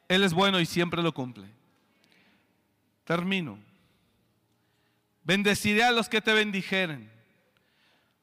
Él 0.08 0.24
es 0.24 0.32
bueno 0.32 0.58
y 0.58 0.66
siempre 0.66 1.02
lo 1.02 1.12
cumple. 1.12 1.48
Termino. 3.04 3.58
Bendeciré 5.22 5.84
a 5.84 5.92
los 5.92 6.08
que 6.08 6.20
te 6.20 6.32
bendijeren. 6.32 7.10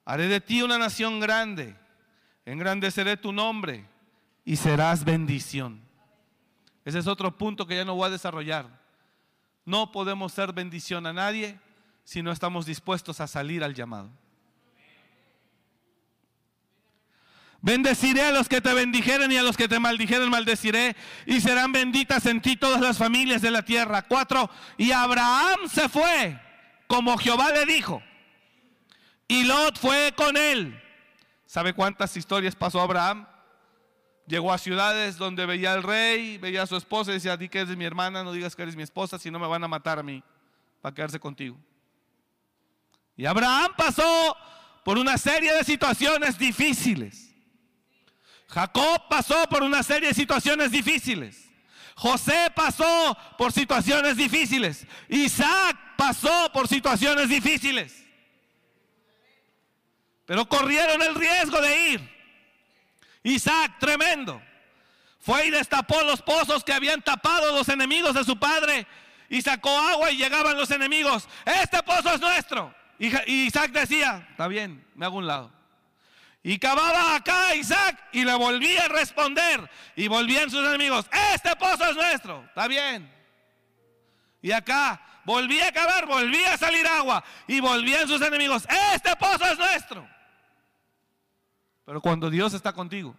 Haré 0.05 0.27
de 0.27 0.41
ti 0.41 0.61
una 0.61 0.77
nación 0.77 1.19
grande. 1.19 1.75
Engrandeceré 2.45 3.17
tu 3.17 3.31
nombre 3.31 3.85
y 4.45 4.55
serás 4.55 5.03
bendición. 5.03 5.81
Ese 6.85 6.99
es 6.99 7.07
otro 7.07 7.37
punto 7.37 7.67
que 7.67 7.75
ya 7.75 7.83
no 7.83 7.95
voy 7.95 8.07
a 8.07 8.11
desarrollar. 8.11 8.67
No 9.65 9.91
podemos 9.91 10.31
ser 10.31 10.53
bendición 10.53 11.05
a 11.05 11.11
nadie 11.11 11.59
si 12.05 12.23
no 12.23 12.31
estamos 12.31 12.65
dispuestos 12.65 13.19
a 13.19 13.27
salir 13.27 13.65
al 13.65 13.73
llamado. 13.73 14.09
Bendeciré 17.59 18.21
a 18.21 18.31
los 18.31 18.47
que 18.47 18.61
te 18.61 18.73
bendijeren 18.73 19.29
y 19.29 19.35
a 19.35 19.43
los 19.43 19.57
que 19.57 19.67
te 19.67 19.79
maldijeren 19.79 20.29
maldeciré 20.29 20.95
y 21.25 21.41
serán 21.41 21.73
benditas 21.73 22.25
en 22.27 22.41
ti 22.41 22.55
todas 22.55 22.79
las 22.79 22.97
familias 22.97 23.41
de 23.41 23.51
la 23.51 23.63
tierra. 23.63 24.03
Cuatro, 24.03 24.49
y 24.77 24.91
Abraham 24.91 25.67
se 25.69 25.89
fue 25.89 26.46
como 26.87 27.17
Jehová 27.17 27.51
le 27.51 27.65
dijo 27.65 28.01
y 29.27 29.43
Lot 29.43 29.77
fue 29.77 30.13
con 30.15 30.37
él. 30.37 30.81
¿Sabe 31.45 31.73
cuántas 31.73 32.15
historias 32.15 32.55
pasó 32.55 32.81
Abraham? 32.81 33.27
Llegó 34.25 34.51
a 34.51 34.57
ciudades 34.57 35.17
donde 35.17 35.45
veía 35.45 35.73
al 35.73 35.83
rey, 35.83 36.37
veía 36.37 36.63
a 36.63 36.67
su 36.67 36.75
esposa 36.75 37.11
y 37.11 37.15
decía, 37.15 37.37
di 37.37 37.47
que 37.47 37.59
eres 37.59 37.77
mi 37.77 37.85
hermana, 37.85 38.23
no 38.23 38.33
digas 38.33 38.55
que 38.55 38.63
eres 38.63 38.75
mi 38.75 38.83
esposa, 38.83 39.17
si 39.17 39.31
no 39.31 39.39
me 39.39 39.47
van 39.47 39.63
a 39.63 39.67
matar 39.67 39.99
a 39.99 40.03
mí 40.03 40.23
para 40.81 40.93
quedarse 40.93 41.19
contigo. 41.19 41.57
Y 43.15 43.25
Abraham 43.25 43.71
pasó 43.77 44.37
por 44.83 44.97
una 44.97 45.17
serie 45.17 45.53
de 45.53 45.63
situaciones 45.63 46.37
difíciles. 46.37 47.33
Jacob 48.49 49.07
pasó 49.09 49.47
por 49.49 49.63
una 49.63 49.83
serie 49.83 50.09
de 50.09 50.13
situaciones 50.13 50.71
difíciles. 50.71 51.46
José 51.97 52.51
pasó 52.55 53.17
por 53.39 53.51
situaciones 53.51 54.17
difíciles. 54.17 54.85
Isaac 55.09 55.75
pasó 55.97 56.51
por 56.53 56.67
situaciones 56.67 57.27
difíciles. 57.27 58.05
Pero 60.27 60.47
corrieron 60.47 61.01
el 61.01 61.15
riesgo 61.15 61.59
de 61.59 61.89
ir. 61.89 62.17
Isaac, 63.23 63.79
tremendo. 63.79 64.39
Fue 65.19 65.47
y 65.47 65.49
destapó 65.49 66.03
los 66.03 66.21
pozos 66.21 66.63
que 66.63 66.71
habían 66.71 67.01
tapado 67.01 67.51
los 67.55 67.67
enemigos 67.67 68.13
de 68.13 68.23
su 68.23 68.37
padre 68.37 68.85
y 69.27 69.41
sacó 69.41 69.75
agua 69.75 70.11
y 70.11 70.17
llegaban 70.17 70.55
los 70.55 70.69
enemigos. 70.69 71.27
Este 71.45 71.81
pozo 71.81 72.13
es 72.13 72.21
nuestro. 72.21 72.75
Y 72.99 73.47
Isaac 73.47 73.71
decía, 73.71 74.27
está 74.29 74.47
bien, 74.47 74.85
me 74.93 75.07
hago 75.07 75.17
un 75.17 75.25
lado. 75.25 75.51
Y 76.47 76.59
cavaba 76.59 77.13
acá 77.13 77.53
Isaac 77.55 78.01
y 78.13 78.23
le 78.23 78.33
volvía 78.33 78.85
a 78.85 78.87
responder. 78.87 79.69
Y 79.97 80.07
volvían 80.07 80.49
sus 80.49 80.65
enemigos, 80.65 81.05
este 81.33 81.53
pozo 81.57 81.83
es 81.89 81.95
nuestro, 81.97 82.41
está 82.45 82.69
bien. 82.69 83.13
Y 84.41 84.53
acá 84.53 85.01
volvía 85.25 85.67
a 85.67 85.71
cavar, 85.73 86.05
volvía 86.05 86.53
a 86.53 86.57
salir 86.57 86.87
agua. 86.87 87.21
Y 87.47 87.59
volvían 87.59 88.07
sus 88.07 88.21
enemigos, 88.21 88.65
este 88.95 89.13
pozo 89.17 89.43
es 89.43 89.57
nuestro. 89.57 90.07
Pero 91.83 91.99
cuando 91.99 92.29
Dios 92.29 92.53
está 92.53 92.71
contigo, 92.71 93.13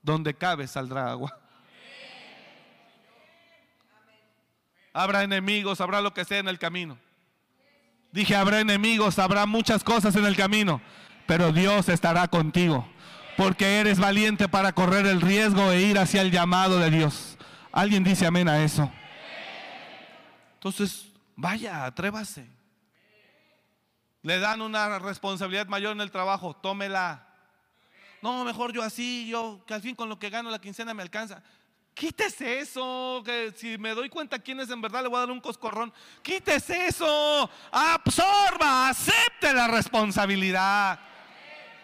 donde 0.00 0.32
cabe 0.32 0.68
saldrá 0.68 1.10
agua. 1.10 1.36
Habrá 4.92 5.24
enemigos, 5.24 5.80
habrá 5.80 6.00
lo 6.00 6.14
que 6.14 6.24
sea 6.24 6.38
en 6.38 6.46
el 6.46 6.60
camino. 6.60 7.00
Dije, 8.12 8.36
habrá 8.36 8.60
enemigos, 8.60 9.18
habrá 9.18 9.44
muchas 9.44 9.82
cosas 9.82 10.14
en 10.14 10.24
el 10.24 10.36
camino, 10.36 10.80
pero 11.26 11.52
Dios 11.52 11.88
estará 11.88 12.28
contigo, 12.28 12.86
porque 13.36 13.80
eres 13.80 13.98
valiente 13.98 14.48
para 14.48 14.72
correr 14.72 15.06
el 15.06 15.20
riesgo 15.20 15.70
e 15.70 15.82
ir 15.82 15.98
hacia 15.98 16.22
el 16.22 16.30
llamado 16.30 16.78
de 16.78 16.90
Dios. 16.90 17.36
¿Alguien 17.72 18.04
dice 18.04 18.26
amén 18.26 18.48
a 18.48 18.62
eso? 18.62 18.90
Entonces, 20.54 21.08
vaya, 21.36 21.84
atrévase. 21.84 22.46
Le 24.22 24.38
dan 24.38 24.62
una 24.62 24.98
responsabilidad 24.98 25.66
mayor 25.66 25.92
en 25.92 26.00
el 26.00 26.10
trabajo, 26.10 26.54
tómela 26.54 27.32
no, 28.22 28.44
mejor 28.44 28.72
yo 28.72 28.82
así, 28.82 29.26
yo 29.26 29.60
que 29.66 29.74
al 29.74 29.82
fin 29.82 29.96
con 29.96 30.08
lo 30.08 30.18
que 30.18 30.30
gano 30.30 30.48
la 30.48 30.60
quincena 30.60 30.94
me 30.94 31.02
alcanza. 31.02 31.42
Quítese 31.92 32.60
eso, 32.60 33.20
que 33.24 33.52
si 33.56 33.76
me 33.76 33.94
doy 33.94 34.08
cuenta 34.08 34.38
quién 34.38 34.60
es 34.60 34.70
en 34.70 34.80
verdad 34.80 35.02
le 35.02 35.08
voy 35.08 35.16
a 35.16 35.20
dar 35.20 35.30
un 35.32 35.40
coscorrón. 35.40 35.92
Quítese 36.22 36.86
eso, 36.86 37.50
absorba, 37.72 38.88
acepte 38.88 39.52
la 39.52 39.66
responsabilidad. 39.66 41.00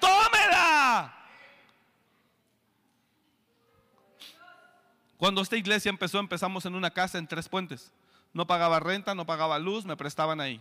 Tómela. 0.01 1.14
Cuando 5.16 5.42
esta 5.42 5.57
iglesia 5.57 5.90
empezó, 5.90 6.18
empezamos 6.18 6.64
en 6.66 6.74
una 6.74 6.90
casa 6.90 7.18
en 7.18 7.26
Tres 7.26 7.49
Puentes. 7.49 7.92
No 8.32 8.46
pagaba 8.46 8.78
renta, 8.78 9.14
no 9.14 9.26
pagaba 9.26 9.59
luz, 9.59 9.84
me 9.84 9.96
prestaban 9.96 10.40
ahí. 10.40 10.61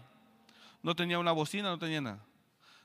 No 0.81 0.95
tenía 0.95 1.19
una 1.19 1.31
bocina, 1.31 1.69
no 1.69 1.77
tenía 1.77 2.01
nada. 2.01 2.19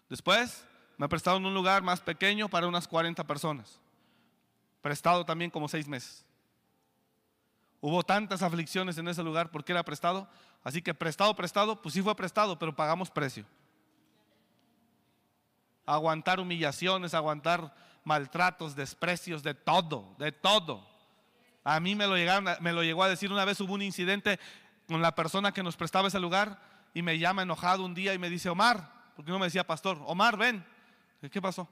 Después 0.08 0.64
me 0.98 1.08
prestaron 1.08 1.46
un 1.46 1.54
lugar 1.54 1.82
más 1.82 2.00
pequeño 2.00 2.48
para 2.48 2.66
unas 2.66 2.86
40 2.86 3.24
personas. 3.24 3.78
Prestado 4.82 5.24
también 5.24 5.50
como 5.50 5.68
seis 5.68 5.88
meses. 5.88 6.24
Hubo 7.80 8.02
tantas 8.02 8.42
aflicciones 8.42 8.98
en 8.98 9.08
ese 9.08 9.22
lugar 9.22 9.50
porque 9.50 9.72
era 9.72 9.82
prestado. 9.82 10.28
Así 10.62 10.82
que 10.82 10.94
prestado, 10.94 11.34
prestado, 11.34 11.80
pues 11.80 11.94
sí 11.94 12.02
fue 12.02 12.14
prestado, 12.14 12.58
pero 12.58 12.76
pagamos 12.76 13.10
precio. 13.10 13.44
Aguantar 15.86 16.40
humillaciones, 16.40 17.14
aguantar 17.14 17.74
maltratos, 18.04 18.74
desprecios, 18.74 19.42
de 19.42 19.54
todo, 19.54 20.14
de 20.18 20.32
todo. 20.32 20.86
A 21.64 21.80
mí 21.80 21.94
me 21.94 22.06
lo, 22.06 22.16
llegaron, 22.16 22.48
me 22.60 22.72
lo 22.72 22.82
llegó 22.82 23.04
a 23.04 23.08
decir 23.08 23.32
una 23.32 23.44
vez, 23.44 23.60
hubo 23.60 23.74
un 23.74 23.82
incidente 23.82 24.38
con 24.88 25.00
la 25.00 25.14
persona 25.14 25.52
que 25.52 25.62
nos 25.62 25.76
prestaba 25.76 26.08
ese 26.08 26.18
lugar 26.18 26.60
y 26.92 27.02
me 27.02 27.18
llama 27.18 27.42
enojado 27.42 27.84
un 27.84 27.94
día 27.94 28.14
y 28.14 28.18
me 28.18 28.28
dice, 28.28 28.48
Omar, 28.48 28.92
porque 29.14 29.30
no 29.30 29.38
me 29.38 29.46
decía 29.46 29.66
pastor, 29.66 30.00
Omar, 30.06 30.36
ven, 30.36 30.64
¿Qué 31.30 31.40
pasó? 31.40 31.68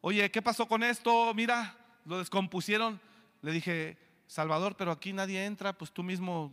Oye, 0.00 0.28
¿qué 0.30 0.42
pasó 0.42 0.66
con 0.66 0.82
esto? 0.82 1.32
Mira, 1.34 1.76
lo 2.04 2.18
descompusieron. 2.18 3.00
Le 3.42 3.52
dije, 3.52 3.96
Salvador, 4.26 4.76
pero 4.76 4.90
aquí 4.90 5.12
nadie 5.12 5.44
entra, 5.44 5.72
pues 5.72 5.92
tú 5.92 6.02
mismo 6.02 6.52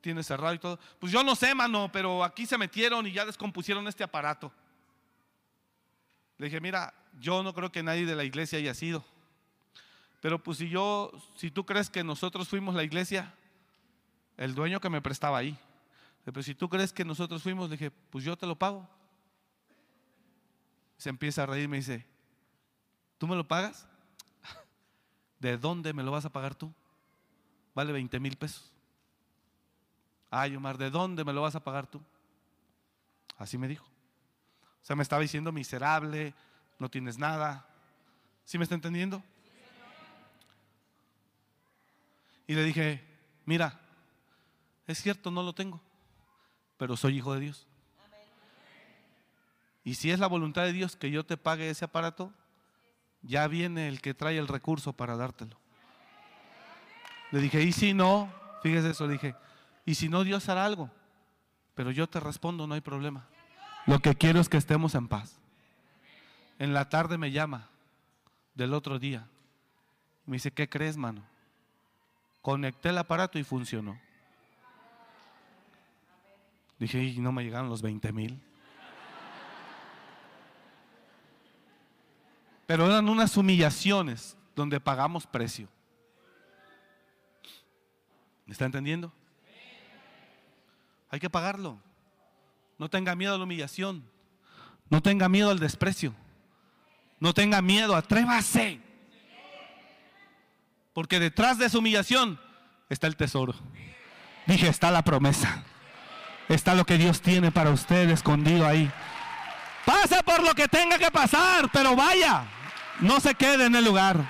tienes 0.00 0.26
cerrado 0.26 0.54
y 0.54 0.58
todo. 0.60 0.78
Pues 1.00 1.10
yo 1.10 1.24
no 1.24 1.34
sé, 1.34 1.54
mano, 1.54 1.90
pero 1.92 2.22
aquí 2.22 2.46
se 2.46 2.58
metieron 2.58 3.06
y 3.06 3.12
ya 3.12 3.24
descompusieron 3.24 3.88
este 3.88 4.04
aparato. 4.04 4.52
Le 6.42 6.48
dije, 6.48 6.60
mira, 6.60 6.92
yo 7.20 7.44
no 7.44 7.54
creo 7.54 7.70
que 7.70 7.84
nadie 7.84 8.04
de 8.04 8.16
la 8.16 8.24
iglesia 8.24 8.58
haya 8.58 8.74
sido. 8.74 9.04
Pero 10.20 10.42
pues 10.42 10.58
si 10.58 10.68
yo, 10.68 11.12
si 11.36 11.52
tú 11.52 11.64
crees 11.64 11.88
que 11.88 12.02
nosotros 12.02 12.48
fuimos 12.48 12.74
la 12.74 12.82
iglesia, 12.82 13.32
el 14.36 14.52
dueño 14.52 14.80
que 14.80 14.90
me 14.90 15.00
prestaba 15.00 15.38
ahí. 15.38 15.56
Pero 16.24 16.42
si 16.42 16.56
tú 16.56 16.68
crees 16.68 16.92
que 16.92 17.04
nosotros 17.04 17.44
fuimos, 17.44 17.70
dije, 17.70 17.92
pues 18.10 18.24
yo 18.24 18.36
te 18.36 18.46
lo 18.46 18.56
pago 18.56 18.88
se 21.02 21.08
empieza 21.08 21.42
a 21.42 21.46
reír 21.46 21.64
y 21.64 21.68
me 21.68 21.78
dice, 21.78 22.06
¿tú 23.18 23.26
me 23.26 23.34
lo 23.34 23.48
pagas? 23.48 23.88
¿De 25.40 25.58
dónde 25.58 25.92
me 25.92 26.04
lo 26.04 26.12
vas 26.12 26.24
a 26.24 26.30
pagar 26.30 26.54
tú? 26.54 26.72
Vale 27.74 27.92
20 27.92 28.20
mil 28.20 28.36
pesos. 28.36 28.70
Ay, 30.30 30.54
Omar, 30.54 30.78
¿de 30.78 30.90
dónde 30.90 31.24
me 31.24 31.32
lo 31.32 31.42
vas 31.42 31.56
a 31.56 31.64
pagar 31.64 31.88
tú? 31.88 32.00
Así 33.36 33.58
me 33.58 33.66
dijo. 33.66 33.91
O 34.82 34.84
sea, 34.84 34.96
me 34.96 35.02
estaba 35.02 35.22
diciendo 35.22 35.52
miserable, 35.52 36.34
no 36.78 36.90
tienes 36.90 37.18
nada. 37.18 37.66
¿Sí 38.44 38.58
me 38.58 38.64
está 38.64 38.74
entendiendo? 38.74 39.22
Y 42.46 42.54
le 42.54 42.64
dije, 42.64 43.02
mira, 43.44 43.80
es 44.86 45.00
cierto, 45.00 45.30
no 45.30 45.42
lo 45.42 45.54
tengo, 45.54 45.80
pero 46.76 46.96
soy 46.96 47.16
hijo 47.16 47.32
de 47.34 47.40
Dios. 47.40 47.66
Y 49.84 49.94
si 49.94 50.10
es 50.10 50.18
la 50.18 50.26
voluntad 50.26 50.64
de 50.64 50.72
Dios 50.72 50.96
que 50.96 51.10
yo 51.10 51.24
te 51.24 51.36
pague 51.36 51.70
ese 51.70 51.84
aparato, 51.84 52.32
ya 53.22 53.46
viene 53.46 53.88
el 53.88 54.00
que 54.00 54.14
trae 54.14 54.38
el 54.38 54.48
recurso 54.48 54.92
para 54.92 55.16
dártelo. 55.16 55.56
Le 57.30 57.40
dije, 57.40 57.62
¿y 57.62 57.72
si 57.72 57.94
no? 57.94 58.32
Fíjese 58.62 58.90
eso, 58.90 59.06
le 59.06 59.14
dije, 59.14 59.34
¿y 59.86 59.94
si 59.94 60.08
no 60.08 60.24
Dios 60.24 60.48
hará 60.48 60.64
algo? 60.64 60.90
Pero 61.74 61.90
yo 61.90 62.08
te 62.08 62.20
respondo, 62.20 62.66
no 62.66 62.74
hay 62.74 62.80
problema. 62.80 63.26
Lo 63.86 63.98
que 63.98 64.14
quiero 64.14 64.40
es 64.40 64.48
que 64.48 64.56
estemos 64.56 64.94
en 64.94 65.08
paz. 65.08 65.38
En 66.58 66.72
la 66.72 66.88
tarde 66.88 67.18
me 67.18 67.32
llama 67.32 67.68
del 68.54 68.74
otro 68.74 68.98
día. 68.98 69.26
Me 70.26 70.36
dice, 70.36 70.52
¿qué 70.52 70.68
crees, 70.68 70.96
mano? 70.96 71.24
Conecté 72.42 72.90
el 72.90 72.98
aparato 72.98 73.38
y 73.38 73.44
funcionó. 73.44 73.98
Dije, 76.78 77.02
y 77.02 77.20
no 77.20 77.32
me 77.32 77.44
llegaron 77.44 77.68
los 77.68 77.82
20 77.82 78.12
mil. 78.12 78.40
Pero 82.66 82.86
eran 82.86 83.08
unas 83.08 83.36
humillaciones 83.36 84.36
donde 84.54 84.80
pagamos 84.80 85.26
precio. 85.26 85.68
¿Me 88.46 88.52
está 88.52 88.64
entendiendo? 88.64 89.12
Hay 91.10 91.20
que 91.20 91.30
pagarlo. 91.30 91.78
No 92.82 92.90
tenga 92.90 93.14
miedo 93.14 93.36
a 93.36 93.38
la 93.38 93.44
humillación. 93.44 94.02
No 94.90 95.00
tenga 95.00 95.28
miedo 95.28 95.52
al 95.52 95.60
desprecio. 95.60 96.16
No 97.20 97.32
tenga 97.32 97.62
miedo, 97.62 97.94
atrévase. 97.94 98.80
Porque 100.92 101.20
detrás 101.20 101.58
de 101.58 101.66
esa 101.66 101.78
humillación 101.78 102.40
está 102.88 103.06
el 103.06 103.14
tesoro. 103.14 103.54
Dije, 104.48 104.66
está 104.66 104.90
la 104.90 105.04
promesa. 105.04 105.62
Está 106.48 106.74
lo 106.74 106.84
que 106.84 106.98
Dios 106.98 107.22
tiene 107.22 107.52
para 107.52 107.70
usted 107.70 108.10
escondido 108.10 108.66
ahí. 108.66 108.90
Pase 109.86 110.20
por 110.24 110.42
lo 110.42 110.52
que 110.52 110.66
tenga 110.66 110.98
que 110.98 111.12
pasar, 111.12 111.70
pero 111.72 111.94
vaya. 111.94 112.46
No 112.98 113.20
se 113.20 113.36
quede 113.36 113.66
en 113.66 113.76
el 113.76 113.84
lugar. 113.84 114.28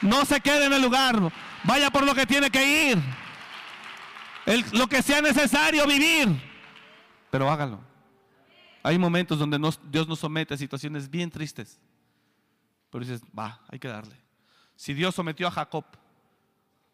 No 0.00 0.24
se 0.24 0.40
quede 0.40 0.64
en 0.64 0.72
el 0.72 0.80
lugar. 0.80 1.30
Vaya 1.64 1.90
por 1.90 2.04
lo 2.04 2.14
que 2.14 2.24
tiene 2.24 2.50
que 2.50 2.90
ir. 2.90 2.98
lo 4.72 4.86
que 4.86 5.02
sea 5.02 5.20
necesario 5.20 5.86
vivir. 5.86 6.51
Pero 7.32 7.50
hágalo. 7.50 7.80
Hay 8.82 8.98
momentos 8.98 9.38
donde 9.38 9.58
Dios 9.90 10.06
nos 10.06 10.18
somete 10.18 10.52
a 10.52 10.58
situaciones 10.58 11.08
bien 11.08 11.30
tristes. 11.30 11.80
Pero 12.90 13.06
dices, 13.06 13.22
va, 13.36 13.58
hay 13.68 13.78
que 13.78 13.88
darle. 13.88 14.14
Si 14.76 14.92
Dios 14.92 15.14
sometió 15.14 15.48
a 15.48 15.50
Jacob 15.50 15.86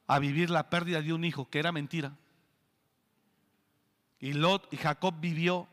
a 0.06 0.20
vivir 0.20 0.48
la 0.48 0.70
pérdida 0.70 1.02
de 1.02 1.12
un 1.12 1.24
hijo, 1.24 1.50
que 1.50 1.58
era 1.58 1.72
mentira, 1.72 2.16
y 4.20 4.32
Lot 4.32 4.72
y 4.72 4.76
Jacob 4.76 5.16
vivió 5.18 5.66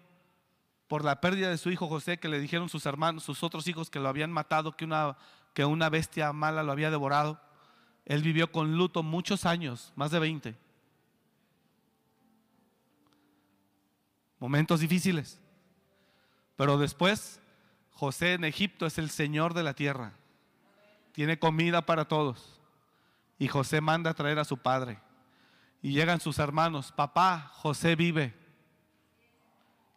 por 0.87 1.05
la 1.05 1.21
pérdida 1.21 1.51
de 1.51 1.59
su 1.59 1.69
hijo 1.69 1.87
José, 1.87 2.17
que 2.17 2.27
le 2.27 2.39
dijeron 2.39 2.67
sus 2.67 2.87
hermanos, 2.87 3.23
sus 3.23 3.43
otros 3.43 3.67
hijos 3.67 3.91
que 3.91 3.99
lo 3.99 4.09
habían 4.09 4.31
matado, 4.31 4.75
que 4.75 4.85
una, 4.85 5.15
que 5.53 5.63
una 5.63 5.89
bestia 5.89 6.33
mala 6.33 6.63
lo 6.63 6.71
había 6.71 6.89
devorado. 6.89 7.39
Él 8.03 8.23
vivió 8.23 8.51
con 8.51 8.75
luto 8.77 9.03
muchos 9.03 9.45
años, 9.45 9.93
más 9.95 10.09
de 10.09 10.17
20. 10.17 10.64
Momentos 14.39 14.79
difíciles. 14.79 15.39
Pero 16.55 16.77
después 16.77 17.39
José 17.91 18.33
en 18.33 18.43
Egipto 18.43 18.85
es 18.85 18.97
el 18.97 19.09
Señor 19.09 19.53
de 19.53 19.63
la 19.63 19.73
tierra. 19.73 20.13
Tiene 21.13 21.39
comida 21.39 21.85
para 21.85 22.05
todos. 22.05 22.59
Y 23.39 23.47
José 23.47 23.81
manda 23.81 24.11
a 24.11 24.13
traer 24.13 24.39
a 24.39 24.45
su 24.45 24.57
padre. 24.57 24.99
Y 25.81 25.91
llegan 25.91 26.19
sus 26.19 26.39
hermanos, 26.39 26.91
papá, 26.91 27.51
José 27.55 27.95
vive. 27.95 28.33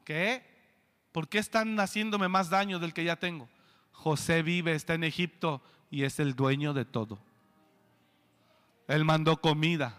¿Qué? 0.04 0.44
¿Por 1.12 1.28
qué 1.28 1.38
están 1.38 1.78
haciéndome 1.80 2.28
más 2.28 2.50
daño 2.50 2.78
del 2.78 2.94
que 2.94 3.04
ya 3.04 3.16
tengo? 3.16 3.48
José 3.92 4.42
vive, 4.42 4.74
está 4.74 4.94
en 4.94 5.04
Egipto 5.04 5.60
y 5.90 6.04
es 6.04 6.20
el 6.20 6.36
dueño 6.36 6.72
de 6.72 6.84
todo. 6.84 7.18
Él 8.86 9.04
mandó 9.04 9.40
comida 9.40 9.98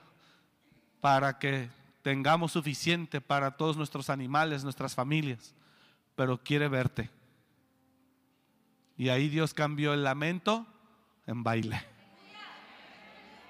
para 1.02 1.38
que 1.38 1.70
tengamos 2.02 2.52
suficiente 2.52 3.22
para 3.22 3.52
todos 3.58 3.78
nuestros 3.78 4.10
animales, 4.10 4.64
nuestras 4.64 4.96
familias, 4.96 5.54
pero 6.16 6.38
quiere 6.38 6.68
verte. 6.68 7.10
Y 8.98 9.10
ahí 9.10 9.30
Dios 9.30 9.54
cambió 9.54 9.94
el 9.94 10.04
lamento 10.04 10.66
en 11.26 11.44
baile. 11.44 11.82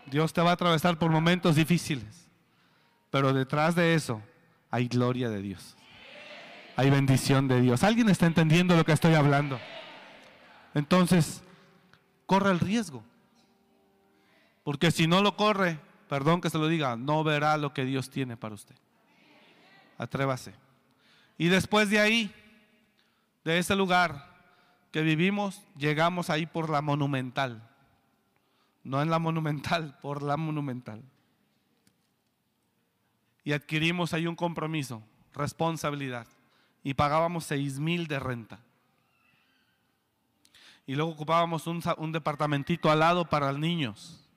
Dios 0.05 0.33
te 0.33 0.41
va 0.41 0.51
a 0.51 0.53
atravesar 0.53 0.97
por 0.97 1.11
momentos 1.11 1.55
difíciles, 1.55 2.27
pero 3.09 3.33
detrás 3.33 3.75
de 3.75 3.93
eso 3.93 4.21
hay 4.71 4.87
gloria 4.87 5.29
de 5.29 5.41
Dios. 5.41 5.75
Hay 6.75 6.89
bendición 6.89 7.47
de 7.47 7.61
Dios. 7.61 7.83
¿Alguien 7.83 8.09
está 8.09 8.25
entendiendo 8.25 8.75
lo 8.75 8.85
que 8.85 8.93
estoy 8.93 9.13
hablando? 9.13 9.59
Entonces, 10.73 11.43
corre 12.25 12.51
el 12.51 12.59
riesgo. 12.59 13.03
Porque 14.63 14.91
si 14.91 15.07
no 15.07 15.21
lo 15.21 15.35
corre, 15.35 15.79
perdón 16.10 16.41
que 16.41 16.49
se 16.49 16.57
lo 16.57 16.68
diga, 16.68 16.97
no 16.97 17.24
verá 17.24 17.55
lo 17.55 17.74
que 17.74 17.86
Dios 17.86 18.10
tiene 18.10 18.36
para 18.36 18.55
usted. 18.55 18.76
Atrévase. 19.97 20.53
Y 21.38 21.47
después 21.47 21.89
de 21.89 21.99
ahí, 21.99 22.34
de 23.45 23.60
ese 23.60 23.76
lugar, 23.76 24.28
que 24.91 25.01
vivimos, 25.01 25.62
llegamos 25.78 26.30
ahí 26.30 26.45
por 26.45 26.70
la 26.70 26.82
monumental. 26.82 27.62
No 28.84 29.01
en 29.01 29.10
la 29.10 29.20
monumental, 29.20 29.97
por 30.01 30.24
la 30.24 30.36
monumental. 30.36 31.03
Y 33.43 33.53
adquirimos 33.53 34.14
ahí 34.14 34.28
un 34.28 34.36
compromiso, 34.36 35.01
responsabilidad. 35.34 36.28
Y 36.84 36.93
pagábamos 36.93 37.45
seis 37.45 37.80
mil 37.80 38.07
de 38.07 38.20
renta. 38.20 38.60
Y 40.88 40.95
luego 40.95 41.12
ocupábamos 41.12 41.68
un, 41.68 42.12
departamentito 42.12 42.89
al 42.89 42.99
lado 42.99 43.26
para 43.26 43.51
los 43.51 43.62
niños. 43.62 44.28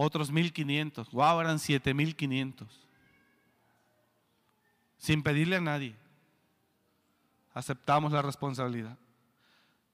Otros 0.00 0.30
mil 0.30 0.52
quinientos. 0.52 1.10
Wow, 1.10 1.40
eran 1.40 1.58
siete 1.58 1.92
mil 1.92 2.14
quinientos. 2.14 2.86
Sin 4.96 5.22
pedirle 5.22 5.56
a 5.56 5.60
nadie. 5.60 5.96
Aceptamos 7.52 8.12
la 8.12 8.22
responsabilidad 8.22 8.96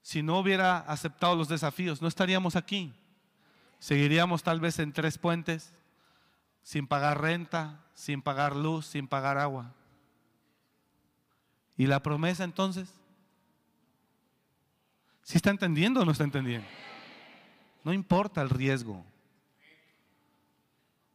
si 0.05 0.23
no 0.23 0.39
hubiera 0.39 0.81
aceptado 0.81 1.35
los 1.35 1.49
desafíos, 1.49 2.03
no 2.03 2.09
estaríamos 2.09 2.57
aquí. 2.57 2.93
Seguiríamos 3.79 4.43
tal 4.43 4.61
vez 4.61 4.79
en 4.79 4.93
tres 4.93 5.17
puentes, 5.17 5.73
sin 6.63 6.87
pagar 6.87 7.23
renta, 7.23 7.81
sin 7.95 8.21
pagar 8.21 8.55
luz, 8.55 8.85
sin 8.85 9.09
pagar 9.09 9.39
agua. 9.39 9.73
¿Y 11.79 11.87
la 11.87 12.03
promesa 12.03 12.45
entonces? 12.45 12.93
¿Si 15.23 15.39
está 15.39 15.49
entendiendo 15.49 16.03
o 16.03 16.05
no 16.05 16.13
está 16.13 16.25
entendiendo? 16.25 16.69
No 17.83 17.95
importa 17.95 18.43
el 18.43 18.51
riesgo. 18.51 19.03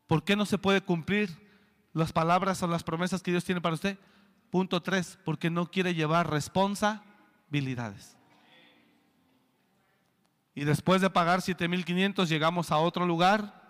¿Por 0.09 0.23
qué 0.23 0.35
no 0.35 0.47
se 0.47 0.57
puede 0.57 0.81
cumplir 0.81 1.29
las 1.93 2.11
palabras 2.11 2.63
o 2.63 2.67
las 2.67 2.83
promesas 2.83 3.21
que 3.21 3.29
Dios 3.29 3.45
tiene 3.45 3.61
para 3.61 3.75
usted? 3.75 3.95
Punto 4.49 4.81
tres, 4.81 5.19
porque 5.23 5.51
no 5.51 5.69
quiere 5.69 5.93
llevar 5.93 6.31
responsabilidades. 6.31 8.17
Y 10.55 10.63
después 10.63 11.01
de 11.01 11.11
pagar 11.11 11.41
7.500 11.41 12.25
llegamos 12.25 12.71
a 12.71 12.79
otro 12.79 13.05
lugar, 13.05 13.61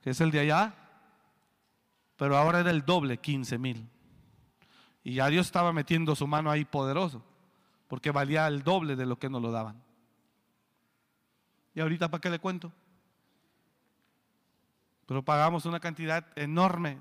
que 0.00 0.08
es 0.08 0.22
el 0.22 0.30
de 0.30 0.40
allá, 0.40 0.74
pero 2.16 2.38
ahora 2.38 2.60
era 2.60 2.70
el 2.70 2.86
doble, 2.86 3.20
15.000. 3.20 3.86
Y 5.02 5.16
ya 5.16 5.28
Dios 5.28 5.44
estaba 5.44 5.74
metiendo 5.74 6.16
su 6.16 6.26
mano 6.26 6.50
ahí 6.50 6.64
poderoso, 6.64 7.22
porque 7.88 8.10
valía 8.10 8.46
el 8.46 8.62
doble 8.62 8.96
de 8.96 9.04
lo 9.04 9.18
que 9.18 9.28
nos 9.28 9.42
lo 9.42 9.52
daban. 9.52 9.82
Y 11.74 11.80
ahorita, 11.80 12.10
¿para 12.10 12.22
qué 12.22 12.30
le 12.30 12.38
cuento? 12.38 12.72
Pero 15.06 15.24
pagamos 15.24 15.66
una 15.66 15.80
cantidad 15.80 16.26
enorme 16.36 17.00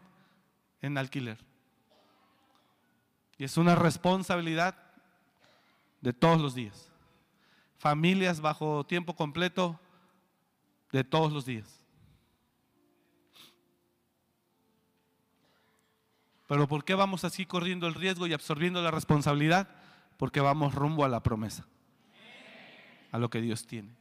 en 0.82 0.98
alquiler. 0.98 1.38
Y 3.38 3.46
es 3.46 3.58
una 3.58 3.76
responsabilidad 3.76 4.76
de 6.02 6.14
todos 6.14 6.42
los 6.42 6.54
días 6.56 6.94
familias 7.84 8.40
bajo 8.40 8.86
tiempo 8.86 9.14
completo 9.14 9.78
de 10.94 11.04
todos 11.04 11.34
los 11.34 11.46
días. 11.46 11.82
Pero 16.48 16.66
¿por 16.66 16.86
qué 16.86 16.96
vamos 16.96 17.26
así 17.26 17.46
corriendo 17.46 17.86
el 17.86 17.94
riesgo 17.94 18.26
y 18.26 18.32
absorbiendo 18.32 18.82
la 18.82 18.90
responsabilidad? 18.90 19.68
Porque 20.16 20.40
vamos 20.40 20.74
rumbo 20.74 21.04
a 21.04 21.10
la 21.10 21.22
promesa, 21.22 21.66
a 23.12 23.18
lo 23.18 23.30
que 23.30 23.42
Dios 23.42 23.68
tiene. 23.68 23.94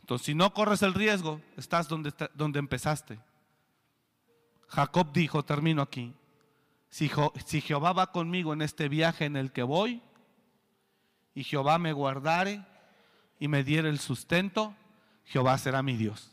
Entonces, 0.00 0.26
si 0.26 0.34
no 0.34 0.52
corres 0.52 0.82
el 0.82 0.94
riesgo, 0.94 1.40
estás 1.56 1.88
donde, 1.88 2.12
donde 2.34 2.58
empezaste. 2.58 3.18
Jacob 4.68 5.12
dijo, 5.12 5.44
termino 5.44 5.82
aquí, 5.82 6.14
si, 6.88 7.10
si 7.44 7.60
Jehová 7.60 7.92
va 7.92 8.12
conmigo 8.12 8.52
en 8.52 8.62
este 8.62 8.88
viaje 8.88 9.24
en 9.24 9.36
el 9.36 9.52
que 9.52 9.62
voy, 9.62 10.02
y 11.34 11.44
Jehová 11.44 11.78
me 11.78 11.92
guardare 11.92 12.64
y 13.38 13.48
me 13.48 13.64
diera 13.64 13.88
el 13.88 13.98
sustento, 13.98 14.74
Jehová 15.24 15.56
será 15.58 15.82
mi 15.82 15.96
Dios. 15.96 16.32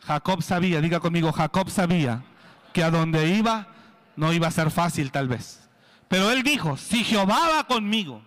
Jacob 0.00 0.42
sabía, 0.42 0.80
diga 0.80 1.00
conmigo, 1.00 1.32
Jacob 1.32 1.70
sabía 1.70 2.24
que 2.72 2.82
a 2.82 2.90
donde 2.90 3.28
iba 3.28 3.68
no 4.16 4.32
iba 4.32 4.48
a 4.48 4.50
ser 4.50 4.70
fácil 4.70 5.10
tal 5.10 5.28
vez. 5.28 5.68
Pero 6.08 6.30
él 6.30 6.42
dijo, 6.42 6.76
si 6.76 7.04
Jehová 7.04 7.38
va 7.48 7.66
conmigo 7.66 8.22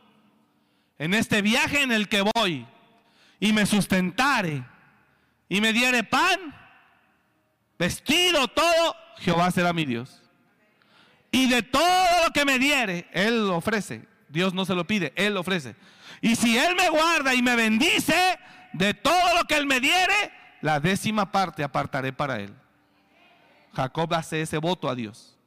en 0.97 1.13
este 1.13 1.41
viaje 1.41 1.81
en 1.83 1.91
el 1.91 2.09
que 2.09 2.23
voy, 2.35 2.65
y 3.39 3.53
me 3.53 3.65
sustentare, 3.65 4.63
y 5.49 5.61
me 5.61 5.73
diere 5.73 6.03
pan, 6.03 6.55
vestido, 7.77 8.47
todo, 8.47 8.95
Jehová 9.17 9.51
será 9.51 9.73
mi 9.73 9.85
Dios. 9.85 10.21
Y 11.31 11.49
de 11.49 11.61
todo 11.61 12.25
lo 12.25 12.31
que 12.33 12.45
me 12.45 12.59
diere, 12.59 13.07
Él 13.11 13.47
lo 13.47 13.57
ofrece. 13.57 14.07
Dios 14.29 14.53
no 14.53 14.65
se 14.65 14.75
lo 14.75 14.85
pide, 14.85 15.13
Él 15.15 15.33
lo 15.35 15.41
ofrece. 15.41 15.75
Y 16.21 16.35
si 16.35 16.57
Él 16.57 16.75
me 16.75 16.89
guarda 16.89 17.33
y 17.33 17.41
me 17.41 17.55
bendice, 17.55 18.37
de 18.73 18.93
todo 18.93 19.35
lo 19.35 19.45
que 19.45 19.55
Él 19.55 19.65
me 19.65 19.79
diere, 19.79 20.31
la 20.61 20.79
décima 20.79 21.31
parte 21.31 21.63
apartaré 21.63 22.13
para 22.13 22.39
Él. 22.39 22.53
Jacob 23.73 24.13
hace 24.13 24.41
ese 24.41 24.57
voto 24.57 24.89
a 24.89 24.95
Dios. 24.95 25.37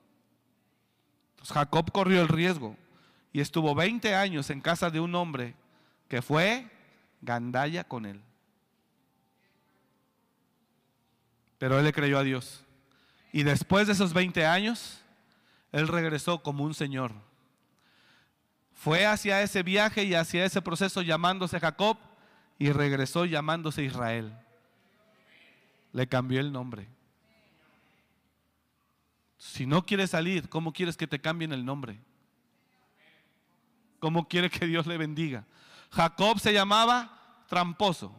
Entonces 1.33 1.55
Jacob 1.55 1.91
corrió 1.91 2.21
el 2.21 2.29
riesgo 2.29 2.77
y 3.33 3.41
estuvo 3.41 3.75
20 3.75 4.15
años 4.15 4.51
en 4.51 4.61
casa 4.61 4.91
de 4.91 5.01
un 5.01 5.15
hombre 5.15 5.55
que 6.09 6.23
fue 6.23 6.69
gandalla 7.21 7.85
con 7.85 8.07
él. 8.07 8.21
Pero 11.59 11.79
él 11.79 11.85
le 11.85 11.93
creyó 11.93 12.19
a 12.19 12.23
Dios. 12.23 12.65
Y 13.33 13.43
después 13.43 13.87
de 13.87 13.93
esos 13.93 14.13
20 14.13 14.47
años, 14.47 15.01
él 15.73 15.89
regresó 15.89 16.43
como 16.43 16.65
un 16.65 16.75
señor. 16.75 17.13
Fue 18.73 19.07
hacia 19.07 19.43
ese 19.43 19.63
viaje 19.63 20.05
y 20.05 20.15
hacia 20.15 20.45
ese 20.45 20.63
proceso 20.63 21.03
llamándose 21.03 21.61
Jacob 21.61 21.99
y 22.59 22.73
regresó 22.73 23.27
llamándose 23.27 23.85
Israel. 23.85 24.33
Le 25.93 26.07
cambió 26.07 26.41
el 26.41 26.51
nombre. 26.51 26.89
Si 29.37 29.67
no 29.67 29.85
quieres 29.85 30.11
salir, 30.11 30.49
¿cómo 30.49 30.73
quieres 30.73 30.97
que 30.97 31.07
te 31.07 31.21
cambien 31.21 31.53
el 31.53 31.65
nombre? 31.65 31.99
¿Cómo 33.99 34.29
quiere 34.29 34.49
que 34.49 34.67
Dios 34.67 34.87
le 34.87 34.97
bendiga? 34.97 35.45
Jacob 35.91 36.39
se 36.39 36.53
llamaba 36.53 37.45
tramposo. 37.49 38.15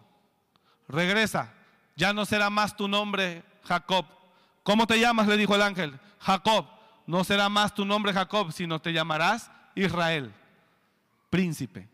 Regresa, 0.87 1.53
ya 1.95 2.13
no 2.13 2.25
será 2.25 2.49
más 2.49 2.75
tu 2.75 2.87
nombre 2.87 3.43
Jacob. 3.63 4.05
¿Cómo 4.63 4.85
te 4.87 4.99
llamas? 4.99 5.27
Le 5.27 5.37
dijo 5.37 5.55
el 5.55 5.61
ángel. 5.61 5.99
Jacob. 6.19 6.67
No 7.07 7.23
será 7.23 7.49
más 7.49 7.73
tu 7.73 7.83
nombre 7.83 8.13
Jacob, 8.13 8.51
sino 8.51 8.79
te 8.79 8.93
llamarás 8.93 9.51
Israel, 9.75 10.33
príncipe. 11.29 11.89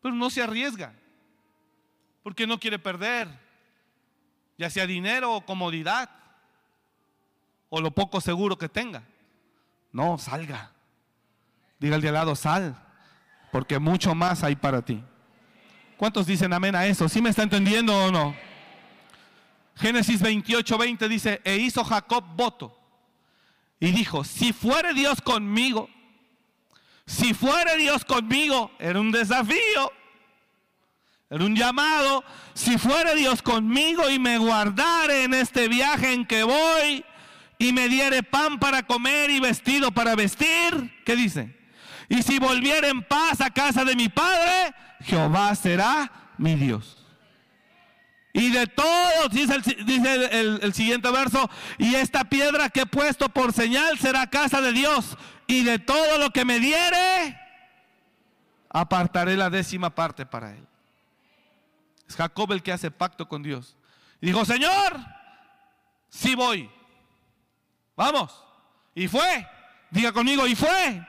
Pero 0.00 0.14
no 0.14 0.30
se 0.30 0.42
arriesga, 0.42 0.94
porque 2.22 2.46
no 2.46 2.58
quiere 2.58 2.78
perder, 2.78 3.28
ya 4.56 4.70
sea 4.70 4.86
dinero 4.86 5.34
o 5.34 5.44
comodidad, 5.44 6.08
o 7.68 7.80
lo 7.80 7.90
poco 7.90 8.20
seguro 8.20 8.56
que 8.56 8.68
tenga. 8.68 9.02
No, 9.92 10.16
salga. 10.16 10.72
Diga 11.78 11.96
al 11.96 12.00
de 12.00 12.08
al 12.08 12.14
lado, 12.14 12.36
sal, 12.36 12.76
porque 13.50 13.78
mucho 13.78 14.14
más 14.14 14.42
hay 14.42 14.56
para 14.56 14.82
ti. 14.82 15.02
¿Cuántos 15.96 16.26
dicen 16.26 16.52
amén 16.52 16.76
a 16.76 16.86
eso? 16.86 17.08
¿Sí 17.08 17.20
me 17.20 17.30
está 17.30 17.42
entendiendo 17.42 17.96
o 18.06 18.12
no? 18.12 18.34
Génesis 19.76 20.20
28, 20.20 20.78
20 20.78 21.08
dice, 21.08 21.40
e 21.44 21.56
hizo 21.56 21.84
Jacob 21.84 22.24
voto 22.36 22.76
y 23.80 23.92
dijo, 23.92 24.24
si 24.24 24.52
fuere 24.52 24.92
Dios 24.92 25.20
conmigo, 25.20 25.88
si 27.06 27.32
fuere 27.32 27.76
Dios 27.76 28.04
conmigo, 28.04 28.72
era 28.78 29.00
un 29.00 29.12
desafío, 29.12 29.92
era 31.30 31.44
un 31.44 31.54
llamado, 31.54 32.24
si 32.54 32.78
fuere 32.78 33.14
Dios 33.14 33.42
conmigo 33.42 34.08
y 34.10 34.18
me 34.18 34.38
guardare 34.38 35.24
en 35.24 35.34
este 35.34 35.68
viaje 35.68 36.12
en 36.12 36.26
que 36.26 36.42
voy 36.42 37.04
y 37.58 37.72
me 37.72 37.88
diere 37.88 38.22
pan 38.22 38.58
para 38.58 38.84
comer 38.84 39.30
y 39.30 39.40
vestido 39.40 39.90
para 39.90 40.14
vestir, 40.14 41.02
¿qué 41.04 41.16
dice? 41.16 41.57
Y 42.08 42.22
si 42.22 42.38
volviera 42.38 42.88
en 42.88 43.02
paz 43.02 43.40
a 43.40 43.50
casa 43.50 43.84
de 43.84 43.94
mi 43.94 44.08
padre, 44.08 44.74
Jehová 45.00 45.54
será 45.54 46.10
mi 46.38 46.54
Dios. 46.54 46.96
Y 48.32 48.50
de 48.50 48.66
todos, 48.66 49.30
dice, 49.30 49.56
el, 50.30 50.72
siguiente 50.72 51.10
verso, 51.10 51.50
y 51.76 51.94
esta 51.94 52.24
piedra 52.24 52.70
que 52.70 52.82
he 52.82 52.86
puesto 52.86 53.28
por 53.28 53.52
señal 53.52 53.98
será 53.98 54.28
casa 54.28 54.60
de 54.60 54.72
Dios. 54.72 55.16
Y 55.46 55.64
de 55.64 55.78
todo 55.78 56.18
lo 56.18 56.30
que 56.30 56.44
me 56.44 56.60
diere, 56.60 57.38
apartaré 58.70 59.36
la 59.36 59.50
décima 59.50 59.90
parte 59.90 60.24
para 60.24 60.52
él. 60.52 60.66
Es 62.06 62.16
Jacob 62.16 62.52
el 62.52 62.62
que 62.62 62.72
hace 62.72 62.90
pacto 62.90 63.28
con 63.28 63.42
Dios. 63.42 63.76
Y 64.20 64.26
dijo, 64.26 64.44
Señor, 64.44 64.98
si 66.08 66.34
voy. 66.34 66.70
Vamos. 67.96 68.44
Y 68.94 69.08
fue. 69.08 69.46
Diga 69.90 70.12
conmigo, 70.12 70.46
y 70.46 70.54
fue. 70.54 71.06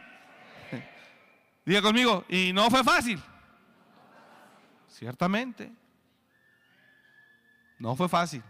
Diga 1.70 1.84
conmigo, 1.84 2.26
y 2.28 2.51
no 2.51 2.67
fue 2.72 2.84
fácil. 2.84 3.22
Ciertamente. 4.88 5.72
No 7.78 7.95
fue 7.95 8.09
fácil, 8.09 8.41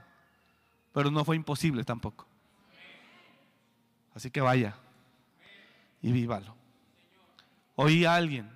pero 0.93 1.11
no 1.11 1.26
fue 1.26 1.36
imposible 1.36 1.84
tampoco. 1.84 2.26
Así 4.15 4.32
que 4.32 4.39
vaya 4.39 4.74
y 6.01 6.13
vívalo. 6.13 6.55
Oí 7.76 8.05
a 8.05 8.15
alguien 8.15 8.49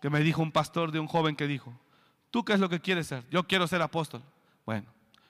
que 0.00 0.08
me 0.08 0.20
dijo, 0.20 0.40
un 0.40 0.50
pastor 0.50 0.90
de 0.90 1.00
un 1.00 1.06
joven 1.06 1.36
que 1.36 1.46
dijo, 1.46 1.78
¿tú 2.30 2.46
qué 2.46 2.54
es 2.54 2.60
lo 2.60 2.70
que 2.70 2.80
quieres 2.80 3.08
ser? 3.08 3.28
Yo 3.28 3.46
quiero 3.46 3.66
ser 3.66 3.82
apóstol. 3.82 4.22
Bueno, 4.64 4.86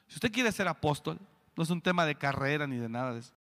si 0.07 0.15
usted 0.15 0.31
quiere 0.31 0.53
ser 0.53 0.69
apóstol, 0.69 1.19
no 1.57 1.65
es 1.65 1.71
un 1.71 1.81
tema 1.81 2.07
de 2.07 2.15
carrera 2.15 2.69
ni 2.69 2.77
de 2.77 2.89
nada 2.89 3.15
de 3.15 3.19
eso. 3.19 3.33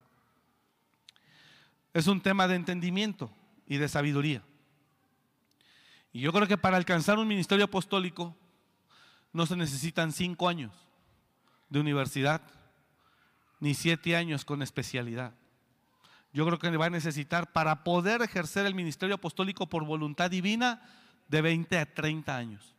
Es 1.94 2.08
un 2.08 2.20
tema 2.20 2.48
de 2.48 2.56
entendimiento 2.56 3.30
y 3.68 3.78
de 3.78 3.88
sabiduría. 3.88 4.42
Y 6.18 6.22
yo 6.22 6.34
creo 6.34 6.48
que 6.48 6.58
para 6.58 6.78
alcanzar 6.78 7.20
un 7.20 7.28
ministerio 7.28 7.66
apostólico 7.66 8.36
no 9.32 9.46
se 9.46 9.56
necesitan 9.56 10.12
cinco 10.12 10.50
años 10.50 10.74
de 11.70 11.80
universidad, 11.80 12.42
ni 13.60 13.76
siete 13.76 14.16
años 14.16 14.44
con 14.44 14.64
especialidad. 14.64 15.36
Yo 16.34 16.44
creo 16.48 16.58
que 16.58 16.76
va 16.76 16.88
a 16.88 16.90
necesitar 16.90 17.54
para 17.54 17.84
poder 17.84 18.24
ejercer 18.24 18.66
el 18.66 18.74
ministerio 18.74 19.14
apostólico 19.14 19.70
por 19.70 19.86
voluntad 19.86 20.32
divina 20.32 20.82
de 21.28 21.40
20 21.44 21.78
a 21.78 21.86
30 21.86 22.36
años. 22.36 22.76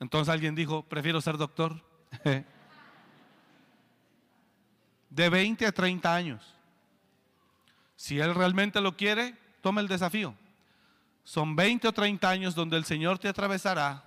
Entonces 0.00 0.32
alguien 0.34 0.56
dijo, 0.56 0.82
prefiero 0.82 1.20
ser 1.20 1.36
doctor. 1.36 1.80
de 5.10 5.28
20 5.28 5.64
a 5.64 5.70
30 5.70 6.12
años. 6.12 6.58
Si 8.02 8.18
él 8.18 8.34
realmente 8.34 8.80
lo 8.80 8.96
quiere, 8.96 9.38
tome 9.60 9.80
el 9.80 9.86
desafío. 9.86 10.34
Son 11.22 11.54
20 11.54 11.86
o 11.86 11.92
30 11.92 12.28
años 12.28 12.56
donde 12.56 12.76
el 12.76 12.84
Señor 12.84 13.20
te 13.20 13.28
atravesará 13.28 14.02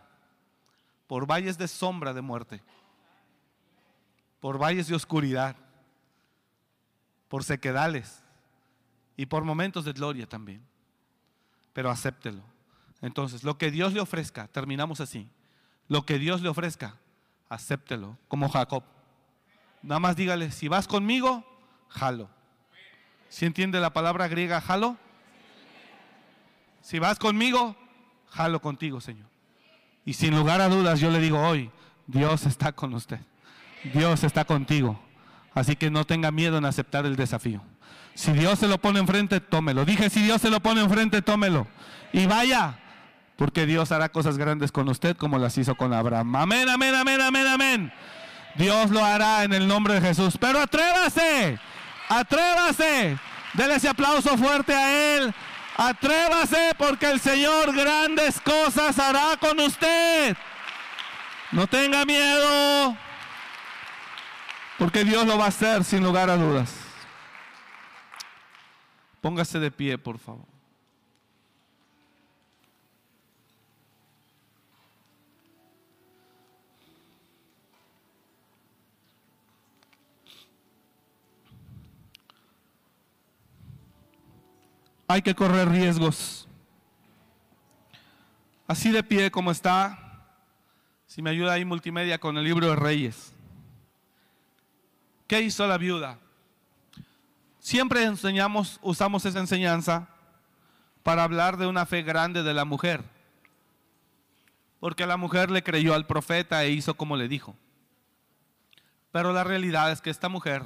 por 1.07 1.25
valles 1.25 1.57
de 1.57 1.69
sombra 1.69 2.13
de 2.13 2.19
muerte, 2.19 2.61
por 4.41 4.61
valles 4.61 4.87
de 4.87 4.95
oscuridad, 4.95 5.55
por 7.29 7.45
sequedales 7.45 8.21
y 9.15 9.27
por 9.27 9.45
momentos 9.45 9.85
de 9.85 9.93
gloria 9.93 10.27
también. 10.27 10.61
Pero 11.71 11.89
acéptelo. 11.89 12.43
Entonces, 12.99 13.45
lo 13.45 13.57
que 13.57 13.71
Dios 13.71 13.93
le 13.93 14.01
ofrezca, 14.01 14.49
terminamos 14.49 14.99
así. 14.99 15.29
Lo 15.87 16.05
que 16.05 16.19
Dios 16.19 16.41
le 16.41 16.49
ofrezca, 16.49 16.97
acéptelo, 17.47 18.17
como 18.27 18.49
Jacob. 18.49 18.83
Nada 19.81 19.99
más 19.99 20.17
dígale, 20.17 20.51
si 20.51 20.67
vas 20.67 20.85
conmigo, 20.85 21.45
jalo. 21.87 22.34
¿Si 23.35 23.45
entiende 23.45 23.81
la 23.81 23.89
palabra 23.89 24.29
griega 24.29 24.61
jalo? 24.61 24.95
Si 26.81 26.99
vas 26.99 27.19
conmigo, 27.19 27.75
jalo 28.29 28.61
contigo, 28.61 29.01
Señor. 29.01 29.27
Y 30.05 30.13
sin 30.13 30.33
lugar 30.33 30.61
a 30.61 30.69
dudas, 30.69 31.01
yo 31.01 31.11
le 31.11 31.19
digo 31.19 31.41
hoy, 31.41 31.69
Dios 32.07 32.45
está 32.45 32.71
con 32.71 32.93
usted. 32.93 33.19
Dios 33.93 34.23
está 34.23 34.45
contigo. 34.45 34.97
Así 35.53 35.75
que 35.75 35.91
no 35.91 36.05
tenga 36.05 36.31
miedo 36.31 36.57
en 36.59 36.63
aceptar 36.63 37.05
el 37.05 37.17
desafío. 37.17 37.61
Si 38.13 38.31
Dios 38.31 38.57
se 38.57 38.69
lo 38.69 38.77
pone 38.77 38.99
enfrente, 38.99 39.41
tómelo. 39.41 39.83
Dije, 39.83 40.09
si 40.09 40.21
Dios 40.21 40.41
se 40.41 40.49
lo 40.49 40.61
pone 40.61 40.79
enfrente, 40.79 41.21
tómelo. 41.21 41.67
Y 42.13 42.27
vaya, 42.27 42.79
porque 43.35 43.65
Dios 43.65 43.91
hará 43.91 44.07
cosas 44.07 44.37
grandes 44.37 44.71
con 44.71 44.87
usted 44.87 45.17
como 45.17 45.39
las 45.39 45.57
hizo 45.57 45.75
con 45.75 45.91
Abraham. 45.91 46.37
Amén, 46.37 46.69
amén, 46.69 46.95
amén, 46.95 47.19
amén, 47.19 47.47
amén. 47.47 47.93
Dios 48.55 48.91
lo 48.91 49.03
hará 49.03 49.43
en 49.43 49.51
el 49.51 49.67
nombre 49.67 49.95
de 49.95 49.99
Jesús. 50.07 50.37
Pero 50.39 50.61
atrévase, 50.61 51.59
atrévase. 52.09 53.17
Dele 53.53 53.75
ese 53.75 53.87
aplauso 53.87 54.37
fuerte 54.37 54.73
a 54.73 55.17
Él. 55.17 55.33
Atrévase 55.77 56.73
porque 56.77 57.09
el 57.09 57.19
Señor 57.19 57.75
grandes 57.75 58.39
cosas 58.41 58.97
hará 58.99 59.37
con 59.37 59.59
usted. 59.59 60.35
No 61.51 61.67
tenga 61.67 62.05
miedo, 62.05 62.97
porque 64.77 65.03
Dios 65.03 65.25
lo 65.25 65.37
va 65.37 65.45
a 65.45 65.49
hacer 65.49 65.83
sin 65.83 66.03
lugar 66.03 66.29
a 66.29 66.37
dudas. 66.37 66.73
Póngase 69.21 69.59
de 69.59 69.71
pie, 69.71 69.97
por 69.97 70.19
favor. 70.19 70.54
Hay 85.07 85.21
que 85.21 85.35
correr 85.35 85.69
riesgos. 85.69 86.47
Así 88.67 88.91
de 88.91 89.03
pie 89.03 89.29
como 89.29 89.51
está, 89.51 89.99
si 91.05 91.21
me 91.21 91.29
ayuda 91.29 91.53
ahí 91.53 91.65
multimedia 91.65 92.19
con 92.19 92.37
el 92.37 92.43
libro 92.43 92.69
de 92.69 92.75
Reyes. 92.75 93.33
¿Qué 95.27 95.41
hizo 95.41 95.67
la 95.67 95.77
viuda? 95.77 96.19
Siempre 97.59 98.03
enseñamos, 98.03 98.79
usamos 98.81 99.25
esa 99.25 99.39
enseñanza 99.39 100.07
para 101.03 101.23
hablar 101.23 101.57
de 101.57 101.67
una 101.67 101.85
fe 101.85 102.03
grande 102.03 102.43
de 102.43 102.53
la 102.53 102.65
mujer. 102.65 103.03
Porque 104.79 105.05
la 105.05 105.17
mujer 105.17 105.49
le 105.49 105.63
creyó 105.63 105.93
al 105.93 106.05
profeta 106.05 106.63
e 106.63 106.71
hizo 106.71 106.95
como 106.95 107.17
le 107.17 107.27
dijo. 107.27 107.55
Pero 109.11 109.31
la 109.33 109.43
realidad 109.43 109.91
es 109.91 110.01
que 110.01 110.09
esta 110.09 110.29
mujer 110.29 110.63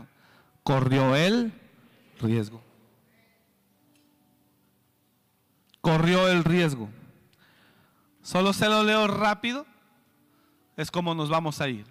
corrió 0.63 1.15
el 1.15 1.53
riesgo. 2.19 2.68
Corrió 5.81 6.27
el 6.27 6.43
riesgo. 6.43 6.89
Solo 8.21 8.53
se 8.53 8.67
lo 8.67 8.83
leo 8.83 9.07
rápido. 9.07 9.65
Es 10.77 10.91
como 10.91 11.15
nos 11.15 11.29
vamos 11.29 11.61
a 11.61 11.67
ir. 11.67 11.85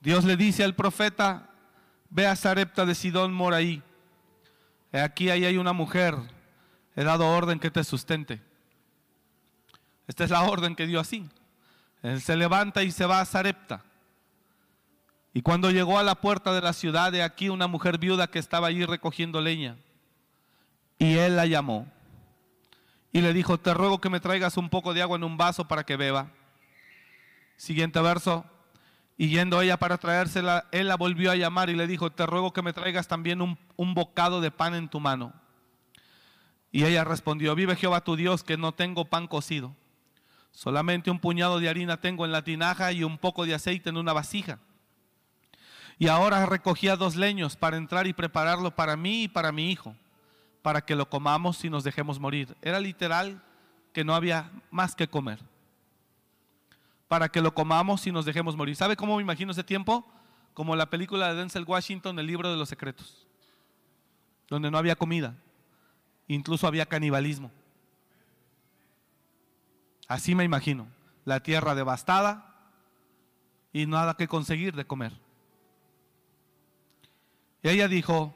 Dios 0.00 0.24
le 0.24 0.36
dice 0.36 0.64
al 0.64 0.74
profeta, 0.74 1.50
ve 2.10 2.26
a 2.26 2.34
Sarepta 2.34 2.84
de 2.84 2.94
Sidón, 2.94 3.32
mora. 3.32 3.58
Aquí 4.92 5.30
ahí 5.30 5.44
hay 5.44 5.56
una 5.56 5.72
mujer. 5.72 6.16
He 6.96 7.04
dado 7.04 7.28
orden 7.28 7.58
que 7.58 7.70
te 7.70 7.84
sustente. 7.84 8.42
Esta 10.06 10.24
es 10.24 10.30
la 10.30 10.42
orden 10.42 10.74
que 10.74 10.86
dio 10.86 11.00
así. 11.00 11.28
Él 12.02 12.20
se 12.20 12.36
levanta 12.36 12.82
y 12.82 12.90
se 12.90 13.06
va 13.06 13.20
a 13.20 13.24
Sarepta. 13.24 13.84
Y 15.32 15.42
cuando 15.42 15.70
llegó 15.70 15.98
a 15.98 16.02
la 16.02 16.16
puerta 16.16 16.52
de 16.52 16.60
la 16.60 16.72
ciudad, 16.72 17.12
de 17.12 17.22
aquí 17.22 17.48
una 17.48 17.66
mujer 17.66 17.98
viuda 17.98 18.26
que 18.26 18.38
estaba 18.38 18.66
allí 18.66 18.84
recogiendo 18.84 19.40
leña. 19.40 19.76
Y 20.98 21.16
él 21.16 21.36
la 21.36 21.46
llamó. 21.46 21.86
Y 23.12 23.20
le 23.20 23.32
dijo, 23.32 23.58
te 23.58 23.74
ruego 23.74 24.00
que 24.00 24.10
me 24.10 24.20
traigas 24.20 24.56
un 24.56 24.70
poco 24.70 24.94
de 24.94 25.02
agua 25.02 25.16
en 25.16 25.24
un 25.24 25.36
vaso 25.36 25.68
para 25.68 25.84
que 25.84 25.96
beba. 25.96 26.30
Siguiente 27.56 28.00
verso. 28.00 28.44
Y 29.18 29.28
yendo 29.28 29.60
ella 29.60 29.76
para 29.76 29.98
traérsela, 29.98 30.66
él 30.72 30.88
la 30.88 30.96
volvió 30.96 31.30
a 31.30 31.36
llamar 31.36 31.68
y 31.68 31.76
le 31.76 31.86
dijo, 31.86 32.10
te 32.10 32.26
ruego 32.26 32.52
que 32.52 32.62
me 32.62 32.72
traigas 32.72 33.08
también 33.08 33.42
un, 33.42 33.58
un 33.76 33.94
bocado 33.94 34.40
de 34.40 34.50
pan 34.50 34.74
en 34.74 34.88
tu 34.88 34.98
mano. 34.98 35.34
Y 36.72 36.84
ella 36.84 37.04
respondió, 37.04 37.54
vive 37.54 37.76
Jehová 37.76 38.00
tu 38.00 38.16
Dios 38.16 38.42
que 38.42 38.56
no 38.56 38.72
tengo 38.72 39.04
pan 39.04 39.28
cocido. 39.28 39.76
Solamente 40.50 41.10
un 41.10 41.18
puñado 41.18 41.60
de 41.60 41.68
harina 41.68 42.00
tengo 42.00 42.24
en 42.24 42.32
la 42.32 42.42
tinaja 42.42 42.92
y 42.92 43.04
un 43.04 43.18
poco 43.18 43.44
de 43.44 43.54
aceite 43.54 43.90
en 43.90 43.98
una 43.98 44.12
vasija. 44.12 44.58
Y 45.98 46.08
ahora 46.08 46.46
recogía 46.46 46.96
dos 46.96 47.16
leños 47.16 47.56
para 47.56 47.76
entrar 47.76 48.06
y 48.06 48.12
prepararlo 48.12 48.74
para 48.74 48.96
mí 48.96 49.24
y 49.24 49.28
para 49.28 49.52
mi 49.52 49.70
hijo, 49.70 49.94
para 50.62 50.84
que 50.84 50.94
lo 50.94 51.10
comamos 51.10 51.64
y 51.64 51.70
nos 51.70 51.84
dejemos 51.84 52.18
morir. 52.20 52.56
Era 52.62 52.78
literal 52.80 53.42
que 53.92 54.04
no 54.04 54.14
había 54.14 54.50
más 54.70 54.94
que 54.94 55.08
comer. 55.08 55.40
Para 57.08 57.28
que 57.28 57.42
lo 57.42 57.52
comamos 57.52 58.06
y 58.06 58.12
nos 58.12 58.24
dejemos 58.24 58.56
morir. 58.56 58.76
¿Sabe 58.76 58.96
cómo 58.96 59.16
me 59.16 59.22
imagino 59.22 59.52
ese 59.52 59.64
tiempo? 59.64 60.06
Como 60.54 60.76
la 60.76 60.88
película 60.88 61.28
de 61.28 61.34
Denzel 61.34 61.64
Washington, 61.66 62.18
El 62.18 62.26
libro 62.26 62.50
de 62.50 62.56
los 62.56 62.68
secretos, 62.68 63.26
donde 64.48 64.70
no 64.70 64.78
había 64.78 64.96
comida, 64.96 65.34
incluso 66.28 66.66
había 66.66 66.86
canibalismo. 66.86 67.50
Así 70.08 70.34
me 70.34 70.44
imagino, 70.44 70.86
la 71.24 71.40
tierra 71.40 71.74
devastada 71.74 72.54
y 73.72 73.86
nada 73.86 74.14
que 74.14 74.28
conseguir 74.28 74.74
de 74.74 74.84
comer. 74.84 75.12
Y 77.62 77.68
ella 77.68 77.88
dijo, 77.88 78.34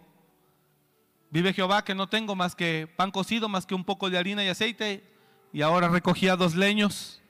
vive 1.31 1.53
Jehová 1.53 1.85
que 1.85 1.95
no 1.95 2.09
tengo 2.09 2.35
más 2.35 2.55
que 2.55 2.87
pan 2.97 3.11
cocido, 3.11 3.49
más 3.49 3.67
que 3.67 3.75
un 3.75 3.85
poco 3.85 4.11
de 4.11 4.19
harina 4.19 4.45
y 4.45 4.49
aceite. 4.49 5.05
Y 5.53 5.63
ahora 5.63 5.89
recogía 5.89 6.37
dos 6.37 6.55
leños. 6.55 7.23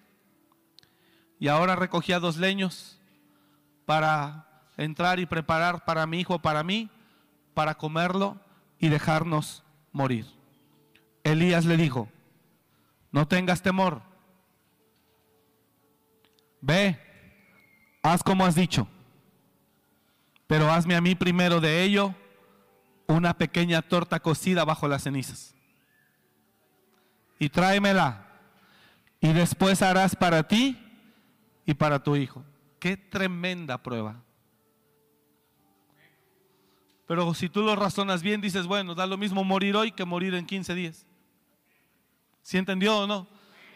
Y 1.38 1.48
ahora 1.48 1.76
recogía 1.76 2.18
dos 2.18 2.36
leños 2.36 3.00
para 3.84 4.46
entrar 4.76 5.20
y 5.20 5.26
preparar 5.26 5.84
para 5.84 6.06
mi 6.06 6.20
hijo, 6.20 6.38
para 6.38 6.62
mí, 6.62 6.90
para 7.54 7.74
comerlo 7.76 8.40
y 8.78 8.88
dejarnos 8.88 9.62
morir. 9.92 10.26
Elías 11.24 11.64
le 11.64 11.76
dijo, 11.76 12.08
no 13.12 13.28
tengas 13.28 13.62
temor. 13.62 14.02
Ve, 16.60 16.98
haz 18.02 18.22
como 18.22 18.44
has 18.44 18.54
dicho 18.54 18.88
pero 20.46 20.70
hazme 20.70 20.94
a 20.94 21.00
mí 21.00 21.14
primero 21.14 21.60
de 21.60 21.82
ello 21.82 22.14
una 23.06 23.36
pequeña 23.36 23.82
torta 23.82 24.20
cocida 24.20 24.64
bajo 24.64 24.88
las 24.88 25.02
cenizas. 25.02 25.54
Y 27.38 27.48
tráemela. 27.48 28.26
Y 29.20 29.32
después 29.32 29.82
harás 29.82 30.16
para 30.16 30.46
ti 30.46 30.78
y 31.64 31.74
para 31.74 32.02
tu 32.02 32.16
hijo. 32.16 32.44
Qué 32.78 32.96
tremenda 32.96 33.82
prueba. 33.82 34.22
Pero 37.06 37.32
si 37.34 37.48
tú 37.48 37.62
lo 37.62 37.76
razonas 37.76 38.22
bien, 38.22 38.40
dices, 38.40 38.66
bueno, 38.66 38.94
da 38.94 39.06
lo 39.06 39.16
mismo 39.16 39.44
morir 39.44 39.76
hoy 39.76 39.92
que 39.92 40.04
morir 40.04 40.34
en 40.34 40.44
15 40.44 40.74
días. 40.74 41.06
¿Sí 42.42 42.58
entendió 42.58 42.98
o 42.98 43.06
no? 43.06 43.28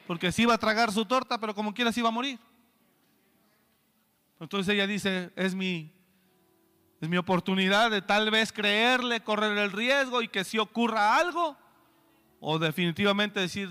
Porque 0.07 0.33
si 0.33 0.43
iba 0.43 0.55
a 0.55 0.59
tragar 0.59 0.93
su 0.93 1.05
torta, 1.05 1.39
pero 1.39 1.55
como 1.55 1.73
quiera 1.73 1.93
se 1.93 2.01
iba 2.01 2.09
a 2.09 2.13
morir. 2.13 2.39
Entonces 4.41 4.75
ella 4.75 4.87
dice, 4.87 5.33
es 5.37 5.55
mi 5.55 5.93
es 7.01 7.09
mi 7.09 7.17
oportunidad 7.17 7.91
de 7.91 8.03
tal 8.03 8.31
vez 8.31 8.53
creerle, 8.53 9.21
correr 9.21 9.57
el 9.57 9.73
riesgo 9.73 10.21
y 10.21 10.29
que 10.29 10.45
si 10.45 10.59
ocurra 10.59 11.17
algo, 11.17 11.57
o 12.41 12.59
definitivamente 12.59 13.41
decir, 13.41 13.71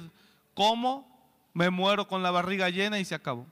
¿cómo? 0.53 1.07
Me 1.53 1.69
muero 1.69 2.07
con 2.07 2.23
la 2.23 2.31
barriga 2.31 2.69
llena 2.69 2.99
y 2.99 3.05
se 3.05 3.15
acabó. 3.15 3.45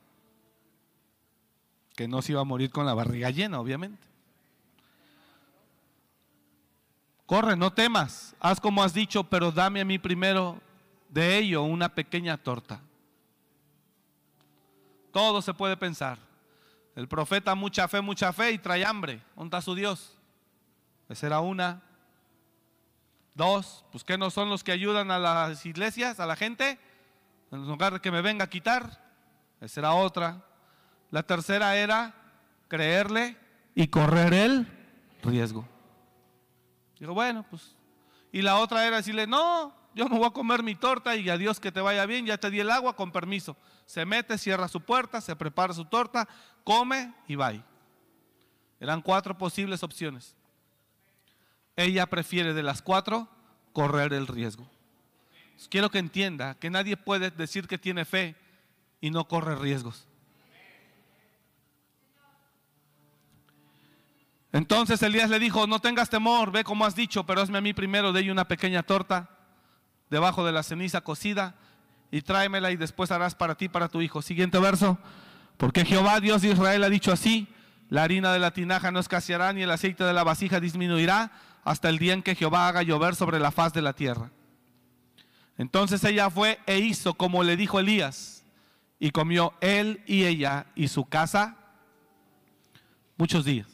Que 1.96 2.08
no 2.08 2.22
se 2.22 2.32
iba 2.32 2.42
a 2.42 2.46
morir 2.46 2.72
con 2.72 2.86
la 2.86 2.94
barriga 2.94 3.30
llena, 3.30 3.60
obviamente. 3.60 4.08
Corre, 7.28 7.56
no 7.56 7.74
temas, 7.74 8.36
haz 8.40 8.60
como 8.60 8.82
has 8.82 8.94
dicho, 8.94 9.24
pero 9.24 9.52
dame 9.52 9.82
a 9.82 9.86
mí 9.86 10.00
primero 10.00 10.60
de 11.10 11.38
ello 11.38 11.64
una 11.64 11.90
pequeña 11.90 12.38
torta. 12.38 12.82
Todo 15.12 15.42
se 15.42 15.54
puede 15.54 15.76
pensar. 15.76 16.27
El 16.98 17.08
profeta 17.08 17.54
mucha 17.54 17.88
fe, 17.88 18.02
mucha 18.02 18.34
fe 18.34 18.54
y 18.54 18.58
trae 18.58 18.84
hambre. 18.84 19.22
¿Dónde 19.36 19.62
su 19.62 19.76
Dios? 19.76 20.18
Esa 21.08 21.28
era 21.28 21.42
una. 21.42 21.84
Dos, 23.36 23.86
pues 23.92 24.04
que 24.04 24.18
no 24.18 24.32
son 24.32 24.50
los 24.50 24.64
que 24.64 24.72
ayudan 24.72 25.12
a 25.12 25.20
las 25.20 25.64
iglesias, 25.68 26.20
a 26.20 26.26
la 26.26 26.36
gente, 26.36 26.80
en 27.52 27.68
lugar 27.68 27.94
de 27.94 28.00
que 28.00 28.10
me 28.10 28.24
venga 28.24 28.46
a 28.46 28.50
quitar. 28.50 29.00
Esa 29.62 29.82
era 29.82 29.94
otra. 29.94 30.44
La 31.12 31.22
tercera 31.22 31.78
era 31.78 32.16
creerle 32.68 33.38
y 33.76 33.90
correr 33.90 34.34
el 34.34 34.68
riesgo. 35.22 35.68
Digo, 37.00 37.14
bueno, 37.14 37.46
pues. 37.48 37.76
Y 38.32 38.42
la 38.42 38.58
otra 38.58 38.88
era 38.88 38.98
decirle, 38.98 39.28
no, 39.28 39.72
yo 39.98 40.08
me 40.08 40.18
voy 40.18 40.28
a 40.28 40.32
comer 40.32 40.62
mi 40.62 40.76
torta 40.76 41.16
y 41.16 41.28
a 41.28 41.38
Dios 41.38 41.60
que 41.60 41.72
te 41.72 41.82
vaya 41.82 42.06
bien, 42.06 42.28
ya 42.28 42.38
te 42.38 42.52
di 42.52 42.60
el 42.60 42.70
agua 42.70 42.96
con 42.96 43.12
permiso. 43.12 43.58
Se 43.88 44.06
mete, 44.06 44.38
cierra 44.38 44.68
su 44.68 44.80
puerta, 44.82 45.22
se 45.22 45.36
prepara 45.36 45.74
su 45.74 45.86
torta, 45.86 46.28
come 46.64 47.16
y 47.28 47.36
va. 47.36 47.52
Eran 48.80 49.02
cuatro 49.02 49.36
posibles 49.36 49.82
opciones. 49.82 50.36
Ella 51.76 52.06
prefiere 52.06 52.54
de 52.54 52.62
las 52.62 52.84
cuatro 52.84 53.28
correr 53.74 54.14
el 54.14 54.28
riesgo. 54.28 54.70
Quiero 55.68 55.90
que 55.90 55.98
entienda 55.98 56.54
que 56.54 56.70
nadie 56.70 56.96
puede 56.96 57.32
decir 57.32 57.68
que 57.68 57.80
tiene 57.80 58.06
fe 58.06 58.36
y 59.02 59.10
no 59.10 59.28
corre 59.28 59.56
riesgos. 59.56 60.08
Entonces 64.52 65.02
Elías 65.02 65.32
le 65.32 65.40
dijo, 65.40 65.66
no 65.66 65.80
tengas 65.80 66.12
temor, 66.12 66.52
ve 66.52 66.64
como 66.64 66.86
has 66.86 66.96
dicho, 66.96 67.26
pero 67.26 67.42
hazme 67.42 67.58
a 67.58 67.62
mí 67.62 67.74
primero 67.74 68.14
de 68.14 68.22
ella 68.22 68.32
una 68.32 68.48
pequeña 68.48 68.84
torta 68.84 69.37
debajo 70.10 70.46
de 70.46 70.52
la 70.52 70.64
ceniza 70.64 71.02
cocida 71.02 71.56
y 72.12 72.22
tráemela 72.22 72.72
y 72.72 72.78
después 72.78 73.12
harás 73.12 73.36
para 73.36 73.56
ti, 73.56 73.70
para 73.70 73.90
tu 73.90 74.02
hijo. 74.02 74.22
Siguiente 74.22 74.60
verso. 74.60 74.98
Porque 75.58 75.86
Jehová, 75.86 76.20
Dios 76.20 76.42
de 76.42 76.50
Israel, 76.50 76.84
ha 76.84 76.90
dicho 76.90 77.12
así, 77.12 77.48
la 77.90 78.04
harina 78.04 78.32
de 78.32 78.40
la 78.40 78.52
tinaja 78.52 78.92
no 78.92 79.00
escaseará 79.00 79.54
ni 79.54 79.64
el 79.64 79.72
aceite 79.72 80.04
de 80.04 80.14
la 80.14 80.24
vasija 80.24 80.60
disminuirá 80.60 81.32
hasta 81.64 81.90
el 81.90 81.98
día 81.98 82.14
en 82.14 82.24
que 82.24 82.36
Jehová 82.36 82.68
haga 82.68 82.84
llover 82.84 83.16
sobre 83.16 83.40
la 83.40 83.52
faz 83.52 83.74
de 83.74 83.82
la 83.82 83.94
tierra. 83.94 84.32
Entonces 85.58 86.04
ella 86.04 86.30
fue 86.30 86.60
e 86.66 86.80
hizo 86.80 87.16
como 87.16 87.44
le 87.44 87.58
dijo 87.58 87.80
Elías, 87.80 88.46
y 89.00 89.12
comió 89.12 89.54
él 89.62 90.04
y 90.06 90.26
ella 90.26 90.68
y 90.76 90.88
su 90.88 91.06
casa 91.06 91.58
muchos 93.18 93.46
días. 93.46 93.68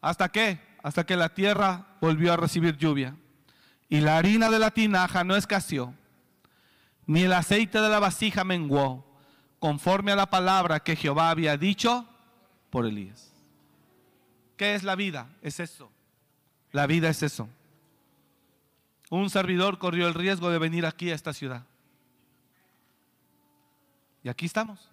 ¿Hasta 0.00 0.28
qué? 0.30 0.60
Hasta 0.82 1.04
que 1.04 1.16
la 1.16 1.28
tierra 1.30 1.86
volvió 2.00 2.32
a 2.32 2.36
recibir 2.36 2.76
lluvia. 2.76 3.16
Y 3.88 4.00
la 4.00 4.18
harina 4.18 4.50
de 4.50 4.58
la 4.58 4.70
tinaja 4.70 5.24
no 5.24 5.36
escaseó, 5.36 5.94
ni 7.06 7.22
el 7.22 7.32
aceite 7.32 7.80
de 7.80 7.88
la 7.88 8.00
vasija 8.00 8.44
menguó, 8.44 9.06
conforme 9.58 10.12
a 10.12 10.16
la 10.16 10.30
palabra 10.30 10.80
que 10.80 10.94
Jehová 10.94 11.30
había 11.30 11.56
dicho 11.56 12.06
por 12.70 12.86
Elías. 12.86 13.32
¿Qué 14.56 14.74
es 14.74 14.82
la 14.82 14.94
vida? 14.94 15.28
Es 15.40 15.60
eso. 15.60 15.90
La 16.72 16.86
vida 16.86 17.08
es 17.08 17.22
eso. 17.22 17.48
un 19.10 19.30
servidor 19.30 19.78
corrió 19.78 20.06
el 20.06 20.14
riesgo 20.14 20.50
de 20.50 20.58
venir 20.58 20.84
aquí 20.84 21.10
a 21.10 21.14
esta 21.14 21.32
ciudad. 21.32 21.64
Y 24.22 24.28
aquí 24.28 24.44
estamos. 24.44 24.90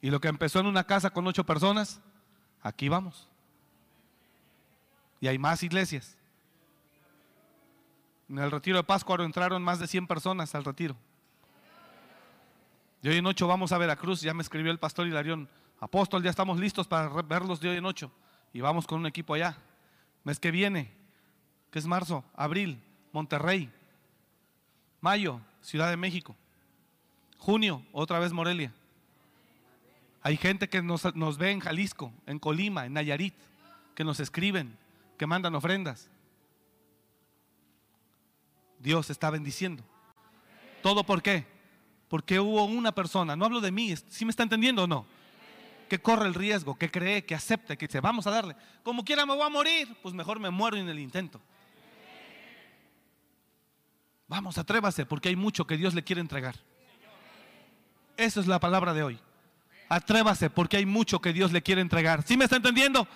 Y 0.00 0.10
lo 0.10 0.20
que 0.20 0.28
empezó 0.28 0.60
en 0.60 0.66
una 0.66 0.84
casa 0.84 1.10
con 1.10 1.26
ocho 1.26 1.44
personas, 1.44 2.00
aquí 2.62 2.88
vamos. 2.88 3.28
Y 5.20 5.28
hay 5.28 5.38
más 5.38 5.62
iglesias. 5.62 6.16
En 8.28 8.38
el 8.38 8.50
retiro 8.50 8.76
de 8.78 8.84
Pascua 8.84 9.16
entraron 9.22 9.62
más 9.62 9.78
de 9.78 9.86
100 9.86 10.06
personas 10.06 10.54
al 10.54 10.64
retiro. 10.64 10.96
De 13.02 13.10
hoy 13.10 13.18
en 13.18 13.26
ocho 13.26 13.46
vamos 13.46 13.70
a 13.72 13.78
Veracruz, 13.78 14.22
ya 14.22 14.32
me 14.32 14.42
escribió 14.42 14.72
el 14.72 14.78
pastor 14.78 15.06
Hilarión. 15.06 15.48
Apóstol, 15.78 16.22
ya 16.22 16.30
estamos 16.30 16.58
listos 16.58 16.88
para 16.88 17.08
verlos 17.22 17.60
de 17.60 17.68
hoy 17.68 17.76
en 17.76 17.84
ocho. 17.84 18.10
Y 18.52 18.60
vamos 18.60 18.86
con 18.86 19.00
un 19.00 19.06
equipo 19.06 19.34
allá. 19.34 19.58
Mes 20.22 20.40
que 20.40 20.50
viene, 20.50 20.90
que 21.70 21.78
es 21.78 21.86
marzo, 21.86 22.24
abril, 22.34 22.82
Monterrey. 23.12 23.70
Mayo, 25.02 25.40
Ciudad 25.60 25.90
de 25.90 25.98
México. 25.98 26.34
Junio, 27.36 27.84
otra 27.92 28.18
vez 28.18 28.32
Morelia. 28.32 28.72
Hay 30.22 30.38
gente 30.38 30.70
que 30.70 30.80
nos, 30.80 31.14
nos 31.14 31.36
ve 31.36 31.50
en 31.50 31.60
Jalisco, 31.60 32.10
en 32.24 32.38
Colima, 32.38 32.86
en 32.86 32.94
Nayarit, 32.94 33.34
que 33.94 34.04
nos 34.04 34.18
escriben, 34.18 34.78
que 35.18 35.26
mandan 35.26 35.54
ofrendas. 35.54 36.08
Dios 38.84 39.08
está 39.08 39.30
bendiciendo. 39.30 39.82
¿Todo 40.82 41.04
por 41.04 41.22
qué? 41.22 41.46
Porque 42.08 42.38
hubo 42.38 42.64
una 42.64 42.92
persona, 42.92 43.34
no 43.34 43.46
hablo 43.46 43.62
de 43.62 43.72
mí, 43.72 43.96
¿sí 43.96 44.26
me 44.26 44.30
está 44.30 44.42
entendiendo 44.42 44.84
o 44.84 44.86
no? 44.86 45.06
Que 45.88 45.98
corre 45.98 46.26
el 46.26 46.34
riesgo, 46.34 46.76
que 46.76 46.90
cree, 46.90 47.24
que 47.24 47.34
acepta, 47.34 47.76
que 47.76 47.86
dice, 47.86 48.00
vamos 48.00 48.26
a 48.26 48.30
darle. 48.30 48.54
Como 48.82 49.02
quiera 49.02 49.24
me 49.24 49.34
voy 49.34 49.44
a 49.44 49.48
morir, 49.48 49.96
pues 50.02 50.14
mejor 50.14 50.38
me 50.38 50.50
muero 50.50 50.76
en 50.76 50.88
el 50.88 50.98
intento. 50.98 51.40
Vamos, 54.28 54.58
atrévase, 54.58 55.06
porque 55.06 55.30
hay 55.30 55.36
mucho 55.36 55.66
que 55.66 55.78
Dios 55.78 55.94
le 55.94 56.04
quiere 56.04 56.20
entregar. 56.20 56.56
Esa 58.18 58.40
es 58.40 58.46
la 58.46 58.60
palabra 58.60 58.92
de 58.92 59.02
hoy. 59.02 59.18
Atrévase, 59.88 60.50
porque 60.50 60.76
hay 60.76 60.86
mucho 60.86 61.22
que 61.22 61.32
Dios 61.32 61.52
le 61.52 61.62
quiere 61.62 61.80
entregar. 61.80 62.22
¿Sí 62.22 62.36
me 62.36 62.44
está 62.44 62.56
entendiendo? 62.56 63.08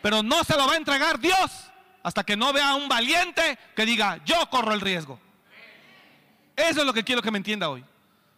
Pero 0.00 0.22
no 0.22 0.44
se 0.44 0.56
lo 0.56 0.66
va 0.66 0.72
a 0.72 0.76
entregar 0.76 1.20
Dios 1.20 1.70
hasta 2.02 2.24
que 2.24 2.36
no 2.36 2.52
vea 2.52 2.70
a 2.70 2.74
un 2.74 2.88
valiente 2.88 3.58
que 3.76 3.86
diga, 3.86 4.20
yo 4.24 4.48
corro 4.50 4.72
el 4.72 4.80
riesgo. 4.80 5.20
Eso 6.56 6.80
es 6.80 6.86
lo 6.86 6.92
que 6.92 7.04
quiero 7.04 7.22
que 7.22 7.30
me 7.30 7.38
entienda 7.38 7.68
hoy. 7.68 7.84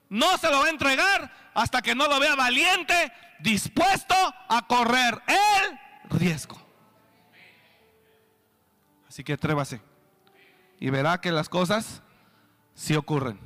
No 0.08 0.36
se 0.38 0.50
lo 0.50 0.60
va 0.60 0.66
a 0.66 0.70
entregar 0.70 1.32
hasta 1.54 1.82
que 1.82 1.94
no 1.94 2.06
lo 2.06 2.20
vea 2.20 2.34
valiente, 2.34 3.12
dispuesto 3.40 4.14
a 4.48 4.66
correr 4.66 5.20
el 5.26 6.18
riesgo. 6.18 6.60
Así 9.08 9.24
que 9.24 9.34
atrévase 9.34 9.80
y 10.80 10.90
verá 10.90 11.20
que 11.20 11.32
las 11.32 11.48
cosas 11.48 12.02
sí 12.74 12.94
ocurren. 12.94 13.38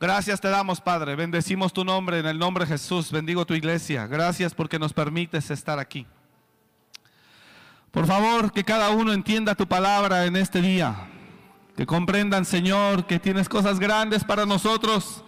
Gracias 0.00 0.40
te 0.40 0.48
damos, 0.48 0.80
Padre. 0.80 1.14
Bendecimos 1.14 1.72
tu 1.72 1.84
nombre 1.84 2.18
en 2.18 2.26
el 2.26 2.38
nombre 2.38 2.64
de 2.64 2.72
Jesús. 2.72 3.10
Bendigo 3.10 3.46
tu 3.46 3.54
iglesia. 3.54 4.06
Gracias 4.06 4.54
porque 4.54 4.78
nos 4.78 4.92
permites 4.92 5.50
estar 5.50 5.78
aquí. 5.78 6.06
Por 7.94 8.08
favor, 8.08 8.52
que 8.52 8.64
cada 8.64 8.90
uno 8.90 9.12
entienda 9.12 9.54
tu 9.54 9.68
palabra 9.68 10.26
en 10.26 10.34
este 10.34 10.60
día. 10.60 10.96
Que 11.76 11.86
comprendan, 11.86 12.44
Señor, 12.44 13.06
que 13.06 13.20
tienes 13.20 13.48
cosas 13.48 13.78
grandes 13.78 14.24
para 14.24 14.44
nosotros, 14.46 15.22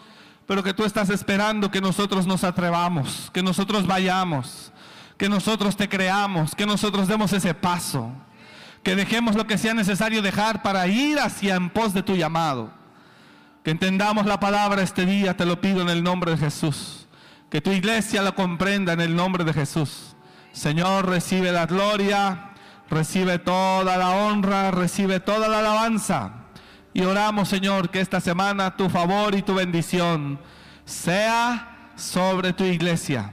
pero 0.49 0.65
que 0.65 0.75
tú 0.75 0.85
estás 0.85 1.09
esperando 1.11 1.71
que 1.71 1.81
nosotros 1.81 2.27
nos 2.27 2.43
atrevamos, 2.43 3.31
que 3.33 3.41
nosotros 3.41 3.87
vayamos, 3.87 4.73
que 5.17 5.29
nosotros 5.29 5.77
te 5.77 5.89
creamos, 5.89 6.57
que 6.57 6.67
nosotros 6.67 7.07
demos 7.07 7.33
ese 7.33 7.55
paso, 7.55 8.11
que 8.83 8.97
dejemos 8.97 9.37
lo 9.37 9.47
que 9.47 9.59
sea 9.59 9.73
necesario 9.73 10.21
dejar 10.21 10.63
para 10.63 10.89
ir 10.89 11.21
hacia 11.21 11.55
en 11.55 11.71
pos 11.71 11.95
de 11.95 12.03
tu 12.03 12.17
llamado. 12.17 12.73
Que 13.63 13.71
entendamos 13.71 14.27
la 14.27 14.41
palabra 14.41 14.83
este 14.83 15.07
día, 15.07 15.37
te 15.37 15.47
lo 15.47 15.61
pido 15.61 15.83
en 15.83 15.89
el 15.89 16.03
nombre 16.03 16.33
de 16.33 16.39
Jesús. 16.39 17.07
Que 17.49 17.61
tu 17.61 17.71
iglesia 17.71 18.23
lo 18.23 18.35
comprenda 18.35 18.93
en 18.93 19.01
el 19.01 19.15
nombre 19.15 19.45
de 19.45 19.53
Jesús. 19.53 20.17
Señor, 20.51 21.07
recibe 21.09 21.53
la 21.53 21.67
gloria, 21.67 22.55
recibe 22.91 23.39
toda 23.39 23.97
la 23.97 24.11
honra, 24.11 24.71
recibe 24.71 25.21
toda 25.21 25.49
la 25.49 25.61
alabanza. 25.61 26.33
Y 26.95 27.03
oramos, 27.03 27.49
Señor, 27.49 27.91
que 27.91 28.01
esta 28.01 28.21
semana 28.21 28.77
tu 28.77 28.89
favor 28.89 29.35
y 29.35 29.43
tu 29.43 29.55
bendición 29.55 30.39
sea 30.85 31.91
sobre 31.97 32.53
tu 32.53 32.65
iglesia, 32.65 33.33